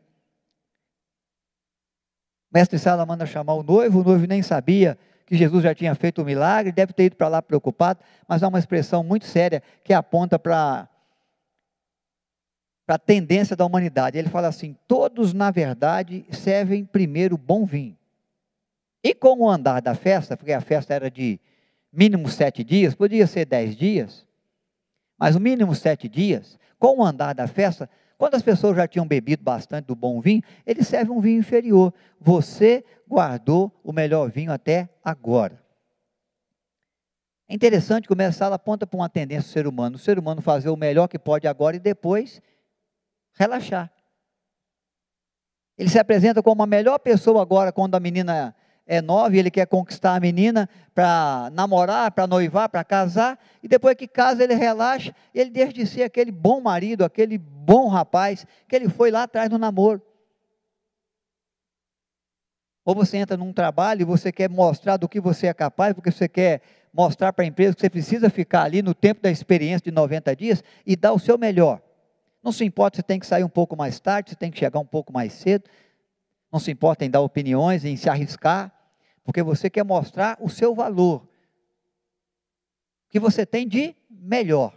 Mestre 2.56 2.80
Sala 2.80 3.06
manda 3.06 3.26
chamar 3.26 3.54
o 3.56 3.63
noivo, 3.63 4.00
o 4.00 4.04
noivo 4.06 4.26
nem 4.26 4.41
sabia 4.41 4.98
que 5.26 5.36
Jesus 5.36 5.62
já 5.62 5.76
tinha 5.76 5.94
feito 5.94 6.22
o 6.22 6.26
milagre, 6.26 6.72
deve 6.72 6.94
ter 6.94 7.06
ido 7.06 7.18
para 7.18 7.28
lá 7.28 7.41
preocupado, 7.41 8.00
mas 8.26 8.41
há 8.41 8.48
uma 8.48 8.58
expressão 8.58 9.04
muito 9.04 9.26
séria 9.26 9.62
que 9.84 9.91
aponta 9.91 10.39
para 10.39 10.88
a 12.88 12.98
tendência 12.98 13.58
da 13.58 13.65
humanidade. 13.65 14.18
Ele 14.18 14.30
fala 14.30 14.48
assim: 14.48 14.74
todos, 14.88 15.34
na 15.34 15.52
verdade, 15.52 16.26
servem 16.32 16.86
primeiro 16.86 17.38
bom 17.38 17.65
vinho. 17.65 17.98
E 19.04 19.13
com 19.13 19.41
o 19.41 19.50
andar 19.50 19.82
da 19.82 19.94
festa, 19.94 20.38
porque 20.38 20.54
a 20.54 20.62
festa 20.62 20.94
era 20.94 21.12
de 21.12 21.38
mínimo 21.91 22.30
sete 22.30 22.63
dias, 22.63 22.96
podia 22.96 23.28
ser 23.28 23.46
dez 23.46 23.76
dias, 23.76 24.26
mas 25.18 25.36
o 25.36 25.41
mínimo 25.41 25.76
sete 25.76 26.08
dias, 26.08 26.58
com 26.80 27.00
o 27.00 27.04
andar 27.04 27.34
da 27.34 27.48
festa, 27.48 27.89
quando 28.17 28.36
as 28.36 28.41
pessoas 28.41 28.78
já 28.78 28.88
tinham 28.88 29.08
bebido 29.08 29.43
bastante 29.43 29.86
do 29.86 29.95
bom 29.95 30.21
vinho, 30.21 30.41
ele 30.65 30.84
serve 30.84 31.12
um 31.12 31.19
vinho 31.19 31.39
inferior. 31.39 31.93
Você 32.19 32.84
guardou 33.08 33.71
o 33.84 33.91
melhor 33.91 34.30
vinho 34.30 34.51
até 34.51 34.89
agora. 35.04 35.62
É 37.47 37.54
interessante 37.54 38.08
como 38.08 38.21
essa 38.21 38.39
sala 38.39 38.56
aponta 38.56 38.88
para 38.88 38.97
uma 38.97 39.10
tendência 39.10 39.49
do 39.49 39.54
ser 39.54 39.67
humano. 39.67 39.95
O 39.97 39.99
ser 39.99 40.17
humano 40.17 40.41
fazer 40.41 40.69
o 40.69 40.78
melhor 40.78 41.08
que 41.08 41.19
pode 41.19 41.47
agora 41.47 41.75
e 41.75 41.80
depois 41.80 42.41
relaxar. 43.34 43.91
Ele 45.78 45.89
se 45.89 45.99
apresenta 45.99 46.41
como 46.41 46.63
a 46.63 46.67
melhor 46.67 46.97
pessoa 46.99 47.41
agora 47.41 47.71
quando 47.71 47.95
a 47.95 47.99
menina 47.99 48.56
é 48.86 49.02
nova 49.02 49.36
e 49.36 49.39
ele 49.39 49.50
quer 49.50 49.65
conquistar 49.65 50.15
a 50.15 50.19
menina 50.19 50.69
para 50.93 51.50
namorar, 51.54 52.12
para 52.12 52.28
noivar, 52.28 52.69
para 52.69 52.84
casar, 52.84 53.39
e 53.63 53.67
depois 53.67 53.95
que 53.95 54.08
casa 54.08 54.43
ele 54.43 54.54
relaxa, 54.54 55.13
ele 55.34 55.50
deixa 55.50 55.74
de 55.74 55.88
ser 55.88 56.04
aquele 56.04 56.32
bom 56.32 56.62
marido, 56.62 57.04
aquele 57.04 57.38
bom 57.38 57.88
rapaz 57.88 58.45
que 58.67 58.76
ele 58.76 58.88
foi 58.88 59.10
lá 59.10 59.24
atrás 59.24 59.50
no 59.50 59.58
namoro. 59.58 60.02
Ou 62.86 62.93
você 62.93 63.17
entra 63.17 63.36
num 63.36 63.52
trabalho 63.52 64.02
e 64.02 64.06
você 64.06 64.32
quer 64.32 64.48
mostrar 64.48 64.98
do 64.98 65.10
que 65.10 65.19
você 65.19 65.48
é 65.48 65.54
capaz, 65.54 65.93
porque 65.93 66.12
você 66.12 66.28
quer 66.28 66.62
mostrar 66.93 67.34
para 67.34 67.43
a 67.43 67.48
empresa 67.48 67.74
que 67.74 67.82
você 67.82 67.89
precisa 67.89 68.30
ficar 68.30 68.62
ali 68.62 68.84
no 68.84 68.93
tempo 68.93 69.21
da 69.21 69.32
experiência 69.32 69.86
de 69.86 69.91
90 69.91 70.36
dias 70.36 70.63
e 70.86 70.95
dar 70.95 71.12
o 71.12 71.19
seu 71.19 71.36
melhor. 71.36 71.82
Não 72.43 72.52
se 72.52 72.63
importa 72.63 72.98
se 72.98 73.04
tem 73.04 73.19
que 73.19 73.26
sair 73.26 73.43
um 73.43 73.50
pouco 73.50 73.76
mais 73.76 74.00
tarde, 74.00 74.30
se 74.30 74.36
tem 74.36 74.52
que 74.52 74.60
chegar 74.60 74.80
um 74.80 74.86
pouco 74.86 75.12
mais 75.12 75.34
cedo, 75.34 75.67
não 76.52 76.60
se 76.60 76.69
importa 76.69 77.04
em 77.04 77.10
dar 77.10 77.21
opiniões, 77.21 77.84
em 77.84 77.98
se 77.98 78.08
arriscar, 78.08 78.71
porque 79.26 79.42
você 79.42 79.70
quer 79.70 79.84
mostrar 79.84 80.38
o 80.40 80.48
seu 80.48 80.74
valor, 80.74 81.28
que 83.10 83.20
você 83.20 83.46
tem 83.46 83.68
de 83.68 83.96
melhor. 84.10 84.74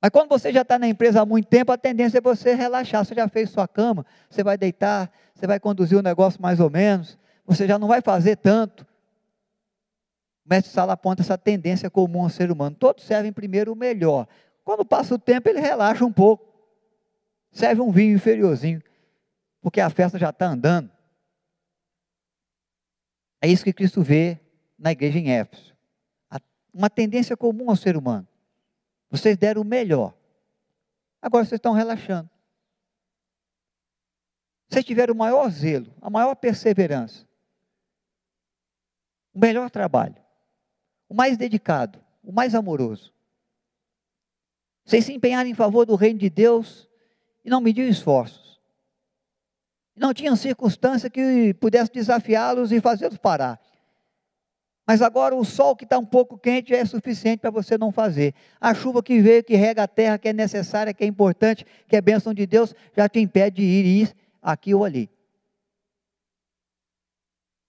Mas 0.00 0.10
quando 0.10 0.28
você 0.28 0.52
já 0.52 0.62
está 0.62 0.78
na 0.78 0.86
empresa 0.86 1.22
há 1.22 1.26
muito 1.26 1.48
tempo, 1.48 1.72
a 1.72 1.78
tendência 1.78 2.18
é 2.18 2.20
você 2.20 2.54
relaxar. 2.54 3.04
Você 3.04 3.14
já 3.14 3.28
fez 3.28 3.50
sua 3.50 3.66
cama, 3.66 4.04
você 4.30 4.42
vai 4.42 4.56
deitar, 4.56 5.10
você 5.34 5.46
vai 5.46 5.58
conduzir 5.58 5.98
o 5.98 6.02
negócio 6.02 6.40
mais 6.40 6.60
ou 6.60 6.70
menos, 6.70 7.18
você 7.44 7.66
já 7.66 7.78
não 7.78 7.88
vai 7.88 8.00
fazer 8.00 8.36
tanto. 8.36 8.86
O 10.44 10.48
mestre 10.48 10.72
Sala 10.72 10.94
aponta 10.94 11.22
essa 11.22 11.38
tendência 11.38 11.90
comum 11.90 12.22
ao 12.22 12.30
ser 12.30 12.50
humano. 12.50 12.76
Todos 12.76 13.04
servem 13.04 13.32
primeiro 13.32 13.72
o 13.72 13.76
melhor. 13.76 14.26
Quando 14.64 14.84
passa 14.84 15.14
o 15.14 15.18
tempo, 15.18 15.48
ele 15.48 15.60
relaxa 15.60 16.04
um 16.04 16.12
pouco. 16.12 16.48
Serve 17.52 17.80
um 17.80 17.90
vinho 17.90 18.14
inferiorzinho, 18.14 18.82
porque 19.60 19.80
a 19.80 19.90
festa 19.90 20.18
já 20.18 20.30
está 20.30 20.46
andando. 20.46 20.90
É 23.40 23.48
isso 23.48 23.64
que 23.64 23.72
Cristo 23.72 24.02
vê 24.02 24.38
na 24.78 24.92
igreja 24.92 25.18
em 25.18 25.30
Éfeso. 25.30 25.74
Uma 26.72 26.88
tendência 26.88 27.36
comum 27.36 27.70
ao 27.70 27.76
ser 27.76 27.96
humano. 27.96 28.26
Vocês 29.10 29.36
deram 29.36 29.62
o 29.62 29.64
melhor. 29.64 30.14
Agora 31.20 31.44
vocês 31.44 31.58
estão 31.58 31.72
relaxando. 31.72 32.30
Vocês 34.68 34.84
tiveram 34.84 35.14
o 35.14 35.16
maior 35.16 35.50
zelo, 35.50 35.92
a 36.00 36.08
maior 36.08 36.36
perseverança, 36.36 37.26
o 39.34 39.38
melhor 39.40 39.68
trabalho, 39.68 40.14
o 41.08 41.14
mais 41.14 41.36
dedicado, 41.36 42.00
o 42.22 42.30
mais 42.30 42.54
amoroso. 42.54 43.12
Vocês 44.84 45.04
se 45.04 45.12
empenharam 45.12 45.50
em 45.50 45.54
favor 45.54 45.84
do 45.84 45.96
reino 45.96 46.20
de 46.20 46.30
Deus 46.30 46.88
e 47.44 47.50
não 47.50 47.60
mediam 47.60 47.88
esforços. 47.88 48.49
Não 50.00 50.14
tinham 50.14 50.34
circunstância 50.34 51.10
que 51.10 51.52
pudesse 51.60 51.92
desafiá-los 51.92 52.72
e 52.72 52.80
fazê-los 52.80 53.18
parar. 53.18 53.60
Mas 54.86 55.02
agora 55.02 55.36
o 55.36 55.44
sol 55.44 55.76
que 55.76 55.84
está 55.84 55.98
um 55.98 56.06
pouco 56.06 56.38
quente 56.38 56.74
é 56.74 56.82
suficiente 56.86 57.40
para 57.40 57.50
você 57.50 57.76
não 57.76 57.92
fazer. 57.92 58.34
A 58.58 58.72
chuva 58.72 59.02
que 59.02 59.20
veio, 59.20 59.44
que 59.44 59.54
rega 59.56 59.82
a 59.82 59.86
terra, 59.86 60.16
que 60.16 60.26
é 60.26 60.32
necessária, 60.32 60.94
que 60.94 61.04
é 61.04 61.06
importante, 61.06 61.66
que 61.86 61.94
é 61.94 62.00
bênção 62.00 62.32
de 62.32 62.46
Deus, 62.46 62.74
já 62.96 63.10
te 63.10 63.20
impede 63.20 63.56
de 63.56 63.62
ir, 63.62 63.84
ir 63.84 64.16
aqui 64.40 64.74
ou 64.74 64.86
ali. 64.86 65.10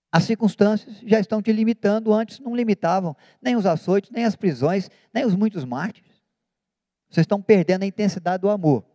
As 0.10 0.24
circunstâncias 0.24 1.02
já 1.06 1.20
estão 1.20 1.42
te 1.42 1.52
limitando, 1.52 2.14
antes 2.14 2.40
não 2.40 2.56
limitavam, 2.56 3.14
nem 3.42 3.58
os 3.58 3.66
açoites, 3.66 4.10
nem 4.10 4.24
as 4.24 4.38
prisões, 4.38 4.90
nem 5.14 5.26
os 5.26 5.36
muitos 5.36 5.66
mártires. 5.66 6.24
Vocês 7.10 7.26
estão 7.26 7.42
perdendo 7.42 7.84
a 7.84 7.86
intensidade 7.86 8.40
do 8.40 8.50
amor. 8.50 8.86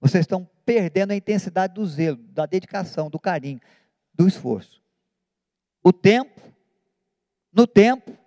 Vocês 0.00 0.22
estão 0.22 0.48
perdendo 0.64 1.12
a 1.12 1.16
intensidade 1.16 1.74
do 1.74 1.86
zelo, 1.86 2.16
da 2.16 2.46
dedicação, 2.46 3.10
do 3.10 3.18
carinho, 3.18 3.60
do 4.14 4.26
esforço. 4.26 4.82
O 5.82 5.92
tempo 5.92 6.44
no 7.54 7.68
tempo, 7.68 8.18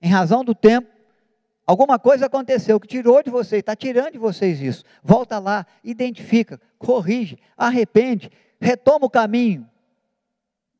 em 0.00 0.08
razão 0.08 0.42
do 0.42 0.54
tempo, 0.54 0.88
alguma 1.66 1.98
coisa 1.98 2.24
aconteceu 2.26 2.80
que 2.80 2.88
tirou 2.88 3.22
de 3.22 3.28
vocês, 3.28 3.60
está 3.60 3.76
tirando 3.76 4.12
de 4.12 4.18
vocês 4.18 4.58
isso. 4.60 4.82
Volta 5.02 5.38
lá, 5.38 5.66
identifica, 5.84 6.58
corrige, 6.78 7.38
arrepende, 7.58 8.30
retoma 8.58 9.04
o 9.04 9.10
caminho 9.10 9.68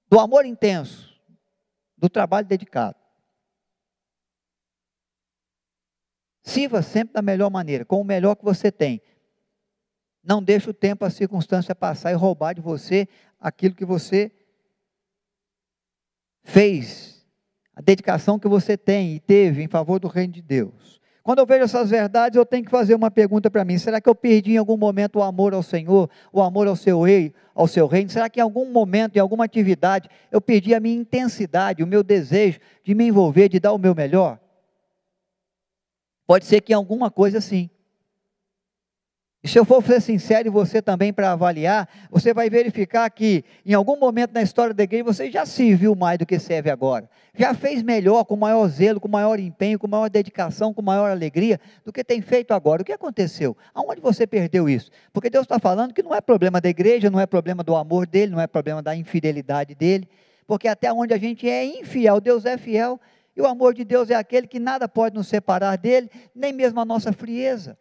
do 0.08 0.18
amor 0.18 0.46
intenso, 0.46 1.14
do 1.98 2.08
trabalho 2.08 2.46
dedicado. 2.46 2.96
Sirva 6.42 6.80
sempre 6.80 7.12
da 7.12 7.20
melhor 7.22 7.50
maneira, 7.50 7.84
com 7.84 8.00
o 8.00 8.04
melhor 8.04 8.34
que 8.34 8.44
você 8.44 8.72
tem. 8.72 9.02
Não 10.24 10.42
deixe 10.42 10.70
o 10.70 10.74
tempo, 10.74 11.04
a 11.04 11.10
circunstância 11.10 11.74
passar 11.74 12.10
e 12.10 12.14
roubar 12.14 12.54
de 12.54 12.60
você 12.60 13.06
aquilo 13.38 13.74
que 13.74 13.84
você 13.84 14.32
fez 16.42 17.14
a 17.74 17.82
dedicação 17.82 18.38
que 18.38 18.46
você 18.46 18.76
tem 18.76 19.14
e 19.14 19.20
teve 19.20 19.62
em 19.62 19.68
favor 19.68 19.98
do 19.98 20.08
reino 20.08 20.32
de 20.32 20.42
Deus. 20.42 21.00
Quando 21.22 21.38
eu 21.38 21.46
vejo 21.46 21.64
essas 21.64 21.90
verdades, 21.90 22.36
eu 22.36 22.44
tenho 22.44 22.64
que 22.64 22.70
fazer 22.70 22.94
uma 22.94 23.10
pergunta 23.10 23.50
para 23.50 23.64
mim: 23.64 23.78
será 23.78 24.00
que 24.00 24.08
eu 24.08 24.14
perdi 24.14 24.52
em 24.52 24.58
algum 24.58 24.76
momento 24.76 25.18
o 25.18 25.22
amor 25.22 25.54
ao 25.54 25.62
Senhor, 25.62 26.08
o 26.32 26.40
amor 26.40 26.68
ao 26.68 26.76
seu 26.76 27.00
rei, 27.00 27.34
ao 27.54 27.66
seu 27.66 27.86
reino? 27.86 28.10
Será 28.10 28.28
que 28.28 28.40
em 28.40 28.42
algum 28.42 28.70
momento, 28.70 29.16
em 29.16 29.20
alguma 29.20 29.44
atividade, 29.44 30.08
eu 30.30 30.40
perdi 30.40 30.74
a 30.74 30.80
minha 30.80 30.94
intensidade, 30.94 31.82
o 31.82 31.86
meu 31.86 32.02
desejo 32.02 32.60
de 32.84 32.94
me 32.94 33.06
envolver, 33.06 33.48
de 33.48 33.58
dar 33.58 33.72
o 33.72 33.78
meu 33.78 33.94
melhor? 33.94 34.38
Pode 36.26 36.44
ser 36.44 36.60
que 36.60 36.72
em 36.72 36.76
alguma 36.76 37.10
coisa 37.10 37.40
sim. 37.40 37.70
E 39.44 39.48
se 39.48 39.58
eu 39.58 39.64
for 39.66 39.84
ser 39.84 40.00
sincero 40.00 40.48
e 40.48 40.50
você 40.50 40.80
também 40.80 41.12
para 41.12 41.30
avaliar, 41.32 41.86
você 42.10 42.32
vai 42.32 42.48
verificar 42.48 43.10
que 43.10 43.44
em 43.66 43.74
algum 43.74 43.94
momento 43.94 44.32
na 44.32 44.40
história 44.40 44.72
da 44.72 44.82
igreja 44.82 45.04
você 45.04 45.30
já 45.30 45.44
se 45.44 45.74
viu 45.74 45.94
mais 45.94 46.18
do 46.18 46.24
que 46.24 46.38
serve 46.38 46.70
agora. 46.70 47.10
Já 47.36 47.52
fez 47.52 47.82
melhor, 47.82 48.24
com 48.24 48.36
maior 48.36 48.66
zelo, 48.68 48.98
com 48.98 49.06
maior 49.06 49.38
empenho, 49.38 49.78
com 49.78 49.86
maior 49.86 50.08
dedicação, 50.08 50.72
com 50.72 50.80
maior 50.80 51.10
alegria 51.10 51.60
do 51.84 51.92
que 51.92 52.02
tem 52.02 52.22
feito 52.22 52.54
agora. 52.54 52.80
O 52.80 52.84
que 52.86 52.92
aconteceu? 52.92 53.54
Aonde 53.74 54.00
você 54.00 54.26
perdeu 54.26 54.66
isso? 54.66 54.90
Porque 55.12 55.28
Deus 55.28 55.44
está 55.44 55.58
falando 55.58 55.92
que 55.92 56.02
não 56.02 56.14
é 56.14 56.22
problema 56.22 56.58
da 56.58 56.70
igreja, 56.70 57.10
não 57.10 57.20
é 57.20 57.26
problema 57.26 57.62
do 57.62 57.76
amor 57.76 58.06
dele, 58.06 58.32
não 58.32 58.40
é 58.40 58.46
problema 58.46 58.82
da 58.82 58.96
infidelidade 58.96 59.74
dele. 59.74 60.08
Porque 60.46 60.68
até 60.68 60.90
onde 60.90 61.12
a 61.12 61.18
gente 61.18 61.46
é 61.46 61.66
infiel, 61.66 62.18
Deus 62.18 62.46
é 62.46 62.56
fiel. 62.56 62.98
E 63.36 63.42
o 63.42 63.46
amor 63.46 63.74
de 63.74 63.84
Deus 63.84 64.08
é 64.08 64.14
aquele 64.14 64.46
que 64.46 64.58
nada 64.58 64.88
pode 64.88 65.14
nos 65.14 65.28
separar 65.28 65.76
dele, 65.76 66.10
nem 66.34 66.50
mesmo 66.50 66.80
a 66.80 66.84
nossa 66.86 67.12
frieza 67.12 67.76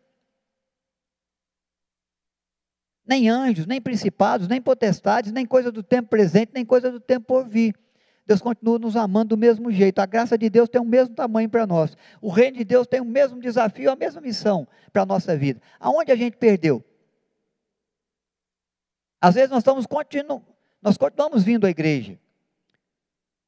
nem 3.06 3.30
anjos, 3.30 3.66
nem 3.66 3.82
principados, 3.82 4.48
nem 4.48 4.62
potestades, 4.62 5.32
nem 5.32 5.46
coisa 5.46 5.72
do 5.72 5.84
tempo 5.84 6.10
presente, 6.10 6.52
nem 6.54 6.66
coisa 6.66 6.92
do 6.92 7.00
tempo 7.00 7.26
por 7.26 7.48
vir. 7.48 7.76
Deus 8.26 8.42
continua 8.42 8.80
nos 8.80 8.96
amando 8.96 9.36
do 9.36 9.38
mesmo 9.38 9.70
jeito. 9.72 10.00
A 10.00 10.06
graça 10.06 10.38
de 10.38 10.50
Deus 10.50 10.70
tem 10.70 10.82
o 10.82 10.86
mesmo 10.86 11.13
tamanho 11.13 11.50
para 11.50 11.68
nós. 11.68 11.98
O 12.22 12.30
reino 12.30 12.58
de 12.58 12.63
Deus 12.63 12.88
tem 12.88 13.02
o 13.02 13.06
mesmo 13.06 13.39
desafio, 13.39 13.92
a 13.92 13.96
mesma 13.96 14.22
missão 14.22 14.66
para 14.94 15.02
a 15.02 15.06
nossa 15.06 15.36
vida. 15.36 15.62
Aonde 15.80 16.12
a 16.12 16.16
gente 16.16 16.38
perdeu? 16.38 16.84
Às 19.20 19.36
vezes 19.36 19.50
nós 19.50 19.60
estamos 19.60 19.86
continu... 19.86 20.46
nós 20.82 20.98
continuamos 20.98 21.44
vindo 21.44 21.66
à 21.66 21.70
igreja, 21.70 22.20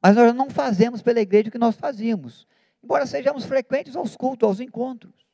mas 0.01 0.15
nós 0.15 0.33
não 0.33 0.49
fazemos 0.49 1.01
pela 1.01 1.19
igreja 1.19 1.49
o 1.49 1.51
que 1.51 1.57
nós 1.57 1.75
fazíamos. 1.75 2.47
Embora 2.83 3.05
sejamos 3.05 3.45
frequentes 3.45 3.95
aos 3.95 4.15
cultos, 4.15 4.47
aos 4.47 4.59
encontros. 4.59 5.24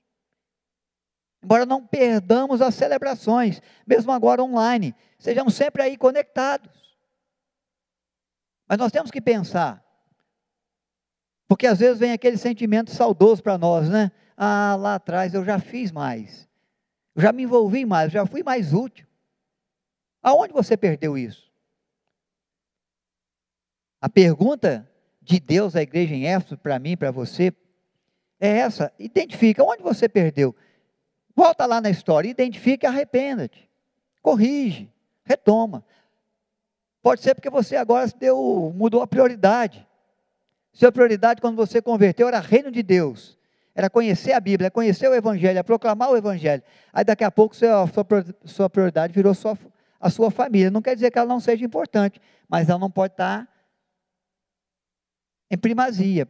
Embora 1.44 1.66
não 1.66 1.86
perdamos 1.86 2.62
as 2.62 2.76
celebrações, 2.76 3.62
mesmo 3.86 4.12
agora 4.12 4.44
online, 4.44 4.96
sejamos 5.18 5.56
sempre 5.56 5.82
aí 5.82 5.98
conectados. 5.98 6.70
Mas 8.68 8.78
nós 8.78 8.92
temos 8.92 9.10
que 9.10 9.20
pensar, 9.20 9.84
porque 11.48 11.68
às 11.68 11.80
vezes 11.80 12.00
vem 12.00 12.12
aquele 12.12 12.38
sentimento 12.38 12.92
saudoso 12.92 13.42
para 13.42 13.58
nós, 13.58 13.90
né? 13.90 14.12
Ah, 14.38 14.76
lá 14.80 14.96
atrás 14.96 15.34
eu 15.34 15.44
já 15.44 15.60
fiz 15.60 15.92
mais, 15.92 16.48
eu 17.16 17.22
já 17.22 17.34
me 17.34 17.44
envolvi 17.44 17.86
mais, 17.86 18.12
já 18.12 18.26
fui 18.26 18.44
mais 18.44 18.74
útil. 18.74 19.06
Aonde 20.24 20.54
você 20.54 20.78
perdeu 20.78 21.18
isso? 21.18 21.52
A 24.00 24.08
pergunta 24.08 24.90
de 25.22 25.40
Deus 25.40 25.76
à 25.76 25.82
igreja 25.82 26.16
em 26.16 26.28
Éfeso, 26.28 26.58
para 26.58 26.80
mim, 26.80 26.96
para 26.96 27.12
você, 27.12 27.54
é 28.40 28.58
essa: 28.60 28.92
identifica 28.98 29.64
onde 29.64 29.84
você 29.84 30.08
perdeu. 30.08 30.56
Volta 31.42 31.66
lá 31.66 31.82
na 31.82 31.90
história, 31.90 32.30
identifica 32.30 32.86
e 32.86 32.88
arrependa-te. 32.88 33.68
Corrige, 34.22 34.88
retoma. 35.24 35.84
Pode 37.02 37.22
ser 37.22 37.34
porque 37.34 37.50
você 37.50 37.76
agora 37.76 38.08
deu, 38.16 38.72
mudou 38.76 39.02
a 39.02 39.08
prioridade. 39.08 39.88
Sua 40.72 40.92
prioridade 40.92 41.42
quando 41.42 41.56
você 41.56 41.82
converteu 41.82 42.28
era 42.28 42.40
reino 42.40 42.70
de 42.70 42.84
Deus. 42.84 43.40
Era 43.74 43.90
conhecer 43.90 44.34
a 44.34 44.40
Bíblia, 44.40 44.70
conhecer 44.70 45.08
o 45.08 45.16
Evangelho, 45.16 45.64
proclamar 45.64 46.12
o 46.12 46.16
Evangelho. 46.16 46.62
Aí 46.94 47.04
daqui 47.04 47.24
a 47.24 47.32
pouco 47.32 47.56
sua, 47.56 47.90
sua 48.46 48.70
prioridade 48.70 49.12
virou 49.12 49.34
sua, 49.34 49.58
a 50.00 50.12
sua 50.12 50.30
família. 50.30 50.70
Não 50.70 50.80
quer 50.80 50.94
dizer 50.94 51.10
que 51.10 51.18
ela 51.18 51.28
não 51.28 51.40
seja 51.40 51.66
importante, 51.66 52.22
mas 52.48 52.70
ela 52.70 52.78
não 52.78 52.92
pode 52.92 53.14
estar 53.14 53.50
em 55.50 55.58
primazia. 55.58 56.30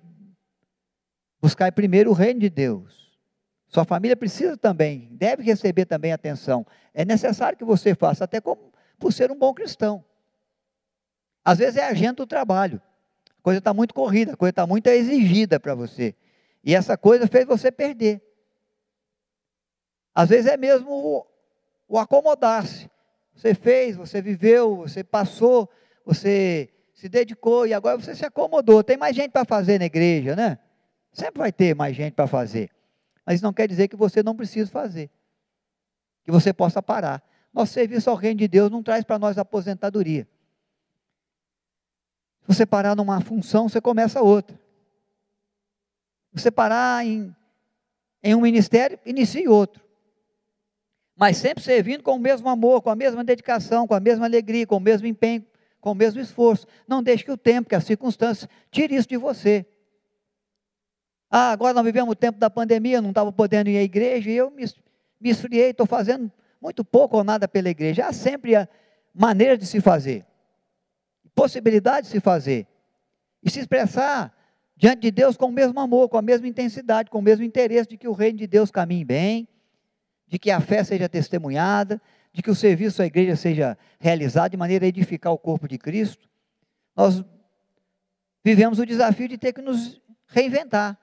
Buscar 1.42 1.70
primeiro 1.74 2.12
o 2.12 2.14
reino 2.14 2.40
de 2.40 2.50
Deus. 2.50 3.11
Sua 3.72 3.86
família 3.86 4.18
precisa 4.18 4.58
também, 4.58 5.08
deve 5.14 5.44
receber 5.44 5.86
também 5.86 6.12
atenção. 6.12 6.68
É 6.94 7.06
necessário 7.06 7.58
que 7.58 7.64
você 7.64 7.96
faça, 7.96 8.26
até 8.26 8.42
como, 8.42 8.74
por 9.00 9.14
ser 9.14 9.32
um 9.32 9.40
bom 9.40 9.54
cristão. 9.54 10.04
Às 11.44 11.60
vezes 11.60 11.78
é 11.78 11.86
agente 11.86 12.16
do 12.16 12.28
trabalho. 12.28 12.82
A 13.30 13.42
coisa 13.42 13.60
está 13.60 13.74
muito 13.74 13.94
corrida, 13.94 14.34
a 14.34 14.36
coisa 14.36 14.50
está 14.50 14.68
muito 14.68 14.88
exigida 14.88 15.58
para 15.58 15.74
você. 15.74 16.14
E 16.62 16.76
essa 16.76 16.98
coisa 16.98 17.28
fez 17.28 17.46
você 17.46 17.72
perder. 17.72 18.22
Às 20.14 20.28
vezes 20.28 20.52
é 20.52 20.58
mesmo 20.58 20.92
o, 20.92 21.26
o 21.88 21.98
acomodar-se. 21.98 22.92
Você 23.34 23.56
fez, 23.56 23.96
você 23.96 24.22
viveu, 24.22 24.76
você 24.76 25.02
passou, 25.02 25.70
você 26.06 26.70
se 26.94 27.08
dedicou 27.08 27.66
e 27.66 27.74
agora 27.74 27.98
você 27.98 28.14
se 28.16 28.26
acomodou. 28.26 28.84
Tem 28.84 28.98
mais 28.98 29.16
gente 29.16 29.32
para 29.32 29.46
fazer 29.46 29.80
na 29.80 29.86
igreja, 29.86 30.36
né? 30.36 30.60
Sempre 31.14 31.40
vai 31.40 31.54
ter 31.54 31.74
mais 31.74 31.96
gente 31.96 32.14
para 32.14 32.28
fazer. 32.28 32.70
Mas 33.26 33.36
isso 33.36 33.44
não 33.44 33.54
quer 33.54 33.68
dizer 33.68 33.88
que 33.88 33.96
você 33.96 34.24
não 34.24 34.36
precisa 34.36 34.70
fazer. 34.70 35.10
Que 36.24 36.32
você 36.32 36.52
possa 36.54 36.82
parar. 36.82 37.24
Nosso 37.54 37.74
serviço 37.74 38.10
ao 38.10 38.16
reino 38.16 38.40
de 38.40 38.48
Deus 38.48 38.72
não 38.72 38.82
traz 38.82 39.04
para 39.04 39.20
nós 39.20 39.38
aposentadoria. 39.38 40.28
Se 42.42 42.48
você 42.48 42.66
parar 42.66 42.96
numa 42.96 43.22
função, 43.22 43.70
você 43.70 43.80
começa 43.80 44.22
outra. 44.22 44.56
Se 46.34 46.42
você 46.42 46.52
parar 46.52 47.06
em, 47.06 47.36
em 48.24 48.34
um 48.34 48.42
ministério, 48.42 49.00
inicie 49.06 49.48
outro. 49.48 49.84
Mas 51.16 51.38
sempre 51.38 51.64
servindo 51.64 52.02
com 52.02 52.16
o 52.16 52.20
mesmo 52.20 52.50
amor, 52.50 52.82
com 52.82 52.90
a 52.90 52.96
mesma 52.96 53.24
dedicação, 53.24 53.86
com 53.86 53.94
a 53.94 54.00
mesma 54.00 54.26
alegria, 54.26 54.66
com 54.66 54.78
o 54.78 54.80
mesmo 54.80 55.06
empenho, 55.06 55.46
com 55.80 55.92
o 55.92 55.96
mesmo 55.96 56.20
esforço. 56.20 56.66
Não 56.88 57.04
deixe 57.04 57.24
que 57.24 57.32
o 57.32 57.38
tempo, 57.38 57.70
que 57.70 57.76
as 57.76 57.84
circunstâncias, 57.84 58.50
tire 58.72 58.96
isso 58.96 59.08
de 59.08 59.18
você. 59.18 59.66
Ah, 61.32 61.52
agora 61.52 61.74
nós 61.74 61.86
vivemos 61.86 62.12
o 62.12 62.16
tempo 62.16 62.38
da 62.38 62.50
pandemia, 62.50 63.02
não 63.02 63.10
estava 63.10 63.32
podendo 63.32 63.70
ir 63.70 63.78
à 63.78 63.82
igreja, 63.82 64.30
e 64.30 64.36
eu 64.36 64.52
me, 64.52 64.66
me 65.20 65.30
esfriei, 65.30 65.70
estou 65.70 65.88
fazendo 65.88 66.30
muito 66.62 66.84
pouco 66.84 67.18
ou 67.18 67.24
nada 67.24 67.48
pela 67.48 67.70
igreja. 67.70 68.06
Há 68.06 68.12
sempre 68.12 68.56
a 68.56 68.68
maneira 69.16 69.58
de 69.58 69.66
se 69.66 69.80
fazer 69.80 70.26
possibilidade 71.36 72.08
de 72.08 72.12
se 72.12 72.20
fazer 72.20 72.68
e 73.44 73.50
se 73.50 73.60
expressar 73.60 74.32
diante 74.76 75.02
de 75.02 75.12
Deus 75.12 75.38
com 75.38 75.48
o 75.48 75.52
mesmo 75.52 75.80
amor, 75.80 76.10
com 76.10 76.18
a 76.18 76.22
mesma 76.22 76.48
intensidade, 76.48 77.10
com 77.10 77.20
o 77.20 77.22
mesmo 77.22 77.44
interesse 77.44 77.90
de 77.90 77.98
que 77.98 78.08
o 78.08 78.14
reino 78.14 78.38
de 78.38 78.48
Deus 78.48 78.72
caminhe 78.72 79.06
bem, 79.06 79.48
de 80.28 80.40
que 80.40 80.50
a 80.50 80.60
fé 80.60 80.84
seja 80.84 81.10
testemunhada, 81.10 82.02
de 82.34 82.42
que 82.42 82.50
o 82.50 82.56
serviço 82.56 83.02
à 83.02 83.06
igreja 83.06 83.36
seja 83.36 83.78
realizado 84.00 84.52
de 84.52 84.58
maneira 84.58 84.86
a 84.86 84.88
edificar 84.88 85.34
o 85.34 85.38
corpo 85.38 85.68
de 85.68 85.78
Cristo. 85.78 86.30
Nós 86.96 87.24
vivemos 88.44 88.80
o 88.80 88.86
desafio 88.86 89.28
de 89.28 89.38
ter 89.38 89.54
que 89.54 89.62
nos 89.62 90.02
reinventar. 90.28 90.98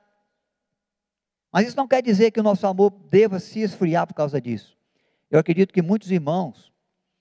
Mas 1.52 1.66
isso 1.66 1.76
não 1.76 1.88
quer 1.88 2.02
dizer 2.02 2.30
que 2.30 2.40
o 2.40 2.42
nosso 2.42 2.66
amor 2.66 2.90
deva 3.10 3.38
se 3.40 3.60
esfriar 3.60 4.06
por 4.06 4.14
causa 4.14 4.40
disso. 4.40 4.76
Eu 5.30 5.38
acredito 5.38 5.72
que 5.72 5.82
muitos 5.82 6.10
irmãos 6.10 6.72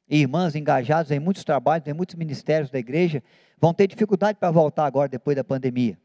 e 0.07 0.19
irmãs 0.21 0.55
engajados 0.55 1.11
em 1.11 1.19
muitos 1.19 1.43
trabalhos, 1.43 1.87
em 1.87 1.93
muitos 1.93 2.15
ministérios 2.15 2.69
da 2.69 2.79
igreja, 2.79 3.23
vão 3.59 3.73
ter 3.73 3.87
dificuldade 3.87 4.37
para 4.37 4.51
voltar 4.51 4.85
agora, 4.85 5.09
depois 5.09 5.35
da 5.35 5.43
pandemia. 5.43 5.97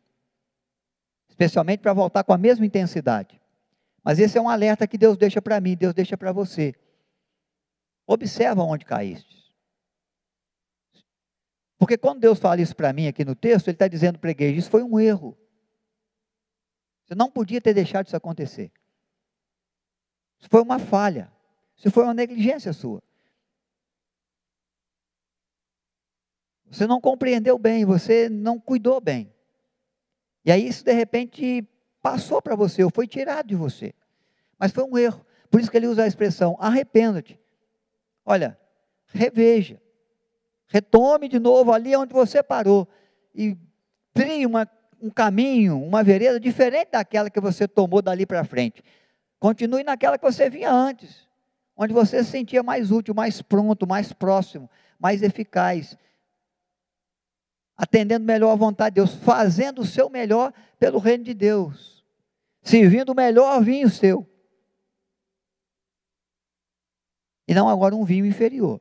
Especialmente 1.29 1.81
para 1.81 1.93
voltar 1.93 2.25
com 2.25 2.33
a 2.33 2.39
mesma 2.39 2.67
intensidade. 2.67 3.41
Mas 4.05 4.19
esse 4.19 4.37
é 4.37 4.41
um 4.41 4.49
alerta 4.49 4.87
que 4.87 4.99
Deus 4.99 5.17
deixa 5.17 5.41
para 5.41 5.61
mim, 5.61 5.77
Deus 5.77 5.95
deixa 5.95 6.17
para 6.17 6.33
você. 6.33 6.75
Observa 8.07 8.63
onde 8.63 8.85
caíste. 8.85 9.43
Porque 11.79 11.97
quando 11.97 12.21
Deus 12.21 12.39
fala 12.39 12.61
isso 12.61 12.77
para 12.77 12.93
mim 12.93 13.09
aqui 13.09 13.25
no 13.25 13.35
texto, 13.35 13.69
Ele 13.69 13.75
está 13.75 13.89
dizendo 13.89 14.19
para 14.19 14.31
a 14.31 14.33
igreja: 14.33 14.59
isso 14.59 14.71
foi 14.71 14.83
um 14.83 14.99
erro. 15.01 15.37
Você 17.13 17.15
não 17.15 17.31
podia 17.31 17.61
ter 17.61 17.75
deixado 17.75 18.07
isso 18.07 18.17
acontecer. 18.17 18.73
Isso 20.41 20.49
foi 20.49 20.63
uma 20.63 20.79
falha. 20.79 21.31
Isso 21.77 21.91
foi 21.91 22.05
uma 22.05 22.15
negligência 22.15 22.73
sua. 22.73 23.03
Você 26.71 26.87
não 26.87 27.03
compreendeu 27.03 27.59
bem, 27.59 27.85
você 27.85 28.31
não 28.31 28.59
cuidou 28.59 28.99
bem. 28.99 29.31
E 30.43 30.51
aí 30.51 30.67
isso 30.67 30.83
de 30.83 30.93
repente 30.95 31.69
passou 32.01 32.41
para 32.41 32.57
você, 32.57 32.83
ou 32.83 32.89
foi 32.89 33.07
tirado 33.07 33.49
de 33.49 33.57
você. 33.57 33.93
Mas 34.59 34.73
foi 34.73 34.85
um 34.85 34.97
erro. 34.97 35.23
Por 35.51 35.61
isso 35.61 35.71
que 35.71 35.77
ele 35.77 35.89
usa 35.89 36.05
a 36.05 36.09
expressão 36.09 36.57
arrependa-te. 36.59 37.39
Olha, 38.25 38.59
reveja. 39.09 39.79
Retome 40.67 41.29
de 41.29 41.39
novo 41.39 41.75
ali 41.75 41.95
onde 41.95 42.15
você 42.15 42.43
parou. 42.43 42.89
E 43.35 43.55
crie 44.15 44.47
uma, 44.47 44.67
um 45.03 45.11
caminho, 45.11 45.83
uma 45.83 46.03
vereda 46.03 46.39
diferente 46.39 46.91
daquela 46.93 47.29
que 47.29 47.41
você 47.41 47.67
tomou 47.67 48.01
dali 48.01 48.25
para 48.25 48.45
frente. 48.45 48.83
Continue 49.39 49.83
naquela 49.83 50.17
que 50.17 50.25
você 50.25 50.49
vinha 50.49 50.71
antes. 50.71 51.29
Onde 51.77 51.93
você 51.93 52.23
se 52.23 52.31
sentia 52.31 52.63
mais 52.63 52.91
útil, 52.91 53.15
mais 53.15 53.43
pronto, 53.43 53.87
mais 53.87 54.13
próximo, 54.13 54.71
mais 54.99 55.23
eficaz 55.23 55.97
atendendo 57.83 58.25
melhor 58.25 58.53
à 58.53 58.55
vontade 58.55 58.95
de 58.95 59.01
Deus, 59.01 59.15
fazendo 59.15 59.81
o 59.81 59.87
seu 59.87 60.09
melhor 60.09 60.53
pelo 60.79 61.01
reino 61.01 61.25
de 61.25 61.35
Deus, 61.35 62.05
servindo 62.63 63.11
o 63.11 63.15
melhor 63.15 63.61
vinho 63.61 63.91
seu. 63.91 64.25
E 67.49 67.53
não 67.53 67.69
agora 67.69 67.95
um 67.95 68.05
vinho 68.05 68.25
inferior. 68.25 68.81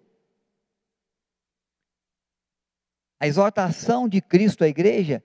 A 3.20 3.26
exortação 3.26 4.08
de 4.08 4.22
Cristo 4.22 4.64
à 4.64 4.68
igreja 4.68 5.24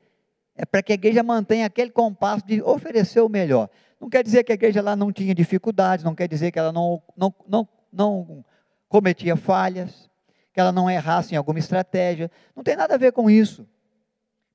é 0.57 0.64
para 0.64 0.83
que 0.83 0.92
a 0.92 0.95
igreja 0.95 1.23
mantenha 1.23 1.66
aquele 1.66 1.90
compasso 1.90 2.45
de 2.47 2.62
oferecer 2.62 3.21
o 3.21 3.29
melhor. 3.29 3.69
Não 4.01 4.09
quer 4.09 4.25
dizer 4.25 4.42
que 4.42 4.53
a 4.53 4.55
igreja 4.55 4.81
lá 4.81 4.97
não 4.97 5.12
tinha 5.12 5.35
dificuldades, 5.35 6.05
não 6.05 6.14
quer 6.14 6.27
dizer 6.27 6.51
que 6.51 6.59
ela 6.59 6.73
não, 6.73 7.03
não, 7.16 7.35
não, 7.47 7.69
não 7.92 8.45
cometia 8.88 9.37
falhas, 9.37 10.11
que 10.53 10.61
ela 10.61 10.73
não 10.73 10.90
errasse 10.90 11.35
em 11.35 11.37
alguma 11.37 11.59
estratégia. 11.59 12.31
Não 12.55 12.62
tem 12.62 12.77
nada 12.77 12.95
a 12.95 12.99
ver 12.99 13.12
com 13.12 13.29
isso. 13.29 13.69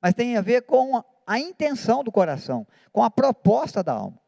Mas 0.02 0.16
tem 0.16 0.36
a 0.36 0.42
ver 0.42 0.64
com 0.64 1.04
a 1.28 1.40
intenção 1.40 2.04
do 2.04 2.12
coração, 2.12 2.66
com 2.92 3.04
a 3.04 3.12
proposta 3.12 3.84
da 3.84 3.94
alma. 3.94 4.20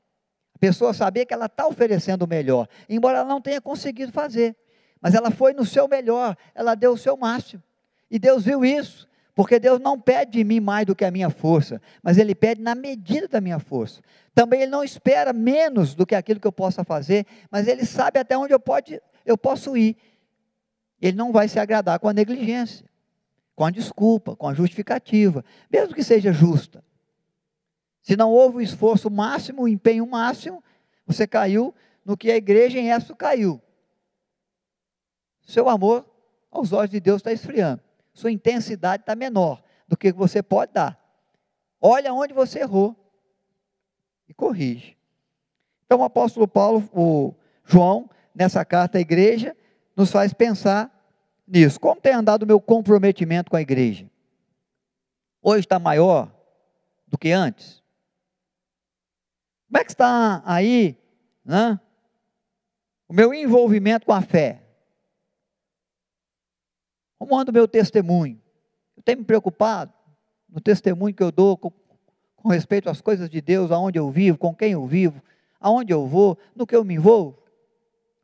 A 0.55 0.59
pessoa 0.59 0.93
saber 0.93 1.25
que 1.25 1.33
ela 1.33 1.47
está 1.47 1.67
oferecendo 1.67 2.23
o 2.23 2.27
melhor, 2.27 2.67
embora 2.87 3.19
ela 3.19 3.27
não 3.27 3.41
tenha 3.41 3.59
conseguido 3.59 4.11
fazer. 4.11 4.55
Mas 5.01 5.15
ela 5.15 5.31
foi 5.31 5.53
no 5.53 5.65
seu 5.65 5.87
melhor, 5.87 6.37
ela 6.53 6.75
deu 6.75 6.93
o 6.93 6.97
seu 6.97 7.17
máximo. 7.17 7.61
E 8.09 8.19
Deus 8.19 8.45
viu 8.45 8.63
isso, 8.63 9.07
porque 9.35 9.59
Deus 9.59 9.79
não 9.79 9.99
pede 9.99 10.33
de 10.33 10.43
mim 10.43 10.59
mais 10.59 10.85
do 10.85 10.95
que 10.95 11.03
a 11.03 11.11
minha 11.11 11.29
força, 11.29 11.81
mas 12.03 12.17
Ele 12.17 12.35
pede 12.35 12.61
na 12.61 12.75
medida 12.75 13.27
da 13.27 13.41
minha 13.41 13.59
força. 13.59 14.01
Também 14.33 14.61
Ele 14.61 14.71
não 14.71 14.83
espera 14.83 15.33
menos 15.33 15.95
do 15.95 16.05
que 16.05 16.13
aquilo 16.13 16.39
que 16.39 16.47
eu 16.47 16.51
possa 16.51 16.83
fazer, 16.83 17.25
mas 17.49 17.67
Ele 17.67 17.85
sabe 17.85 18.19
até 18.19 18.37
onde 18.37 18.53
eu, 18.53 18.59
pode, 18.59 19.01
eu 19.25 19.37
posso 19.37 19.75
ir. 19.75 19.97
Ele 21.01 21.17
não 21.17 21.31
vai 21.31 21.47
se 21.47 21.59
agradar 21.59 21.99
com 21.99 22.07
a 22.07 22.13
negligência, 22.13 22.85
com 23.55 23.65
a 23.65 23.71
desculpa, 23.71 24.35
com 24.35 24.47
a 24.47 24.53
justificativa, 24.53 25.43
mesmo 25.69 25.95
que 25.95 26.03
seja 26.03 26.31
justa. 26.31 26.83
Se 28.03 28.15
não 28.15 28.31
houve 28.31 28.57
o 28.57 28.61
esforço 28.61 29.09
máximo, 29.09 29.63
o 29.63 29.67
empenho 29.67 30.05
máximo, 30.05 30.63
você 31.07 31.25
caiu 31.25 31.73
no 32.05 32.15
que 32.15 32.31
a 32.31 32.35
igreja 32.35 32.77
em 32.77 32.91
Éfeso 32.91 33.15
caiu. 33.15 33.61
Seu 35.41 35.67
amor 35.69 36.05
aos 36.51 36.71
olhos 36.71 36.91
de 36.91 36.99
Deus 36.99 37.17
está 37.17 37.31
esfriando. 37.31 37.81
Sua 38.13 38.31
intensidade 38.31 39.03
está 39.03 39.15
menor 39.15 39.63
do 39.87 39.97
que 39.97 40.11
você 40.11 40.41
pode 40.41 40.73
dar. 40.73 40.99
Olha 41.81 42.13
onde 42.13 42.33
você 42.33 42.59
errou 42.59 42.95
e 44.27 44.33
corrige. 44.33 44.97
Então 45.85 45.99
o 45.99 46.03
apóstolo 46.03 46.47
Paulo, 46.47 46.89
o 46.93 47.33
João, 47.65 48.09
nessa 48.33 48.63
carta 48.63 48.97
à 48.97 49.01
igreja, 49.01 49.55
nos 49.95 50.11
faz 50.11 50.33
pensar 50.33 50.91
nisso. 51.47 51.79
Como 51.79 51.99
tem 51.99 52.13
andado 52.13 52.43
o 52.43 52.47
meu 52.47 52.61
comprometimento 52.61 53.51
com 53.51 53.57
a 53.57 53.61
igreja? 53.61 54.09
Hoje 55.41 55.65
está 55.65 55.77
maior 55.77 56.33
do 57.07 57.17
que 57.17 57.31
antes? 57.31 57.83
Como 59.67 59.81
é 59.81 59.83
que 59.83 59.91
está 59.91 60.41
aí 60.45 60.97
né, 61.43 61.79
o 63.07 63.13
meu 63.13 63.33
envolvimento 63.33 64.05
com 64.05 64.13
a 64.13 64.21
fé? 64.21 64.62
Como 67.23 67.39
anda 67.39 67.51
o 67.51 67.53
meu 67.53 67.69
testemunho? 67.69 68.37
Eu 68.97 69.01
tenho 69.01 69.19
me 69.19 69.23
preocupado? 69.23 69.93
no 70.53 70.59
testemunho 70.59 71.15
que 71.15 71.23
eu 71.23 71.31
dou 71.31 71.55
com, 71.55 71.71
com 72.35 72.49
respeito 72.49 72.89
às 72.89 72.99
coisas 72.99 73.29
de 73.29 73.39
Deus, 73.39 73.71
aonde 73.71 73.97
eu 73.97 74.11
vivo, 74.11 74.37
com 74.37 74.53
quem 74.53 74.73
eu 74.73 74.85
vivo, 74.85 75.23
aonde 75.57 75.93
eu 75.93 76.05
vou, 76.05 76.37
no 76.53 76.67
que 76.67 76.75
eu 76.75 76.83
me 76.83 76.95
envolvo? 76.95 77.39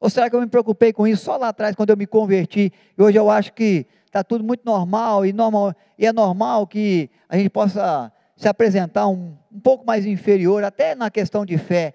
Ou 0.01 0.09
será 0.09 0.29
que 0.29 0.35
eu 0.35 0.41
me 0.41 0.47
preocupei 0.47 0.91
com 0.91 1.07
isso 1.07 1.23
só 1.23 1.37
lá 1.37 1.47
atrás, 1.47 1.77
quando 1.77 1.91
eu 1.91 1.97
me 1.97 2.05
converti, 2.05 2.73
e 2.97 3.01
hoje 3.01 3.17
eu 3.17 3.29
acho 3.29 3.53
que 3.53 3.87
está 4.05 4.21
tudo 4.21 4.43
muito 4.43 4.65
normal 4.65 5.25
e, 5.25 5.31
normal, 5.31 5.73
e 5.97 6.05
é 6.05 6.11
normal 6.11 6.67
que 6.67 7.09
a 7.29 7.37
gente 7.37 7.49
possa 7.49 8.11
se 8.35 8.49
apresentar 8.49 9.07
um, 9.07 9.33
um 9.49 9.61
pouco 9.61 9.85
mais 9.85 10.05
inferior, 10.05 10.61
até 10.61 10.93
na 10.93 11.09
questão 11.09 11.45
de 11.45 11.57
fé, 11.57 11.93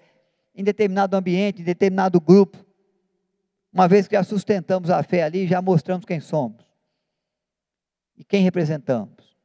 em 0.55 0.63
determinado 0.63 1.15
ambiente, 1.15 1.61
em 1.61 1.65
determinado 1.65 2.19
grupo, 2.19 2.57
uma 3.71 3.87
vez 3.87 4.07
que 4.07 4.15
já 4.15 4.23
sustentamos 4.23 4.89
a 4.89 5.03
fé 5.03 5.21
ali, 5.21 5.45
já 5.47 5.61
mostramos 5.61 6.03
quem 6.03 6.19
somos 6.19 6.64
e 8.17 8.23
quem 8.23 8.43
representamos. 8.43 9.35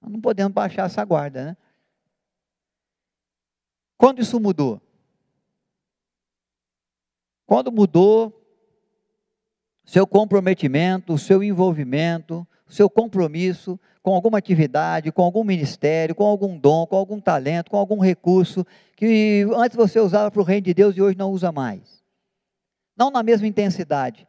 Nós 0.00 0.10
não 0.10 0.20
podemos 0.20 0.52
baixar 0.52 0.86
essa 0.86 1.04
guarda, 1.04 1.44
né? 1.44 1.56
Quando 3.96 4.20
isso 4.20 4.40
mudou? 4.40 4.80
Quando 7.46 7.70
mudou 7.70 8.38
seu 9.84 10.06
comprometimento, 10.06 11.18
seu 11.18 11.42
envolvimento, 11.42 12.46
seu 12.66 12.88
compromisso 12.88 13.78
com 14.02 14.14
alguma 14.14 14.38
atividade, 14.38 15.12
com 15.12 15.22
algum 15.22 15.44
ministério, 15.44 16.14
com 16.14 16.24
algum 16.24 16.58
dom, 16.58 16.86
com 16.86 16.96
algum 16.96 17.20
talento, 17.20 17.70
com 17.70 17.76
algum 17.76 18.00
recurso 18.00 18.66
que 18.96 19.46
antes 19.54 19.76
você 19.76 20.00
usava 20.00 20.30
para 20.30 20.40
o 20.40 20.44
reino 20.44 20.64
de 20.64 20.74
Deus 20.74 20.96
e 20.96 21.02
hoje 21.02 21.16
não 21.16 21.30
usa 21.30 21.52
mais. 21.52 22.02
Não 22.96 23.10
na 23.10 23.22
mesma 23.22 23.46
intensidade, 23.46 24.26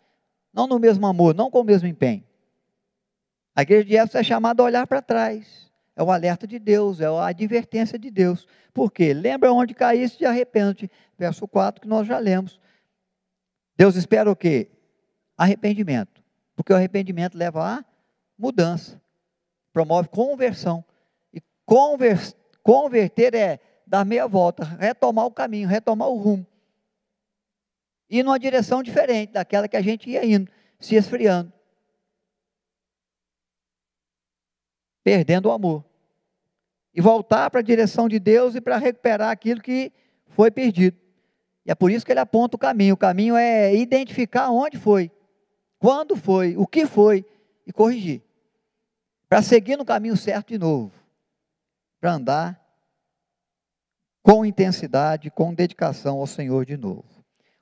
não 0.54 0.68
no 0.68 0.78
mesmo 0.78 1.08
amor, 1.08 1.34
não 1.34 1.49
com 1.49 1.62
o 1.62 1.64
mesmo 1.64 1.88
empenho. 1.88 2.24
A 3.56 3.62
igreja 3.62 3.86
de 3.86 3.95
Éfeso 3.97 4.18
é 4.18 4.24
chamada 4.24 4.62
a 4.62 4.66
olhar 4.66 4.88
para 4.88 5.01
trás. 5.01 5.72
É 5.95 6.01
o 6.01 6.12
alerta 6.12 6.47
de 6.47 6.58
Deus, 6.58 6.99
é 6.99 7.06
a 7.06 7.28
advertência 7.28 7.99
de 7.99 8.10
Deus. 8.10 8.47
Por 8.74 8.91
quê? 8.91 9.14
Lembra 9.14 9.54
onde 9.54 9.74
caíste 9.74 10.24
e 10.24 10.26
arrepende. 10.26 10.89
Verso 11.18 11.47
4 11.47 11.82
que 11.82 11.88
nós 11.88 12.08
já 12.08 12.18
lemos. 12.18 12.60
Deus 13.78 13.95
espera 13.95 14.30
o 14.30 14.36
quê? 14.36 14.72
Arrependimento. 15.38 16.24
Porque 16.56 16.74
o 16.74 16.76
arrependimento 16.76 17.38
leva 17.38 17.78
a 17.78 17.86
mudança. 18.38 18.99
Promove 19.72 20.08
conversão. 20.10 20.84
E 21.32 21.41
conver 21.66 22.20
converter 22.64 23.36
é 23.36 23.60
dar 23.86 24.06
meia 24.06 24.28
volta, 24.28 24.64
retomar 24.64 25.26
o 25.26 25.32
caminho, 25.32 25.68
retomar 25.68 26.08
o 26.08 26.18
rumo. 26.18 26.47
Ir 28.10 28.24
numa 28.24 28.39
direção 28.39 28.82
diferente 28.82 29.34
daquela 29.34 29.68
que 29.68 29.76
a 29.76 29.82
gente 29.82 30.10
ia 30.10 30.26
indo, 30.26 30.49
se 30.80 30.95
esfriando. 30.95 31.51
Perdendo 35.04 35.49
o 35.49 35.51
amor. 35.51 35.84
E 36.93 37.01
voltar 37.01 37.49
para 37.49 37.60
a 37.60 37.64
direção 37.64 38.08
de 38.08 38.20
Deus 38.20 38.56
e 38.56 38.62
para 38.62 38.78
recuperar 38.78 39.30
aquilo 39.30 39.62
que 39.62 39.91
foi 40.28 40.51
perdido. 40.51 40.97
E 41.66 41.72
é 41.72 41.76
por 41.76 41.91
isso 41.91 42.06
que 42.06 42.12
ele 42.12 42.20
aponta 42.20 42.56
o 42.56 42.60
caminho. 42.60 42.93
O 42.93 42.97
caminho 42.97 43.36
é 43.36 43.76
identificar 43.76 44.49
onde 44.49 44.78
foi, 44.78 45.12
quando 45.80 46.16
foi, 46.16 46.56
o 46.58 46.68
que 46.68 46.86
foi 46.86 47.26
e 47.66 47.72
corrigir. 47.72 48.22
Para 49.28 49.41
seguir 49.41 49.78
no 49.78 49.86
caminho 49.86 50.16
certo 50.16 50.49
de 50.49 50.58
novo. 50.58 50.91
Para 51.99 52.14
andar 52.14 52.64
com 54.22 54.45
intensidade, 54.45 55.30
com 55.30 55.54
dedicação 55.54 56.18
ao 56.20 56.28
Senhor 56.28 56.66
de 56.66 56.78
novo. 56.78 57.04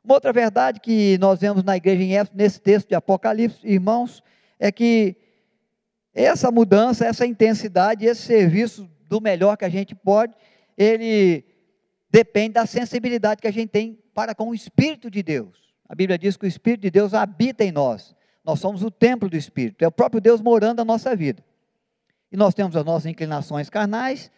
Uma 0.04 0.16
outra 0.16 0.34
verdade 0.34 0.80
que 0.80 1.18
nós 1.20 1.40
vemos 1.40 1.64
na 1.64 1.78
igreja 1.78 2.04
em 2.04 2.18
Éfeso, 2.18 2.38
nesse 2.38 2.60
texto 2.60 2.90
de 2.90 2.96
Apocalipse, 2.96 3.60
irmãos, 3.64 4.24
é 4.60 4.72
que 4.72 5.16
essa 6.14 6.52
mudança, 6.52 7.06
essa 7.06 7.26
intensidade, 7.26 8.06
esse 8.06 8.22
serviço 8.22 8.90
do 9.08 9.22
melhor 9.22 9.58
que 9.58 9.66
a 9.66 9.70
gente 9.70 9.96
pode, 9.96 10.34
ele 10.78 11.46
depende 12.10 12.54
da 12.54 12.66
sensibilidade 12.66 13.42
que 13.42 13.48
a 13.48 13.54
gente 13.54 13.70
tem 13.70 14.00
para 14.14 14.36
com 14.36 14.50
o 14.50 14.56
Espírito 14.56 15.10
de 15.10 15.24
Deus. 15.24 15.74
A 15.88 15.96
Bíblia 15.96 16.18
diz 16.18 16.38
que 16.38 16.46
o 16.46 16.48
Espírito 16.48 16.82
de 16.82 16.92
Deus 16.92 17.14
habita 17.14 17.64
em 17.64 17.72
nós. 17.72 18.16
Nós 18.44 18.60
somos 18.60 18.84
o 18.84 18.92
templo 18.92 19.30
do 19.30 19.38
Espírito, 19.38 19.84
é 19.84 19.88
o 19.88 19.92
próprio 19.92 20.20
Deus 20.20 20.42
morando 20.42 20.78
na 20.78 20.86
nossa 20.86 21.16
vida. 21.16 21.44
E 22.32 22.38
nós 22.38 22.54
temos 22.54 22.76
as 22.76 22.86
nossas 22.86 23.06
inclinações 23.06 23.70
carnais. 23.70 24.32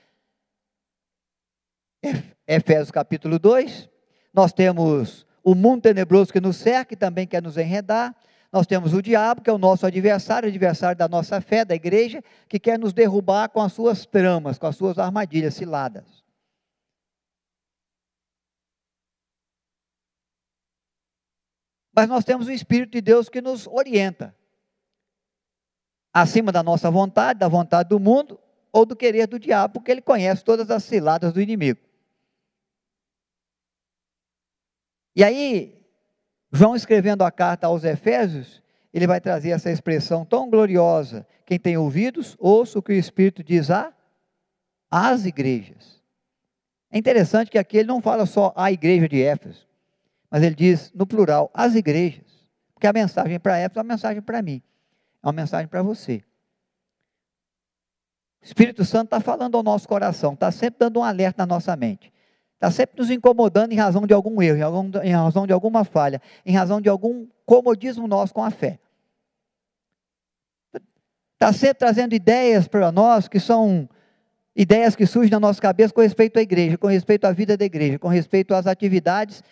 Efésios 2.47 2.91
capítulo 2.91 3.37
2. 3.37 3.89
Nós 4.33 4.51
temos 4.51 5.25
o 5.43 5.53
mundo 5.53 5.83
tenebroso 5.83 6.33
que 6.33 6.41
nos 6.41 6.57
cerca 6.57 6.93
e 6.93 6.97
também 6.97 7.27
quer 7.27 7.41
nos 7.41 7.57
enredar. 7.57 8.15
Nós 8.53 8.67
temos 8.67 8.93
o 8.93 9.01
diabo, 9.01 9.41
que 9.41 9.49
é 9.49 9.53
o 9.53 9.57
nosso 9.57 9.83
adversário, 9.83 10.47
adversário 10.47 10.95
da 10.95 11.07
nossa 11.07 11.41
fé, 11.41 11.65
da 11.65 11.73
igreja, 11.73 12.23
que 12.47 12.59
quer 12.59 12.77
nos 12.77 12.93
derrubar 12.93 13.49
com 13.49 13.59
as 13.59 13.73
suas 13.73 14.05
tramas, 14.05 14.59
com 14.59 14.67
as 14.67 14.75
suas 14.75 14.99
armadilhas 14.99 15.55
ciladas. 15.55 16.23
Mas 21.95 22.07
nós 22.07 22.23
temos 22.23 22.45
o 22.45 22.51
Espírito 22.51 22.91
de 22.91 23.01
Deus 23.01 23.27
que 23.27 23.41
nos 23.41 23.65
orienta. 23.65 24.35
Acima 26.13 26.51
da 26.51 26.61
nossa 26.61 26.91
vontade, 26.91 27.39
da 27.39 27.47
vontade 27.47 27.89
do 27.89 27.99
mundo 27.99 28.39
ou 28.71 28.85
do 28.85 28.95
querer 28.95 29.25
do 29.25 29.39
diabo, 29.39 29.73
porque 29.73 29.89
ele 29.89 30.01
conhece 30.01 30.43
todas 30.43 30.69
as 30.69 30.83
ciladas 30.83 31.33
do 31.33 31.41
inimigo. 31.41 31.81
E 35.15 35.23
aí, 35.23 35.82
João 36.53 36.75
escrevendo 36.75 37.23
a 37.23 37.31
carta 37.31 37.67
aos 37.67 37.83
Efésios, 37.83 38.61
ele 38.93 39.07
vai 39.07 39.19
trazer 39.19 39.49
essa 39.49 39.71
expressão 39.71 40.23
tão 40.23 40.49
gloriosa. 40.49 41.27
Quem 41.45 41.59
tem 41.59 41.75
ouvidos, 41.75 42.37
ouça 42.39 42.79
o 42.79 42.81
que 42.81 42.93
o 42.93 42.95
Espírito 42.95 43.43
diz 43.43 43.69
a 43.69 43.91
às 44.89 45.25
igrejas. 45.25 46.01
É 46.91 46.97
interessante 46.97 47.49
que 47.49 47.57
aqui 47.57 47.77
ele 47.77 47.87
não 47.87 48.01
fala 48.01 48.25
só 48.25 48.53
a 48.55 48.71
igreja 48.71 49.09
de 49.09 49.21
Éfeso 49.21 49.67
mas 50.33 50.41
ele 50.41 50.55
diz 50.55 50.91
no 50.95 51.05
plural, 51.05 51.51
as 51.53 51.75
igrejas. 51.75 52.25
Porque 52.73 52.87
a 52.87 52.91
mensagem 52.91 53.39
para 53.39 53.59
Éfeso 53.59 53.77
é 53.77 53.83
uma 53.83 53.93
mensagem 53.93 54.19
para 54.19 54.41
mim, 54.41 54.63
é 55.21 55.27
uma 55.27 55.31
mensagem 55.31 55.67
para 55.67 55.83
você. 55.83 56.23
O 58.41 58.45
Espírito 58.45 58.83
Santo 58.83 59.05
está 59.05 59.19
falando 59.19 59.55
ao 59.55 59.61
nosso 59.61 59.87
coração, 59.87 60.33
está 60.33 60.49
sempre 60.49 60.79
dando 60.79 60.99
um 60.99 61.03
alerta 61.03 61.43
na 61.43 61.45
nossa 61.45 61.75
mente. 61.75 62.11
Está 62.63 62.71
sempre 62.71 62.97
nos 62.97 63.11
incomodando 63.11 63.73
em 63.73 63.75
razão 63.75 64.07
de 64.07 64.13
algum 64.13 64.41
erro, 64.41 64.57
em, 64.57 64.61
algum, 64.61 64.89
em 65.03 65.11
razão 65.11 65.45
de 65.45 65.51
alguma 65.51 65.83
falha, 65.83 66.21
em 66.45 66.55
razão 66.55 66.79
de 66.79 66.87
algum 66.87 67.27
comodismo 67.45 68.07
nosso 68.07 68.33
com 68.33 68.41
a 68.41 68.49
fé. 68.49 68.79
Está 71.33 71.51
sempre 71.51 71.79
trazendo 71.79 72.15
ideias 72.15 72.65
para 72.65 72.89
nós 72.89 73.27
que 73.27 73.37
são 73.37 73.89
ideias 74.55 74.95
que 74.95 75.05
surgem 75.05 75.29
na 75.29 75.41
nossa 75.41 75.61
cabeça 75.61 75.93
com 75.93 75.99
respeito 75.99 76.39
à 76.39 76.41
igreja, 76.41 76.77
com 76.77 76.87
respeito 76.87 77.25
à 77.25 77.33
vida 77.33 77.57
da 77.57 77.65
igreja, 77.65 77.99
com 77.99 78.07
respeito 78.07 78.55
às 78.55 78.65
atividades 78.65 79.43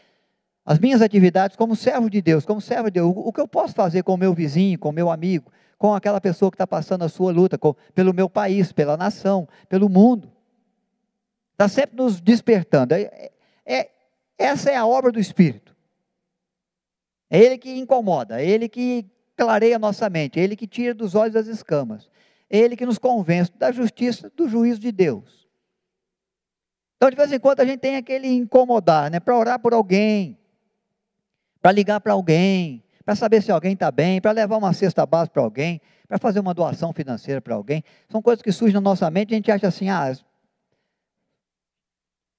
as 0.66 0.80
minhas 0.80 1.02
atividades 1.02 1.58
como 1.58 1.76
servo 1.76 2.10
de 2.10 2.22
Deus, 2.22 2.46
como 2.46 2.62
servo 2.62 2.86
de 2.86 2.92
Deus, 2.92 3.12
o 3.14 3.34
que 3.34 3.42
eu 3.42 3.48
posso 3.48 3.74
fazer 3.74 4.04
com 4.04 4.14
o 4.14 4.18
meu 4.18 4.34
vizinho, 4.34 4.80
com 4.80 4.88
o 4.88 4.94
meu 4.94 5.12
amigo, 5.12 5.52
com 5.78 5.94
aquela 5.94 6.22
pessoa 6.22 6.50
que 6.50 6.56
está 6.56 6.68
passando 6.68 7.04
a 7.04 7.10
sua 7.10 7.34
luta, 7.34 7.58
com, 7.58 7.76
pelo 7.94 8.14
meu 8.14 8.30
país, 8.30 8.72
pela 8.72 8.96
nação, 8.96 9.50
pelo 9.68 9.90
mundo. 9.90 10.32
Está 11.62 11.70
sempre 11.70 11.96
nos 11.96 12.20
despertando. 12.20 12.96
É, 12.96 13.32
é, 13.64 13.92
essa 14.36 14.72
é 14.72 14.76
a 14.76 14.84
obra 14.84 15.12
do 15.12 15.20
Espírito. 15.20 15.76
É 17.30 17.40
Ele 17.40 17.56
que 17.56 17.78
incomoda, 17.78 18.42
é 18.42 18.50
Ele 18.50 18.68
que 18.68 19.06
clareia 19.38 19.78
nossa 19.78 20.10
mente, 20.10 20.40
é 20.40 20.44
Ele 20.44 20.56
que 20.56 20.66
tira 20.66 20.92
dos 20.92 21.14
olhos 21.14 21.36
as 21.36 21.46
escamas, 21.46 22.10
é 22.50 22.58
Ele 22.58 22.76
que 22.76 22.84
nos 22.84 22.98
convence 22.98 23.52
da 23.56 23.72
justiça, 23.72 24.32
do 24.36 24.50
juízo 24.50 24.80
de 24.80 24.92
Deus. 24.92 25.48
Então, 26.98 27.12
de 27.12 27.16
vez 27.16 27.32
em 27.32 27.40
quando, 27.40 27.60
a 27.60 27.66
gente 27.66 27.80
tem 27.80 27.96
aquele 27.96 28.28
incomodar, 28.28 29.12
né? 29.12 29.20
Para 29.20 29.38
orar 29.38 29.60
por 29.60 29.72
alguém, 29.72 30.40
para 31.62 31.72
ligar 31.72 32.02
para 32.02 32.14
alguém, 32.14 32.84
para 33.06 33.16
saber 33.16 33.44
se 33.44 33.52
alguém 33.52 33.74
está 33.74 33.92
bem, 33.92 34.20
para 34.20 34.32
levar 34.32 34.58
uma 34.58 34.74
cesta 34.74 35.06
base 35.06 35.30
para 35.30 35.44
alguém, 35.44 35.80
para 36.08 36.18
fazer 36.18 36.40
uma 36.40 36.56
doação 36.56 36.92
financeira 36.92 37.40
para 37.40 37.54
alguém. 37.54 37.84
São 38.10 38.20
coisas 38.20 38.42
que 38.42 38.52
surgem 38.52 38.74
na 38.74 38.82
nossa 38.82 39.12
mente 39.12 39.30
e 39.30 39.36
a 39.36 39.38
gente 39.38 39.52
acha 39.52 39.68
assim, 39.68 39.90
ah, 39.90 40.12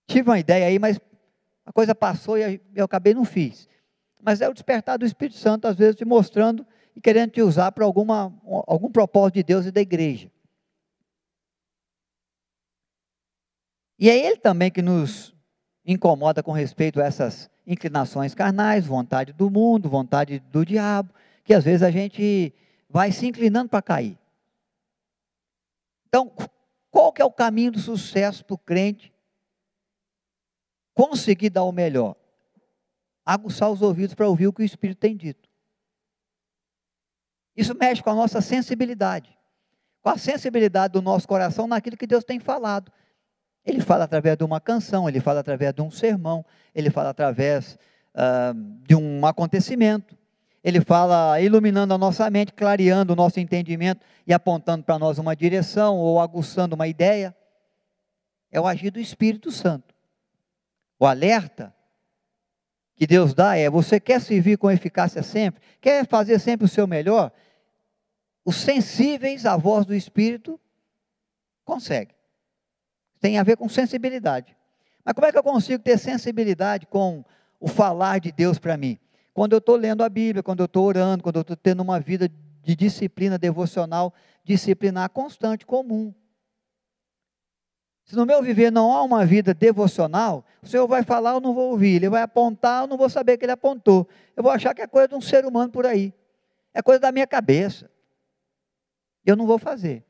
tive 0.06 0.28
uma 0.28 0.38
ideia 0.38 0.66
aí, 0.66 0.78
mas 0.78 1.00
a 1.64 1.72
coisa 1.72 1.94
passou 1.94 2.38
e 2.38 2.60
eu 2.74 2.84
acabei 2.84 3.14
não 3.14 3.24
fiz. 3.24 3.68
Mas 4.20 4.40
é 4.40 4.48
o 4.48 4.54
despertar 4.54 4.98
do 4.98 5.04
Espírito 5.04 5.38
Santo, 5.38 5.66
às 5.66 5.76
vezes, 5.76 5.96
te 5.96 6.04
mostrando 6.04 6.66
e 6.94 7.00
querendo 7.00 7.32
te 7.32 7.42
usar 7.42 7.72
para 7.72 7.84
alguma, 7.84 8.32
algum 8.66 8.90
propósito 8.90 9.34
de 9.34 9.42
Deus 9.42 9.66
e 9.66 9.70
da 9.70 9.80
igreja. 9.80 10.30
E 13.98 14.10
é 14.10 14.16
Ele 14.16 14.36
também 14.36 14.70
que 14.70 14.82
nos 14.82 15.34
incomoda 15.84 16.42
com 16.42 16.52
respeito 16.52 17.00
a 17.00 17.04
essas 17.04 17.50
inclinações 17.66 18.34
carnais, 18.34 18.86
vontade 18.86 19.32
do 19.32 19.50
mundo, 19.50 19.88
vontade 19.88 20.38
do 20.38 20.64
diabo, 20.64 21.12
que 21.44 21.54
às 21.54 21.64
vezes 21.64 21.82
a 21.82 21.90
gente 21.90 22.52
vai 22.88 23.10
se 23.10 23.26
inclinando 23.26 23.68
para 23.68 23.82
cair. 23.82 24.18
Então, 26.08 26.30
qual 26.90 27.12
que 27.12 27.22
é 27.22 27.24
o 27.24 27.32
caminho 27.32 27.72
do 27.72 27.78
sucesso 27.78 28.44
para 28.44 28.54
o 28.54 28.58
crente 28.58 29.12
conseguir 30.94 31.50
dar 31.50 31.64
o 31.64 31.72
melhor? 31.72 32.16
Aguçar 33.24 33.70
os 33.70 33.82
ouvidos 33.82 34.14
para 34.14 34.28
ouvir 34.28 34.46
o 34.46 34.52
que 34.52 34.62
o 34.62 34.64
Espírito 34.64 34.98
tem 34.98 35.16
dito. 35.16 35.48
Isso 37.56 37.74
mexe 37.74 38.02
com 38.02 38.10
a 38.10 38.14
nossa 38.14 38.40
sensibilidade. 38.40 39.36
com 40.02 40.08
a 40.10 40.18
sensibilidade 40.18 40.92
do 40.92 41.00
nosso 41.00 41.28
coração 41.28 41.68
naquilo 41.68 41.96
que 41.96 42.08
Deus 42.08 42.24
tem 42.24 42.40
falado. 42.40 42.90
Ele 43.64 43.80
fala 43.80 44.04
através 44.04 44.36
de 44.36 44.42
uma 44.42 44.60
canção, 44.60 45.08
ele 45.08 45.20
fala 45.20 45.38
através 45.38 45.72
de 45.72 45.80
um 45.80 45.90
sermão, 45.92 46.44
ele 46.74 46.90
fala 46.90 47.10
através 47.10 47.78
uh, 48.14 48.52
de 48.84 48.96
um 48.96 49.24
acontecimento. 49.24 50.18
Ele 50.64 50.80
fala 50.80 51.40
iluminando 51.40 51.94
a 51.94 51.98
nossa 51.98 52.28
mente, 52.30 52.52
clareando 52.52 53.12
o 53.12 53.16
nosso 53.16 53.38
entendimento 53.38 54.04
e 54.26 54.32
apontando 54.32 54.84
para 54.84 54.98
nós 54.98 55.18
uma 55.18 55.34
direção 55.34 55.96
ou 55.96 56.20
aguçando 56.20 56.74
uma 56.74 56.88
ideia. 56.88 57.34
É 58.50 58.60
o 58.60 58.66
agir 58.66 58.90
do 58.90 59.00
Espírito 59.00 59.50
Santo. 59.50 59.91
O 61.02 61.06
alerta 61.06 61.74
que 62.94 63.08
Deus 63.08 63.34
dá 63.34 63.56
é: 63.56 63.68
você 63.68 63.98
quer 63.98 64.20
servir 64.20 64.56
com 64.56 64.70
eficácia 64.70 65.20
sempre? 65.20 65.60
Quer 65.80 66.06
fazer 66.06 66.38
sempre 66.38 66.64
o 66.64 66.68
seu 66.68 66.86
melhor? 66.86 67.32
Os 68.44 68.54
sensíveis 68.54 69.44
à 69.44 69.56
voz 69.56 69.84
do 69.84 69.96
Espírito 69.96 70.60
conseguem. 71.64 72.14
Tem 73.18 73.36
a 73.36 73.42
ver 73.42 73.56
com 73.56 73.68
sensibilidade. 73.68 74.56
Mas 75.04 75.12
como 75.12 75.26
é 75.26 75.32
que 75.32 75.38
eu 75.38 75.42
consigo 75.42 75.82
ter 75.82 75.98
sensibilidade 75.98 76.86
com 76.86 77.24
o 77.58 77.66
falar 77.66 78.20
de 78.20 78.30
Deus 78.30 78.60
para 78.60 78.76
mim? 78.76 78.96
Quando 79.34 79.54
eu 79.54 79.58
estou 79.58 79.74
lendo 79.74 80.04
a 80.04 80.08
Bíblia, 80.08 80.40
quando 80.40 80.60
eu 80.60 80.66
estou 80.66 80.86
orando, 80.86 81.24
quando 81.24 81.34
eu 81.34 81.42
estou 81.42 81.56
tendo 81.56 81.82
uma 81.82 81.98
vida 81.98 82.30
de 82.62 82.76
disciplina 82.76 83.36
devocional, 83.36 84.14
disciplinar 84.44 85.10
constante, 85.10 85.66
comum. 85.66 86.14
Se 88.04 88.16
no 88.16 88.26
meu 88.26 88.42
viver 88.42 88.70
não 88.70 88.92
há 88.92 89.02
uma 89.02 89.24
vida 89.24 89.54
devocional, 89.54 90.44
o 90.60 90.66
Senhor 90.66 90.86
vai 90.86 91.02
falar, 91.02 91.32
eu 91.32 91.40
não 91.40 91.54
vou 91.54 91.70
ouvir. 91.70 91.96
Ele 91.96 92.08
vai 92.08 92.22
apontar, 92.22 92.82
eu 92.82 92.86
não 92.86 92.96
vou 92.96 93.08
saber 93.08 93.38
que 93.38 93.44
ele 93.44 93.52
apontou. 93.52 94.08
Eu 94.36 94.42
vou 94.42 94.52
achar 94.52 94.74
que 94.74 94.82
é 94.82 94.86
coisa 94.86 95.08
de 95.08 95.14
um 95.14 95.20
ser 95.20 95.44
humano 95.46 95.70
por 95.70 95.86
aí. 95.86 96.12
É 96.74 96.82
coisa 96.82 97.00
da 97.00 97.12
minha 97.12 97.26
cabeça. 97.26 97.90
Eu 99.24 99.36
não 99.36 99.46
vou 99.46 99.58
fazer. 99.58 100.04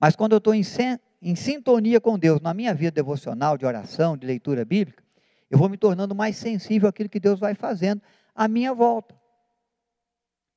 Mas 0.00 0.16
quando 0.16 0.32
eu 0.32 0.38
estou 0.38 0.54
em, 0.54 0.62
em 1.20 1.36
sintonia 1.36 2.00
com 2.00 2.18
Deus, 2.18 2.40
na 2.40 2.54
minha 2.54 2.74
vida 2.74 2.92
devocional, 2.92 3.58
de 3.58 3.66
oração, 3.66 4.16
de 4.16 4.26
leitura 4.26 4.64
bíblica, 4.64 5.04
eu 5.50 5.58
vou 5.58 5.68
me 5.68 5.76
tornando 5.76 6.14
mais 6.14 6.36
sensível 6.36 6.88
àquilo 6.88 7.08
que 7.08 7.20
Deus 7.20 7.38
vai 7.38 7.54
fazendo 7.54 8.00
à 8.34 8.48
minha 8.48 8.72
volta. 8.72 9.14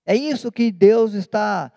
É 0.05 0.15
isso 0.15 0.51
que 0.51 0.71
Deus 0.71 1.13
está 1.13 1.71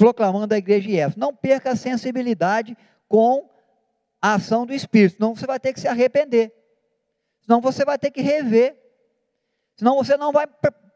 proclamando 0.00 0.54
à 0.54 0.56
igreja 0.56 0.88
de 0.88 0.98
Éfeso. 0.98 1.20
Não 1.20 1.36
perca 1.36 1.72
a 1.72 1.76
sensibilidade 1.76 2.74
com 3.06 3.50
a 4.22 4.32
ação 4.32 4.64
do 4.64 4.72
Espírito, 4.72 5.16
senão 5.16 5.34
você 5.34 5.46
vai 5.46 5.60
ter 5.60 5.74
que 5.74 5.80
se 5.80 5.86
arrepender. 5.86 6.54
Senão 7.42 7.60
você 7.60 7.84
vai 7.84 7.98
ter 7.98 8.10
que 8.10 8.22
rever. 8.22 8.80
Senão 9.76 9.96
você 9.96 10.16
não 10.16 10.32
vai 10.32 10.46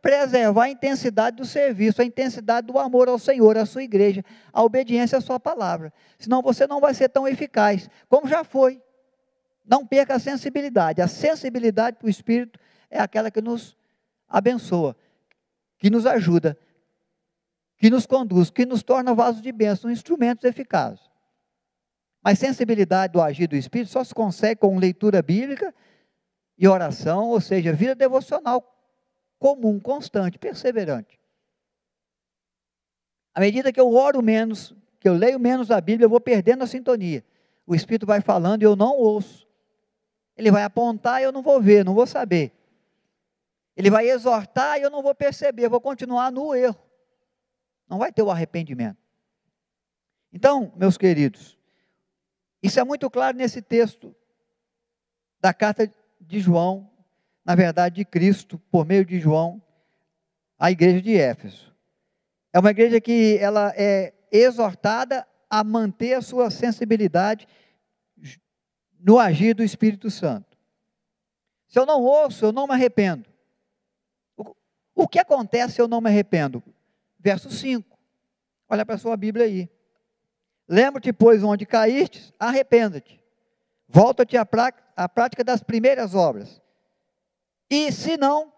preservar 0.01 0.65
a 0.65 0.69
intensidade 0.71 1.37
do 1.37 1.45
serviço, 1.45 2.01
a 2.01 2.05
intensidade 2.07 2.67
do 2.67 2.79
amor 2.79 3.11
ao 3.11 3.19
Senhor, 3.19 3.59
à 3.59 3.67
sua 3.67 3.83
igreja, 3.83 4.25
a 4.51 4.63
obediência 4.63 5.19
à 5.19 5.21
sua 5.21 5.39
palavra. 5.39 5.93
Senão 6.19 6.41
você 6.41 6.67
não 6.67 6.81
vai 6.81 6.95
ser 6.95 7.11
tão 7.11 7.29
eficaz 7.29 7.91
como 8.09 8.27
já 8.27 8.43
foi. 8.43 8.81
Não 9.67 9.87
perca 9.87 10.15
a 10.15 10.19
sensibilidade. 10.19 11.03
A 11.03 11.09
sensibilidade 11.09 11.99
para 11.99 12.07
o 12.07 12.11
Espírito 12.11 12.59
é 12.91 12.99
aquela 12.99 13.31
que 13.31 13.43
nos 13.43 13.77
abençoa, 14.27 14.97
que 15.77 15.91
nos 15.91 16.07
ajuda, 16.07 16.57
que 17.85 17.91
nos 17.91 18.07
conduz, 18.07 18.49
que 18.49 18.65
nos 18.65 18.83
torna 18.83 19.15
vasos 19.15 19.43
de 19.43 19.53
bênção, 19.53 19.91
instrumentos 19.91 20.43
eficazes. 20.43 21.07
Mas 22.23 22.39
sensibilidade 22.39 23.13
do 23.13 23.21
agir 23.21 23.47
do 23.47 23.57
Espírito 23.57 23.91
só 23.91 24.03
se 24.03 24.15
consegue 24.15 24.59
com 24.59 24.79
leitura 24.79 25.21
bíblica 25.21 25.75
e 26.57 26.67
oração, 26.67 27.29
ou 27.29 27.43
seja, 27.43 27.75
vida 27.75 27.95
devocional 27.95 28.75
comum, 29.39 29.79
constante, 29.79 30.39
perseverante. 30.39 31.21
À 33.35 33.41
medida 33.41 33.71
que 33.71 33.79
eu 33.79 33.93
oro 33.93 34.23
menos, 34.23 34.75
que 34.99 35.07
eu 35.07 35.13
leio 35.13 35.39
menos 35.39 35.71
a 35.71 35.79
Bíblia, 35.79 36.07
eu 36.07 36.11
vou 36.11 36.21
perdendo 36.23 36.65
a 36.65 36.67
sintonia. 36.67 37.23
O 37.67 37.75
Espírito 37.75 38.07
vai 38.07 38.23
falando 38.23 38.63
e 38.63 38.65
eu 38.65 38.75
não 38.75 38.97
ouço. 38.97 39.47
Ele 40.39 40.51
vai 40.51 40.63
apontar 40.63 41.21
e 41.21 41.25
eu 41.25 41.33
não 41.33 41.43
vou 41.43 41.61
ver, 41.61 41.85
não 41.85 41.93
vou 41.93 42.07
saber. 42.07 42.51
Ele 43.77 43.91
vai 43.91 44.09
exortar 44.09 44.79
e 44.79 44.83
eu 44.85 44.91
não 44.91 45.03
vou 45.03 45.15
perceber, 45.15 45.67
eu 45.67 45.71
vou 45.71 45.83
continuar 45.83 46.33
no 46.33 46.55
erro. 46.55 46.84
Não 47.89 47.99
vai 47.99 48.13
ter 48.13 48.23
o 48.23 48.31
arrependimento. 48.31 48.99
Então, 50.33 50.73
meus 50.77 50.97
queridos, 50.97 51.59
isso 52.63 52.81
é 52.81 52.85
muito 52.85 53.09
claro 53.11 53.37
nesse 53.37 53.63
texto 53.63 54.15
da 55.41 55.53
carta 55.53 55.91
de 56.21 56.41
João, 56.41 56.91
na 57.45 57.55
verdade 57.55 57.97
de 57.97 58.05
Cristo, 58.05 58.59
por 58.71 58.87
meio 58.87 59.05
de 59.05 59.21
João, 59.21 59.63
à 60.59 60.71
igreja 60.71 61.03
de 61.03 61.17
Éfeso. 61.17 61.75
É 62.53 62.59
uma 62.59 62.71
igreja 62.71 63.01
que 63.01 63.37
ela 63.39 63.73
é 63.77 64.15
exortada 64.33 65.27
a 65.51 65.63
manter 65.63 66.15
a 66.15 66.23
sua 66.23 66.51
sensibilidade 66.51 67.47
no 68.99 69.19
agir 69.19 69.55
do 69.55 69.63
Espírito 69.63 70.11
Santo. 70.11 70.57
Se 71.69 71.79
eu 71.79 71.85
não 71.85 72.03
ouço, 72.03 72.45
eu 72.45 72.53
não 72.53 72.67
me 72.67 72.73
arrependo. 72.73 73.29
O, 74.95 75.07
que 75.07 75.19
acontece 75.19 75.75
se 75.75 75.83
eu 75.83 75.89
não 75.89 76.01
me 76.01 76.09
arrependo? 76.09 76.63
Verso 77.25 77.51
5. 77.51 77.99
Olha 78.69 78.85
para 78.85 78.97
a 78.97 78.99
sua 78.99 79.17
Bíblia 79.17 79.47
aí. 79.47 79.71
Lembra-te, 80.69 81.11
pois, 81.11 81.43
onde 81.43 81.65
caíste, 81.65 82.35
arrependa-te. 82.39 83.19
Volta-te 83.89 84.37
à, 84.37 84.47
à 84.95 85.09
prática 85.09 85.43
das 85.43 85.63
primeiras 85.63 86.15
obras. 86.15 86.61
E 87.71 87.91
se 87.91 88.19
não, 88.19 88.53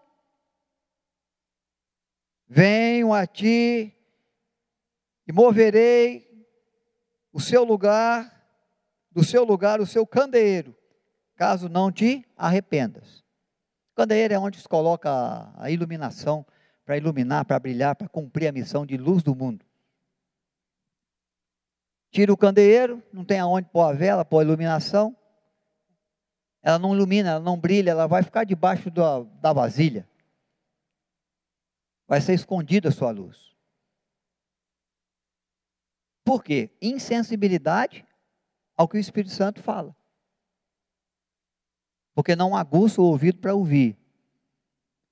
venho 2.45 3.13
a 3.13 3.25
ti 3.25 3.95
e 5.25 5.31
moverei 5.31 6.45
o 7.31 7.39
seu 7.39 7.63
lugar 7.63 8.35
do 9.11 9.23
seu 9.23 9.45
lugar 9.45 9.79
o 9.79 9.85
seu 9.85 10.05
candeeiro, 10.05 10.77
caso 11.35 11.69
não 11.69 11.89
te 11.89 12.27
arrependas. 12.35 13.23
Candeeiro 13.95 14.33
é 14.33 14.37
onde 14.39 14.59
se 14.59 14.67
coloca 14.67 15.51
a 15.55 15.71
iluminação 15.71 16.45
para 16.87 16.95
iluminar, 16.95 17.43
para 17.43 17.59
brilhar, 17.59 17.97
para 17.97 18.07
cumprir 18.07 18.47
a 18.47 18.51
missão 18.53 18.85
de 18.85 18.95
luz 18.95 19.21
do 19.21 19.35
mundo. 19.35 19.65
Tira 22.09 22.31
o 22.31 22.37
candeeiro, 22.37 23.03
não 23.11 23.25
tem 23.25 23.41
aonde 23.41 23.67
pôr 23.67 23.81
a 23.81 23.91
vela, 23.91 24.23
pôr 24.23 24.39
a 24.39 24.43
iluminação. 24.43 25.13
Ela 26.63 26.79
não 26.79 26.95
ilumina, 26.95 27.31
ela 27.31 27.39
não 27.41 27.59
brilha, 27.59 27.91
ela 27.91 28.07
vai 28.07 28.23
ficar 28.23 28.45
debaixo 28.45 28.89
da, 28.89 29.19
da 29.19 29.51
vasilha. 29.51 30.07
Vai 32.07 32.21
ser 32.21 32.33
escondida 32.33 32.87
a 32.87 32.93
sua 32.93 33.11
luz. 33.11 33.53
Por 36.23 36.41
quê? 36.41 36.69
Insensibilidade 36.81 38.07
ao 38.77 38.87
que 38.87 38.95
o 38.95 38.99
Espírito 38.99 39.33
Santo 39.33 39.61
fala. 39.61 39.93
Porque 42.15 42.33
não 42.33 42.55
aguça 42.55 43.01
o 43.01 43.05
ouvido 43.05 43.39
para 43.39 43.53
ouvir. 43.53 43.97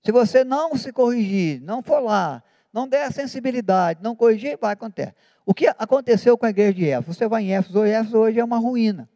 Se 0.06 0.12
você 0.12 0.44
não 0.44 0.78
se 0.78 0.94
corrigir, 0.94 1.60
não 1.62 1.82
for 1.82 2.00
lá, 2.00 2.44
não 2.72 2.88
der 2.88 3.06
a 3.06 3.12
sensibilidade, 3.12 4.04
não 4.04 4.16
corrigir, 4.16 4.56
vai 4.56 4.74
acontecer. 4.74 5.16
O 5.44 5.52
que 5.52 5.66
aconteceu 5.66 6.38
com 6.38 6.46
a 6.46 6.52
igreja 6.52 6.74
de 6.76 6.88
Éfeso? 6.88 7.12
Você 7.12 7.28
vai 7.28 7.42
em 7.42 7.56
Éfeso, 7.56 7.84
Éfeso 7.84 8.20
hoje 8.20 8.40
é 8.40 8.44
uma 8.44 8.60
ruína. 8.60 9.10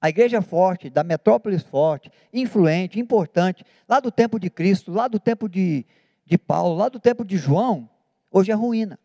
A 0.00 0.08
igreja 0.08 0.40
forte, 0.40 0.88
da 0.88 1.02
metrópole 1.02 1.58
forte, 1.58 2.08
influente, 2.32 3.00
importante, 3.00 3.64
lá 3.88 3.98
do 3.98 4.12
tempo 4.12 4.38
de 4.38 4.48
Cristo, 4.48 4.92
lá 4.92 5.08
do 5.08 5.18
tempo 5.18 5.48
de, 5.48 5.84
de 6.24 6.38
Paulo, 6.38 6.76
lá 6.76 6.88
do 6.88 7.00
tempo 7.00 7.24
de 7.24 7.36
João, 7.36 7.90
hoje 8.30 8.52
é 8.52 8.54
ruína. 8.54 8.96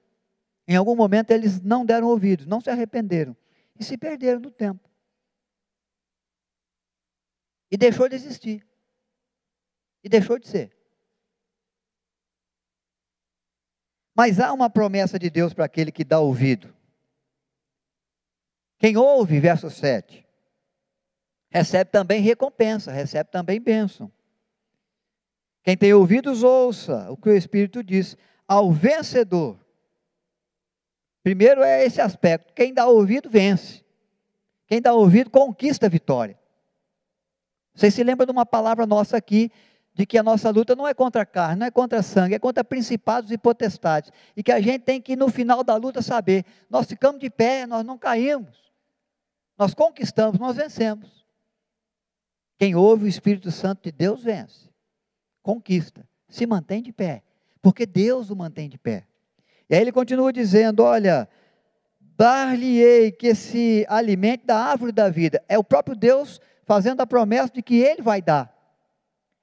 Em 0.68 0.76
algum 0.76 0.96
momento 0.96 1.32
eles 1.32 1.60
não 1.62 1.84
deram 1.84 2.10
ouvidos, 2.10 2.46
não 2.46 2.62
se 2.62 2.70
arrependeram 2.70 3.36
e 3.80 3.84
se 3.84 3.98
perderam 3.98 4.40
no 4.40 4.52
tempo. 4.52 4.88
E 7.72 7.78
deixou 7.78 8.08
de 8.08 8.14
existir. 8.14 8.69
E 10.04 10.10
deixou 10.10 10.40
de 10.40 10.48
ser. 10.48 10.76
Mas 14.16 14.40
há 14.40 14.52
uma 14.52 14.70
promessa 14.70 15.18
de 15.18 15.30
Deus 15.30 15.54
para 15.54 15.66
aquele 15.66 15.92
que 15.92 16.04
dá 16.04 16.20
ouvido. 16.20 16.74
Quem 18.78 18.98
ouve, 18.98 19.40
verso 19.40 19.70
7, 19.70 20.26
recebe 21.50 21.92
também 21.92 22.22
recompensa, 22.22 22.92
recebe 22.92 23.30
também 23.30 23.60
bênção. 23.60 24.12
Quem 25.64 25.78
tem 25.78 25.94
ouvidos, 25.94 26.44
ouça 26.44 27.12
o 27.12 27.18
que 27.18 27.30
o 27.30 27.36
Espírito 27.36 27.84
diz. 27.84 28.18
Ao 28.48 28.72
vencedor, 28.72 29.60
Primeiro 31.24 31.62
é 31.62 31.86
esse 31.86 32.02
aspecto: 32.02 32.54
quem 32.54 32.74
dá 32.74 32.88
ouvido 32.88 33.30
vence. 33.30 33.84
Quem 34.68 34.82
dá 34.82 34.94
ouvido 34.94 35.30
conquista 35.30 35.88
a 35.88 35.90
vitória. 35.90 36.40
Vocês 37.74 37.94
se 37.94 38.04
lembram 38.04 38.26
de 38.26 38.32
uma 38.32 38.46
palavra 38.46 38.86
nossa 38.86 39.18
aqui, 39.18 39.52
de 40.00 40.06
que 40.06 40.18
a 40.18 40.24
nossa 40.24 40.50
luta 40.50 40.78
não 40.78 40.88
é 40.88 40.94
contra 40.94 41.24
a 41.24 41.26
carne, 41.26 41.60
não 41.60 41.68
é 41.68 41.72
contra 41.72 42.02
sangue, 42.02 42.34
é 42.34 42.40
contra 42.40 42.64
principados 42.64 43.32
e 43.32 43.38
potestades. 43.38 44.14
E 44.34 44.42
que 44.42 44.50
a 44.50 44.62
gente 44.62 44.80
tem 44.80 45.02
que, 45.02 45.14
no 45.14 45.28
final 45.28 45.62
da 45.62 45.76
luta, 45.76 46.02
saber: 46.02 46.46
nós 46.70 46.88
ficamos 46.88 47.20
de 47.20 47.30
pé, 47.30 47.68
nós 47.68 47.86
não 47.86 47.98
caímos. 47.98 48.72
Nós 49.58 49.74
conquistamos, 49.74 50.40
nós 50.40 50.56
vencemos. 50.56 51.26
Quem 52.58 52.76
ouve 52.76 53.04
o 53.04 53.08
Espírito 53.10 53.52
Santo 53.52 53.84
de 53.84 53.92
Deus 53.92 54.24
vence, 54.24 54.70
conquista, 55.44 56.08
se 56.30 56.48
mantém 56.48 56.82
de 56.82 56.94
pé, 56.94 57.22
porque 57.62 57.86
Deus 57.86 58.30
o 58.30 58.38
mantém 58.38 58.70
de 58.70 58.78
pé. 58.78 59.06
E 59.70 59.76
aí 59.76 59.82
ele 59.82 59.92
continua 59.92 60.32
dizendo: 60.32 60.82
Olha, 60.82 61.28
dar-lhe-ei 62.00 63.12
que 63.12 63.36
se 63.36 63.86
alimente 63.90 64.46
da 64.46 64.58
árvore 64.58 64.94
da 64.94 65.10
vida. 65.10 65.44
É 65.50 65.58
o 65.58 65.64
próprio 65.64 65.94
Deus 65.94 66.40
fazendo 66.64 67.02
a 67.02 67.06
promessa 67.06 67.52
de 67.52 67.62
que 67.62 67.82
ele 67.82 68.02
vai 68.02 68.22
dar. 68.22 68.59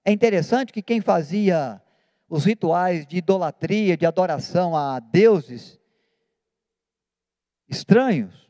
É 0.06 0.12
interessante 0.12 0.72
que 0.72 0.80
quem 0.80 1.00
fazia 1.00 1.82
os 2.28 2.44
rituais 2.44 3.06
de 3.06 3.18
idolatria, 3.18 3.96
de 3.96 4.06
adoração 4.06 4.76
a 4.76 5.00
deuses 5.00 5.78
estranhos, 7.68 8.48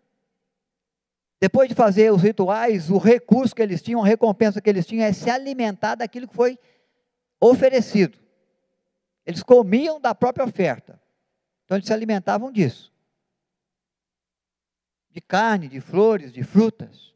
depois 1.41 1.69
de 1.69 1.75
fazer 1.75 2.13
os 2.13 2.23
rituais, 2.23 2.91
o 2.91 2.99
recurso 2.99 3.55
que 3.55 3.63
eles 3.63 3.83
tinham, 3.83 4.03
a 4.03 4.07
recompensa 4.07 4.61
que 4.61 4.71
eles 4.71 4.87
tinham 4.87 5.05
é 5.05 5.13
se 5.13 5.31
alimentar 5.31 5.95
daquilo 5.95 6.29
que 6.29 6.37
foi 6.37 6.59
oferecido. 7.41 8.19
Eles 9.25 9.43
comiam 9.43 9.99
da 10.01 10.15
própria 10.15 10.45
oferta. 10.45 11.01
Então 11.65 11.77
eles 11.77 11.87
se 11.87 11.93
alimentavam 11.93 12.53
disso 12.53 12.95
de 15.17 15.21
carne, 15.23 15.67
de 15.67 15.81
flores, 15.81 16.31
de 16.31 16.43
frutas. 16.43 17.15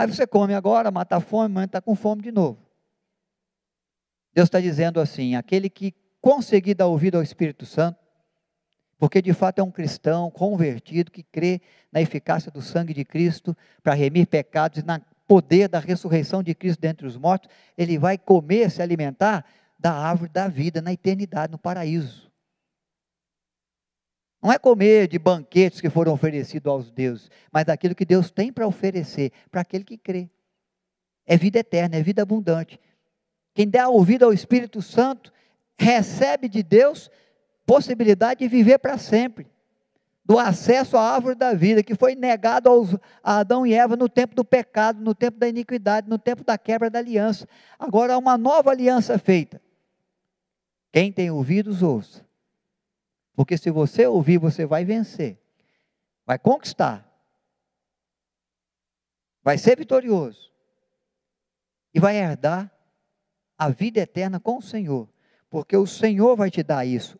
Mas 0.00 0.16
você 0.16 0.26
come 0.26 0.54
agora, 0.54 0.90
mata 0.90 1.16
a 1.16 1.20
fome, 1.20 1.54
mas 1.54 1.66
está 1.66 1.78
com 1.78 1.94
fome 1.94 2.22
de 2.22 2.32
novo. 2.32 2.58
Deus 4.32 4.46
está 4.46 4.58
dizendo 4.58 4.98
assim: 4.98 5.34
aquele 5.34 5.68
que 5.68 5.94
conseguir 6.22 6.72
dar 6.72 6.86
ouvido 6.86 7.18
ao 7.18 7.22
Espírito 7.22 7.66
Santo, 7.66 7.98
porque 8.98 9.20
de 9.20 9.34
fato 9.34 9.58
é 9.58 9.62
um 9.62 9.70
cristão 9.70 10.30
convertido 10.30 11.10
que 11.10 11.22
crê 11.22 11.60
na 11.92 12.00
eficácia 12.00 12.50
do 12.50 12.62
sangue 12.62 12.94
de 12.94 13.04
Cristo 13.04 13.54
para 13.82 13.92
remir 13.92 14.26
pecados 14.26 14.78
e 14.78 14.82
no 14.82 14.98
poder 15.28 15.68
da 15.68 15.78
ressurreição 15.78 16.42
de 16.42 16.54
Cristo 16.54 16.80
dentre 16.80 17.06
os 17.06 17.18
mortos, 17.18 17.50
ele 17.76 17.98
vai 17.98 18.16
comer, 18.16 18.70
se 18.70 18.80
alimentar 18.80 19.44
da 19.78 19.92
árvore 19.92 20.30
da 20.32 20.48
vida 20.48 20.80
na 20.80 20.94
eternidade, 20.94 21.52
no 21.52 21.58
paraíso. 21.58 22.29
Não 24.42 24.50
é 24.50 24.58
comer 24.58 25.06
de 25.06 25.18
banquetes 25.18 25.80
que 25.80 25.90
foram 25.90 26.12
oferecidos 26.12 26.70
aos 26.70 26.90
deuses, 26.90 27.30
mas 27.52 27.64
daquilo 27.64 27.94
que 27.94 28.06
Deus 28.06 28.30
tem 28.30 28.52
para 28.52 28.66
oferecer 28.66 29.32
para 29.50 29.60
aquele 29.60 29.84
que 29.84 29.98
crê. 29.98 30.30
É 31.26 31.36
vida 31.36 31.58
eterna, 31.58 31.96
é 31.96 32.02
vida 32.02 32.22
abundante. 32.22 32.80
Quem 33.54 33.68
dá 33.68 33.88
ouvido 33.88 34.24
ao 34.24 34.32
Espírito 34.32 34.80
Santo 34.80 35.32
recebe 35.78 36.48
de 36.48 36.62
Deus 36.62 37.10
possibilidade 37.66 38.40
de 38.40 38.48
viver 38.48 38.78
para 38.78 38.96
sempre. 38.96 39.46
Do 40.24 40.38
acesso 40.38 40.96
à 40.96 41.14
árvore 41.14 41.34
da 41.34 41.52
vida, 41.52 41.82
que 41.82 41.94
foi 41.94 42.14
negado 42.14 42.68
aos, 42.68 42.94
a 43.22 43.38
Adão 43.38 43.66
e 43.66 43.74
Eva 43.74 43.96
no 43.96 44.08
tempo 44.08 44.34
do 44.34 44.44
pecado, 44.44 45.02
no 45.02 45.14
tempo 45.14 45.38
da 45.38 45.48
iniquidade, 45.48 46.08
no 46.08 46.18
tempo 46.18 46.44
da 46.44 46.56
quebra 46.56 46.88
da 46.88 46.98
aliança. 46.98 47.48
Agora 47.78 48.14
há 48.14 48.18
uma 48.18 48.38
nova 48.38 48.70
aliança 48.70 49.18
feita. 49.18 49.60
Quem 50.92 51.12
tem 51.12 51.30
ouvidos, 51.30 51.82
ouça. 51.82 52.24
Porque 53.40 53.56
se 53.56 53.70
você 53.70 54.06
ouvir, 54.06 54.36
você 54.36 54.66
vai 54.66 54.84
vencer, 54.84 55.40
vai 56.26 56.38
conquistar, 56.38 57.10
vai 59.42 59.56
ser 59.56 59.78
vitorioso 59.78 60.52
e 61.94 61.98
vai 61.98 62.18
herdar 62.18 62.70
a 63.56 63.70
vida 63.70 63.98
eterna 63.98 64.38
com 64.38 64.58
o 64.58 64.62
Senhor, 64.62 65.08
porque 65.48 65.74
o 65.74 65.86
Senhor 65.86 66.36
vai 66.36 66.50
te 66.50 66.62
dar 66.62 66.84
isso. 66.84 67.18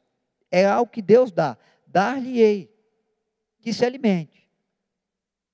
É 0.50 0.66
algo 0.66 0.92
que 0.92 1.00
Deus 1.00 1.32
dá. 1.32 1.56
Dar-lhe-ei 1.86 2.70
que 3.58 3.72
se 3.72 3.86
alimente. 3.86 4.46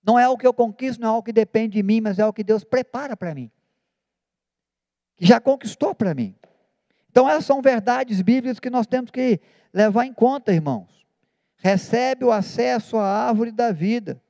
Não 0.02 0.18
é 0.18 0.24
algo 0.24 0.40
que 0.40 0.48
eu 0.48 0.52
conquisto, 0.52 1.00
não 1.00 1.06
é 1.06 1.10
algo 1.12 1.22
que 1.22 1.32
depende 1.32 1.74
de 1.74 1.82
mim, 1.84 2.00
mas 2.00 2.18
é 2.18 2.22
algo 2.22 2.34
que 2.34 2.42
Deus 2.42 2.64
prepara 2.64 3.16
para 3.16 3.32
mim. 3.36 3.52
Que 5.14 5.24
já 5.24 5.40
conquistou 5.40 5.94
para 5.94 6.12
mim. 6.12 6.34
Então, 7.16 7.26
essas 7.26 7.46
são 7.46 7.62
verdades 7.62 8.20
bíblicas 8.20 8.60
que 8.60 8.68
nós 8.68 8.86
temos 8.86 9.10
que 9.10 9.40
levar 9.72 10.04
em 10.04 10.12
conta, 10.12 10.52
irmãos. 10.52 11.06
Recebe 11.56 12.26
o 12.26 12.30
acesso 12.30 12.98
à 12.98 13.06
árvore 13.06 13.50
da 13.50 13.72
vida. 13.72 14.22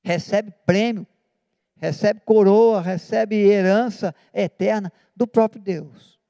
Recebe 0.00 0.52
prêmio, 0.64 1.04
recebe 1.74 2.20
coroa, 2.20 2.80
recebe 2.80 3.34
herança 3.34 4.14
eterna 4.32 4.92
do 5.16 5.26
próprio 5.26 5.60
Deus. 5.60 6.20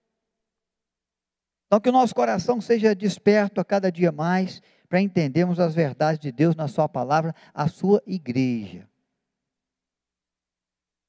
Então, 1.67 1.79
que 1.79 1.91
o 1.91 1.93
nosso 1.93 2.15
coração 2.15 2.63
seja 2.63 2.95
desperto 2.95 3.61
a 3.61 3.65
cada 3.65 3.93
dia 3.93 4.11
mais 4.11 4.63
para 4.89 5.03
entendermos 5.03 5.61
as 5.61 5.75
verdades 5.75 6.19
de 6.19 6.33
Deus 6.33 6.57
na 6.57 6.67
Sua 6.67 6.89
palavra, 6.89 7.35
a 7.53 7.69
Sua 7.69 8.03
igreja. 8.07 8.89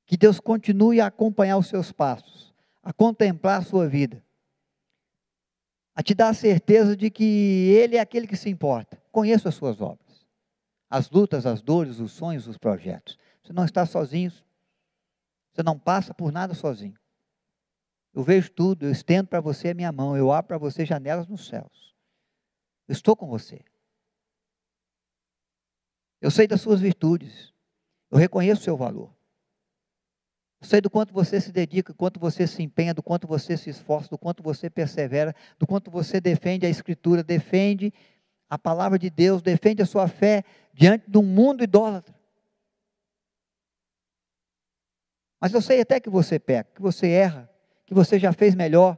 Que 0.06 0.18
Deus 0.18 0.38
continue 0.38 1.00
a 1.00 1.06
acompanhar 1.06 1.56
os 1.56 1.68
seus 1.68 1.94
passos 1.94 2.51
a 2.84 2.92
contemplar 2.92 3.60
a 3.60 3.64
sua 3.64 3.88
vida, 3.88 4.24
a 5.94 6.02
te 6.02 6.16
dar 6.16 6.30
a 6.30 6.34
certeza 6.34 6.96
de 6.96 7.10
que 7.10 7.70
Ele 7.70 7.98
é 7.98 8.00
aquele 8.00 8.28
que 8.28 8.36
se 8.36 8.50
importa. 8.50 9.02
Conheça 9.12 9.50
as 9.50 9.56
suas 9.56 9.82
obras, 9.82 10.26
as 10.90 11.10
lutas, 11.10 11.46
as 11.46 11.62
dores, 11.62 12.00
os 12.00 12.12
sonhos, 12.12 12.48
os 12.48 12.58
projetos. 12.58 13.18
Você 13.44 13.54
não 13.54 13.66
está 13.66 13.86
sozinho, 13.86 14.32
você 15.52 15.62
não 15.64 15.78
passa 15.78 16.14
por 16.14 16.32
nada 16.32 16.54
sozinho. 16.54 16.98
Eu 18.14 18.24
vejo 18.24 18.52
tudo, 18.52 18.86
eu 18.86 18.92
estendo 18.92 19.30
para 19.30 19.40
você 19.40 19.70
a 19.70 19.74
minha 19.74 19.92
mão, 19.92 20.18
eu 20.18 20.32
abro 20.32 20.50
para 20.50 20.58
você 20.58 20.86
janelas 20.86 21.28
nos 21.28 21.48
céus. 21.48 21.96
Eu 22.88 22.94
estou 22.94 23.16
com 23.16 23.28
você. 23.28 23.64
Eu 26.20 26.30
sei 26.30 26.46
das 26.46 26.62
suas 26.62 26.80
virtudes, 26.80 27.54
eu 28.10 28.18
reconheço 28.18 28.62
o 28.62 28.64
seu 28.64 28.78
valor. 28.78 29.14
Eu 30.62 30.68
sei 30.68 30.80
do 30.80 30.92
quanto 30.92 31.12
você 31.12 31.42
se 31.42 31.52
dedica, 31.52 31.92
do 31.92 31.98
quanto 31.98 32.20
você 32.20 32.46
se 32.46 32.62
empenha, 32.62 32.94
do 32.94 33.02
quanto 33.02 33.26
você 33.28 33.58
se 33.58 33.72
esforça, 33.72 34.10
do 34.10 34.18
quanto 34.18 34.44
você 34.44 34.70
persevera, 34.70 35.36
do 35.58 35.66
quanto 35.66 35.90
você 35.90 36.22
defende 36.22 36.68
a 36.68 36.70
Escritura, 36.70 37.24
defende 37.24 37.92
a 38.48 38.60
palavra 38.60 39.00
de 39.00 39.10
Deus, 39.10 39.42
defende 39.42 39.82
a 39.82 39.86
sua 39.88 40.08
fé 40.08 40.44
diante 40.72 41.10
de 41.10 41.18
um 41.18 41.24
mundo 41.24 41.64
idólatra. 41.64 42.14
Mas 45.40 45.52
eu 45.52 45.62
sei 45.62 45.82
até 45.82 46.00
que 46.00 46.12
você 46.12 46.38
peca, 46.38 46.70
que 46.76 46.82
você 46.82 47.10
erra, 47.10 47.50
que 47.88 47.94
você 47.96 48.20
já 48.20 48.32
fez 48.32 48.54
melhor. 48.54 48.96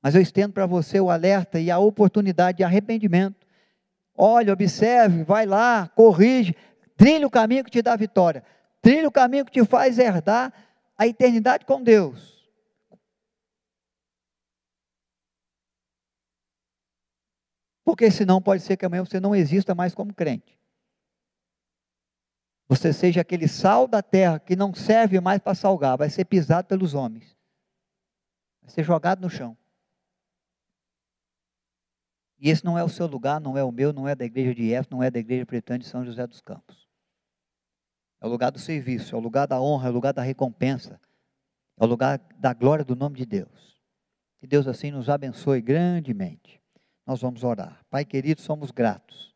Mas 0.00 0.14
eu 0.14 0.22
estendo 0.22 0.52
para 0.52 0.66
você 0.66 1.00
o 1.00 1.10
alerta 1.10 1.58
e 1.58 1.72
a 1.72 1.78
oportunidade 1.78 2.58
de 2.58 2.62
arrependimento. 2.62 3.44
Olha, 4.16 4.52
observe, 4.52 5.24
vai 5.24 5.44
lá, 5.44 5.88
corrige, 5.88 6.54
trilhe 6.96 7.24
o 7.24 7.30
caminho 7.30 7.64
que 7.64 7.70
te 7.70 7.82
dá 7.82 7.96
vitória. 7.96 8.44
Trilha 8.84 9.08
o 9.08 9.10
caminho 9.10 9.46
que 9.46 9.50
te 9.50 9.64
faz 9.64 9.98
herdar 9.98 10.52
a 10.94 11.06
eternidade 11.06 11.64
com 11.64 11.82
Deus. 11.82 12.46
Porque 17.82 18.10
senão 18.10 18.42
pode 18.42 18.62
ser 18.62 18.76
que 18.76 18.84
amanhã 18.84 19.02
você 19.02 19.18
não 19.18 19.34
exista 19.34 19.74
mais 19.74 19.94
como 19.94 20.12
crente. 20.12 20.60
Você 22.68 22.92
seja 22.92 23.22
aquele 23.22 23.48
sal 23.48 23.88
da 23.88 24.02
terra 24.02 24.38
que 24.38 24.54
não 24.54 24.74
serve 24.74 25.18
mais 25.18 25.40
para 25.40 25.54
salgar, 25.54 25.96
vai 25.96 26.10
ser 26.10 26.26
pisado 26.26 26.68
pelos 26.68 26.92
homens. 26.92 27.34
Vai 28.60 28.70
ser 28.70 28.84
jogado 28.84 29.22
no 29.22 29.30
chão. 29.30 29.56
E 32.38 32.50
esse 32.50 32.62
não 32.62 32.78
é 32.78 32.84
o 32.84 32.88
seu 32.90 33.06
lugar, 33.06 33.40
não 33.40 33.56
é 33.56 33.64
o 33.64 33.72
meu, 33.72 33.94
não 33.94 34.06
é 34.06 34.14
da 34.14 34.26
igreja 34.26 34.54
de 34.54 34.74
Éfeso, 34.74 34.90
não 34.90 35.02
é 35.02 35.10
da 35.10 35.18
igreja 35.18 35.46
pretã 35.46 35.78
de 35.78 35.86
São 35.86 36.04
José 36.04 36.26
dos 36.26 36.42
Campos 36.42 36.83
é 38.20 38.26
o 38.26 38.28
lugar 38.28 38.50
do 38.50 38.58
serviço, 38.58 39.14
é 39.14 39.18
o 39.18 39.20
lugar 39.20 39.46
da 39.46 39.60
honra, 39.60 39.88
é 39.88 39.90
o 39.90 39.94
lugar 39.94 40.12
da 40.12 40.22
recompensa, 40.22 41.00
é 41.78 41.84
o 41.84 41.86
lugar 41.86 42.20
da 42.36 42.52
glória 42.52 42.84
do 42.84 42.96
nome 42.96 43.16
de 43.16 43.26
Deus. 43.26 43.80
Que 44.38 44.46
Deus 44.46 44.66
assim 44.66 44.90
nos 44.90 45.08
abençoe 45.08 45.60
grandemente. 45.60 46.60
Nós 47.06 47.20
vamos 47.20 47.44
orar. 47.44 47.80
Pai 47.90 48.04
querido, 48.04 48.40
somos 48.40 48.70
gratos. 48.70 49.34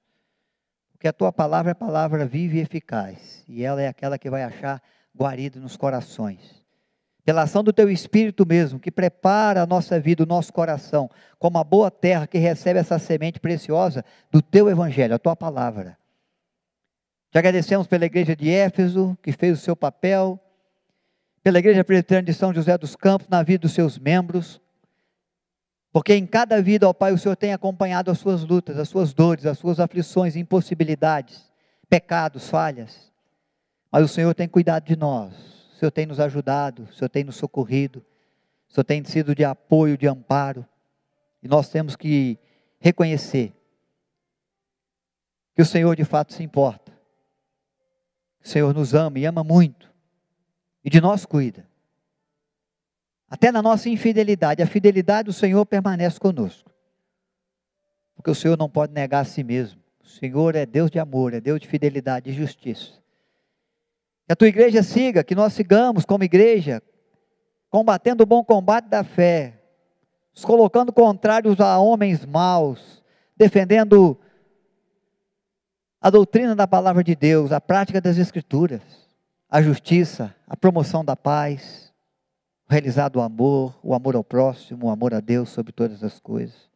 Porque 0.92 1.06
a 1.06 1.12
tua 1.12 1.32
palavra 1.32 1.72
é 1.72 1.74
palavra 1.74 2.26
viva 2.26 2.56
e 2.56 2.60
eficaz, 2.60 3.44
e 3.46 3.62
ela 3.62 3.80
é 3.82 3.88
aquela 3.88 4.18
que 4.18 4.30
vai 4.30 4.42
achar 4.42 4.82
guarida 5.14 5.60
nos 5.60 5.76
corações. 5.76 6.58
Pela 7.24 7.42
ação 7.42 7.62
do 7.62 7.74
teu 7.74 7.90
espírito 7.90 8.46
mesmo, 8.46 8.80
que 8.80 8.90
prepara 8.90 9.62
a 9.62 9.66
nossa 9.66 10.00
vida, 10.00 10.22
o 10.22 10.26
nosso 10.26 10.50
coração, 10.50 11.10
como 11.38 11.58
a 11.58 11.64
boa 11.64 11.90
terra 11.90 12.26
que 12.26 12.38
recebe 12.38 12.78
essa 12.78 12.98
semente 12.98 13.38
preciosa 13.38 14.02
do 14.30 14.40
teu 14.40 14.70
evangelho, 14.70 15.14
a 15.14 15.18
tua 15.18 15.36
palavra. 15.36 15.97
Te 17.30 17.38
agradecemos 17.38 17.86
pela 17.86 18.06
igreja 18.06 18.34
de 18.34 18.50
Éfeso, 18.50 19.16
que 19.22 19.32
fez 19.32 19.58
o 19.58 19.60
seu 19.60 19.76
papel, 19.76 20.40
pela 21.42 21.58
igreja 21.58 21.84
presbiteriana 21.84 22.24
de 22.24 22.32
São 22.32 22.54
José 22.54 22.76
dos 22.78 22.96
Campos, 22.96 23.28
na 23.28 23.42
vida 23.42 23.62
dos 23.62 23.72
seus 23.72 23.98
membros, 23.98 24.60
porque 25.92 26.14
em 26.14 26.26
cada 26.26 26.60
vida, 26.62 26.88
ó 26.88 26.92
Pai, 26.92 27.12
o 27.12 27.18
Senhor 27.18 27.36
tem 27.36 27.52
acompanhado 27.52 28.10
as 28.10 28.18
suas 28.18 28.44
lutas, 28.44 28.78
as 28.78 28.88
suas 28.88 29.12
dores, 29.12 29.44
as 29.44 29.58
suas 29.58 29.78
aflições, 29.78 30.36
impossibilidades, 30.36 31.50
pecados, 31.88 32.48
falhas. 32.48 33.12
Mas 33.90 34.04
o 34.04 34.08
Senhor 34.08 34.34
tem 34.34 34.48
cuidado 34.48 34.84
de 34.84 34.96
nós, 34.96 35.34
o 35.74 35.78
Senhor 35.78 35.90
tem 35.90 36.06
nos 36.06 36.20
ajudado, 36.20 36.84
o 36.84 36.92
Senhor 36.92 37.08
tem 37.08 37.24
nos 37.24 37.36
socorrido, 37.36 38.04
o 38.68 38.72
Senhor 38.72 38.84
tem 38.84 39.04
sido 39.04 39.34
de 39.34 39.44
apoio, 39.44 39.98
de 39.98 40.06
amparo. 40.06 40.64
E 41.42 41.48
nós 41.48 41.68
temos 41.68 41.96
que 41.96 42.38
reconhecer 42.78 43.52
que 45.54 45.62
o 45.62 45.66
Senhor 45.66 45.96
de 45.96 46.04
fato 46.04 46.32
se 46.32 46.42
importa 46.42 46.87
o 48.48 48.50
Senhor 48.50 48.74
nos 48.74 48.94
ama 48.94 49.18
e 49.18 49.26
ama 49.26 49.44
muito, 49.44 49.92
e 50.82 50.88
de 50.88 51.02
nós 51.02 51.26
cuida. 51.26 51.68
Até 53.28 53.52
na 53.52 53.60
nossa 53.60 53.90
infidelidade, 53.90 54.62
a 54.62 54.66
fidelidade 54.66 55.26
do 55.26 55.34
Senhor 55.34 55.66
permanece 55.66 56.18
conosco. 56.18 56.70
Porque 58.16 58.30
o 58.30 58.34
Senhor 58.34 58.56
não 58.56 58.70
pode 58.70 58.94
negar 58.94 59.20
a 59.20 59.24
si 59.24 59.44
mesmo. 59.44 59.78
O 60.02 60.06
Senhor 60.06 60.56
é 60.56 60.64
Deus 60.64 60.90
de 60.90 60.98
amor, 60.98 61.34
é 61.34 61.40
Deus 61.42 61.60
de 61.60 61.68
fidelidade 61.68 62.30
e 62.30 62.32
justiça. 62.32 62.92
Que 64.26 64.32
a 64.32 64.36
tua 64.36 64.48
igreja 64.48 64.82
siga, 64.82 65.22
que 65.22 65.34
nós 65.34 65.52
sigamos 65.52 66.06
como 66.06 66.24
igreja, 66.24 66.82
combatendo 67.68 68.22
o 68.22 68.26
bom 68.26 68.42
combate 68.42 68.88
da 68.88 69.04
fé, 69.04 69.62
nos 70.34 70.42
colocando 70.42 70.90
contrários 70.90 71.60
a 71.60 71.78
homens 71.78 72.24
maus, 72.24 73.04
defendendo 73.36 74.18
a 76.00 76.10
doutrina 76.10 76.54
da 76.54 76.66
palavra 76.66 77.02
de 77.02 77.14
Deus, 77.14 77.50
a 77.52 77.60
prática 77.60 78.00
das 78.00 78.18
Escrituras, 78.18 78.82
a 79.50 79.60
justiça, 79.60 80.34
a 80.46 80.56
promoção 80.56 81.04
da 81.04 81.16
paz, 81.16 81.92
o 82.68 82.72
realizado 82.72 83.20
amor, 83.20 83.78
o 83.82 83.94
amor 83.94 84.14
ao 84.14 84.22
próximo, 84.22 84.86
o 84.86 84.90
amor 84.90 85.12
a 85.14 85.20
Deus 85.20 85.48
sobre 85.48 85.72
todas 85.72 86.04
as 86.04 86.20
coisas. 86.20 86.68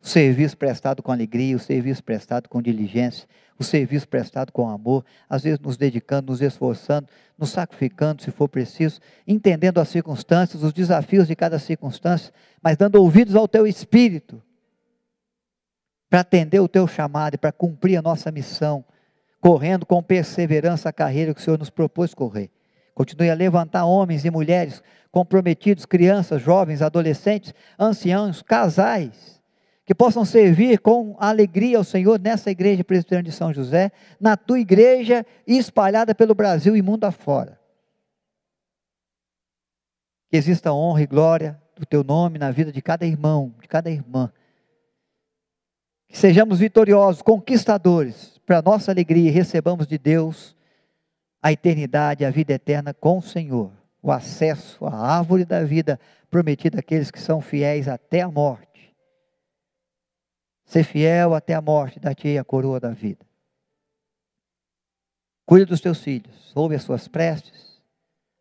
O 0.00 0.06
serviço 0.08 0.56
prestado 0.56 1.02
com 1.02 1.10
alegria, 1.10 1.56
o 1.56 1.58
serviço 1.58 2.04
prestado 2.04 2.48
com 2.48 2.60
diligência, 2.60 3.26
o 3.58 3.64
serviço 3.64 4.06
prestado 4.06 4.52
com 4.52 4.68
amor, 4.68 5.04
às 5.28 5.42
vezes 5.42 5.58
nos 5.58 5.76
dedicando, 5.76 6.30
nos 6.30 6.42
esforçando, 6.42 7.08
nos 7.38 7.50
sacrificando 7.50 8.22
se 8.22 8.30
for 8.30 8.48
preciso, 8.48 9.00
entendendo 9.26 9.78
as 9.78 9.88
circunstâncias, 9.88 10.62
os 10.62 10.72
desafios 10.72 11.26
de 11.26 11.34
cada 11.34 11.58
circunstância, 11.58 12.32
mas 12.62 12.76
dando 12.76 12.96
ouvidos 12.96 13.34
ao 13.34 13.48
teu 13.48 13.66
espírito 13.66 14.42
para 16.14 16.20
atender 16.20 16.60
o 16.60 16.68
teu 16.68 16.86
chamado 16.86 17.34
e 17.34 17.38
para 17.38 17.50
cumprir 17.50 17.96
a 17.96 18.02
nossa 18.02 18.30
missão, 18.30 18.84
correndo 19.40 19.84
com 19.84 20.00
perseverança 20.00 20.88
a 20.88 20.92
carreira 20.92 21.34
que 21.34 21.40
o 21.40 21.42
Senhor 21.42 21.58
nos 21.58 21.70
propôs 21.70 22.14
correr. 22.14 22.52
Continue 22.94 23.30
a 23.30 23.34
levantar 23.34 23.84
homens 23.84 24.24
e 24.24 24.30
mulheres 24.30 24.80
comprometidos, 25.10 25.84
crianças, 25.84 26.40
jovens, 26.40 26.82
adolescentes, 26.82 27.52
anciãos, 27.76 28.42
casais, 28.42 29.42
que 29.84 29.92
possam 29.92 30.24
servir 30.24 30.78
com 30.78 31.16
alegria 31.18 31.78
ao 31.78 31.82
Senhor 31.82 32.20
nessa 32.20 32.48
igreja 32.48 32.84
presbiteriana 32.84 33.28
de 33.28 33.32
São 33.32 33.52
José, 33.52 33.90
na 34.20 34.36
tua 34.36 34.60
igreja 34.60 35.26
espalhada 35.44 36.14
pelo 36.14 36.32
Brasil 36.32 36.76
e 36.76 36.80
mundo 36.80 37.02
afora. 37.02 37.58
Que 40.30 40.36
exista 40.36 40.72
honra 40.72 41.02
e 41.02 41.06
glória 41.08 41.60
do 41.76 41.84
teu 41.84 42.04
nome 42.04 42.38
na 42.38 42.52
vida 42.52 42.70
de 42.70 42.80
cada 42.80 43.04
irmão, 43.04 43.52
de 43.60 43.66
cada 43.66 43.90
irmã. 43.90 44.32
Sejamos 46.14 46.60
vitoriosos, 46.60 47.20
conquistadores, 47.20 48.40
para 48.46 48.62
nossa 48.62 48.90
alegria 48.90 49.30
recebamos 49.30 49.86
de 49.86 49.98
Deus 49.98 50.54
a 51.42 51.52
eternidade, 51.52 52.24
a 52.24 52.30
vida 52.30 52.54
eterna 52.54 52.94
com 52.94 53.18
o 53.18 53.22
Senhor, 53.22 53.70
o 54.00 54.10
acesso 54.10 54.86
à 54.86 54.94
árvore 55.18 55.44
da 55.44 55.62
vida 55.64 56.00
prometida 56.30 56.78
àqueles 56.78 57.10
que 57.10 57.20
são 57.20 57.40
fiéis 57.40 57.88
até 57.88 58.22
a 58.22 58.30
morte 58.30 58.74
Ser 60.64 60.84
fiel 60.84 61.34
até 61.34 61.54
a 61.54 61.60
morte, 61.60 62.00
dar-te 62.00 62.38
a 62.38 62.44
coroa 62.44 62.80
da 62.80 62.90
vida. 62.90 63.24
Cuida 65.46 65.66
dos 65.66 65.80
teus 65.80 66.02
filhos, 66.02 66.52
ouve 66.54 66.74
as 66.74 66.82
suas 66.82 67.06
preces, 67.06 67.82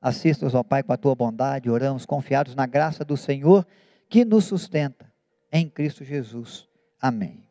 assista-os, 0.02 0.56
ó 0.56 0.64
Pai, 0.64 0.84
com 0.84 0.94
a 0.94 0.98
tua 0.98 1.14
bondade, 1.14 1.70
oramos 1.70 2.06
confiados 2.06 2.56
na 2.56 2.66
graça 2.66 3.04
do 3.04 3.18
Senhor 3.18 3.68
que 4.10 4.24
nos 4.24 4.46
sustenta, 4.46 5.12
em 5.52 5.70
Cristo 5.70 6.06
Jesus. 6.06 6.68
Amém. 7.00 7.43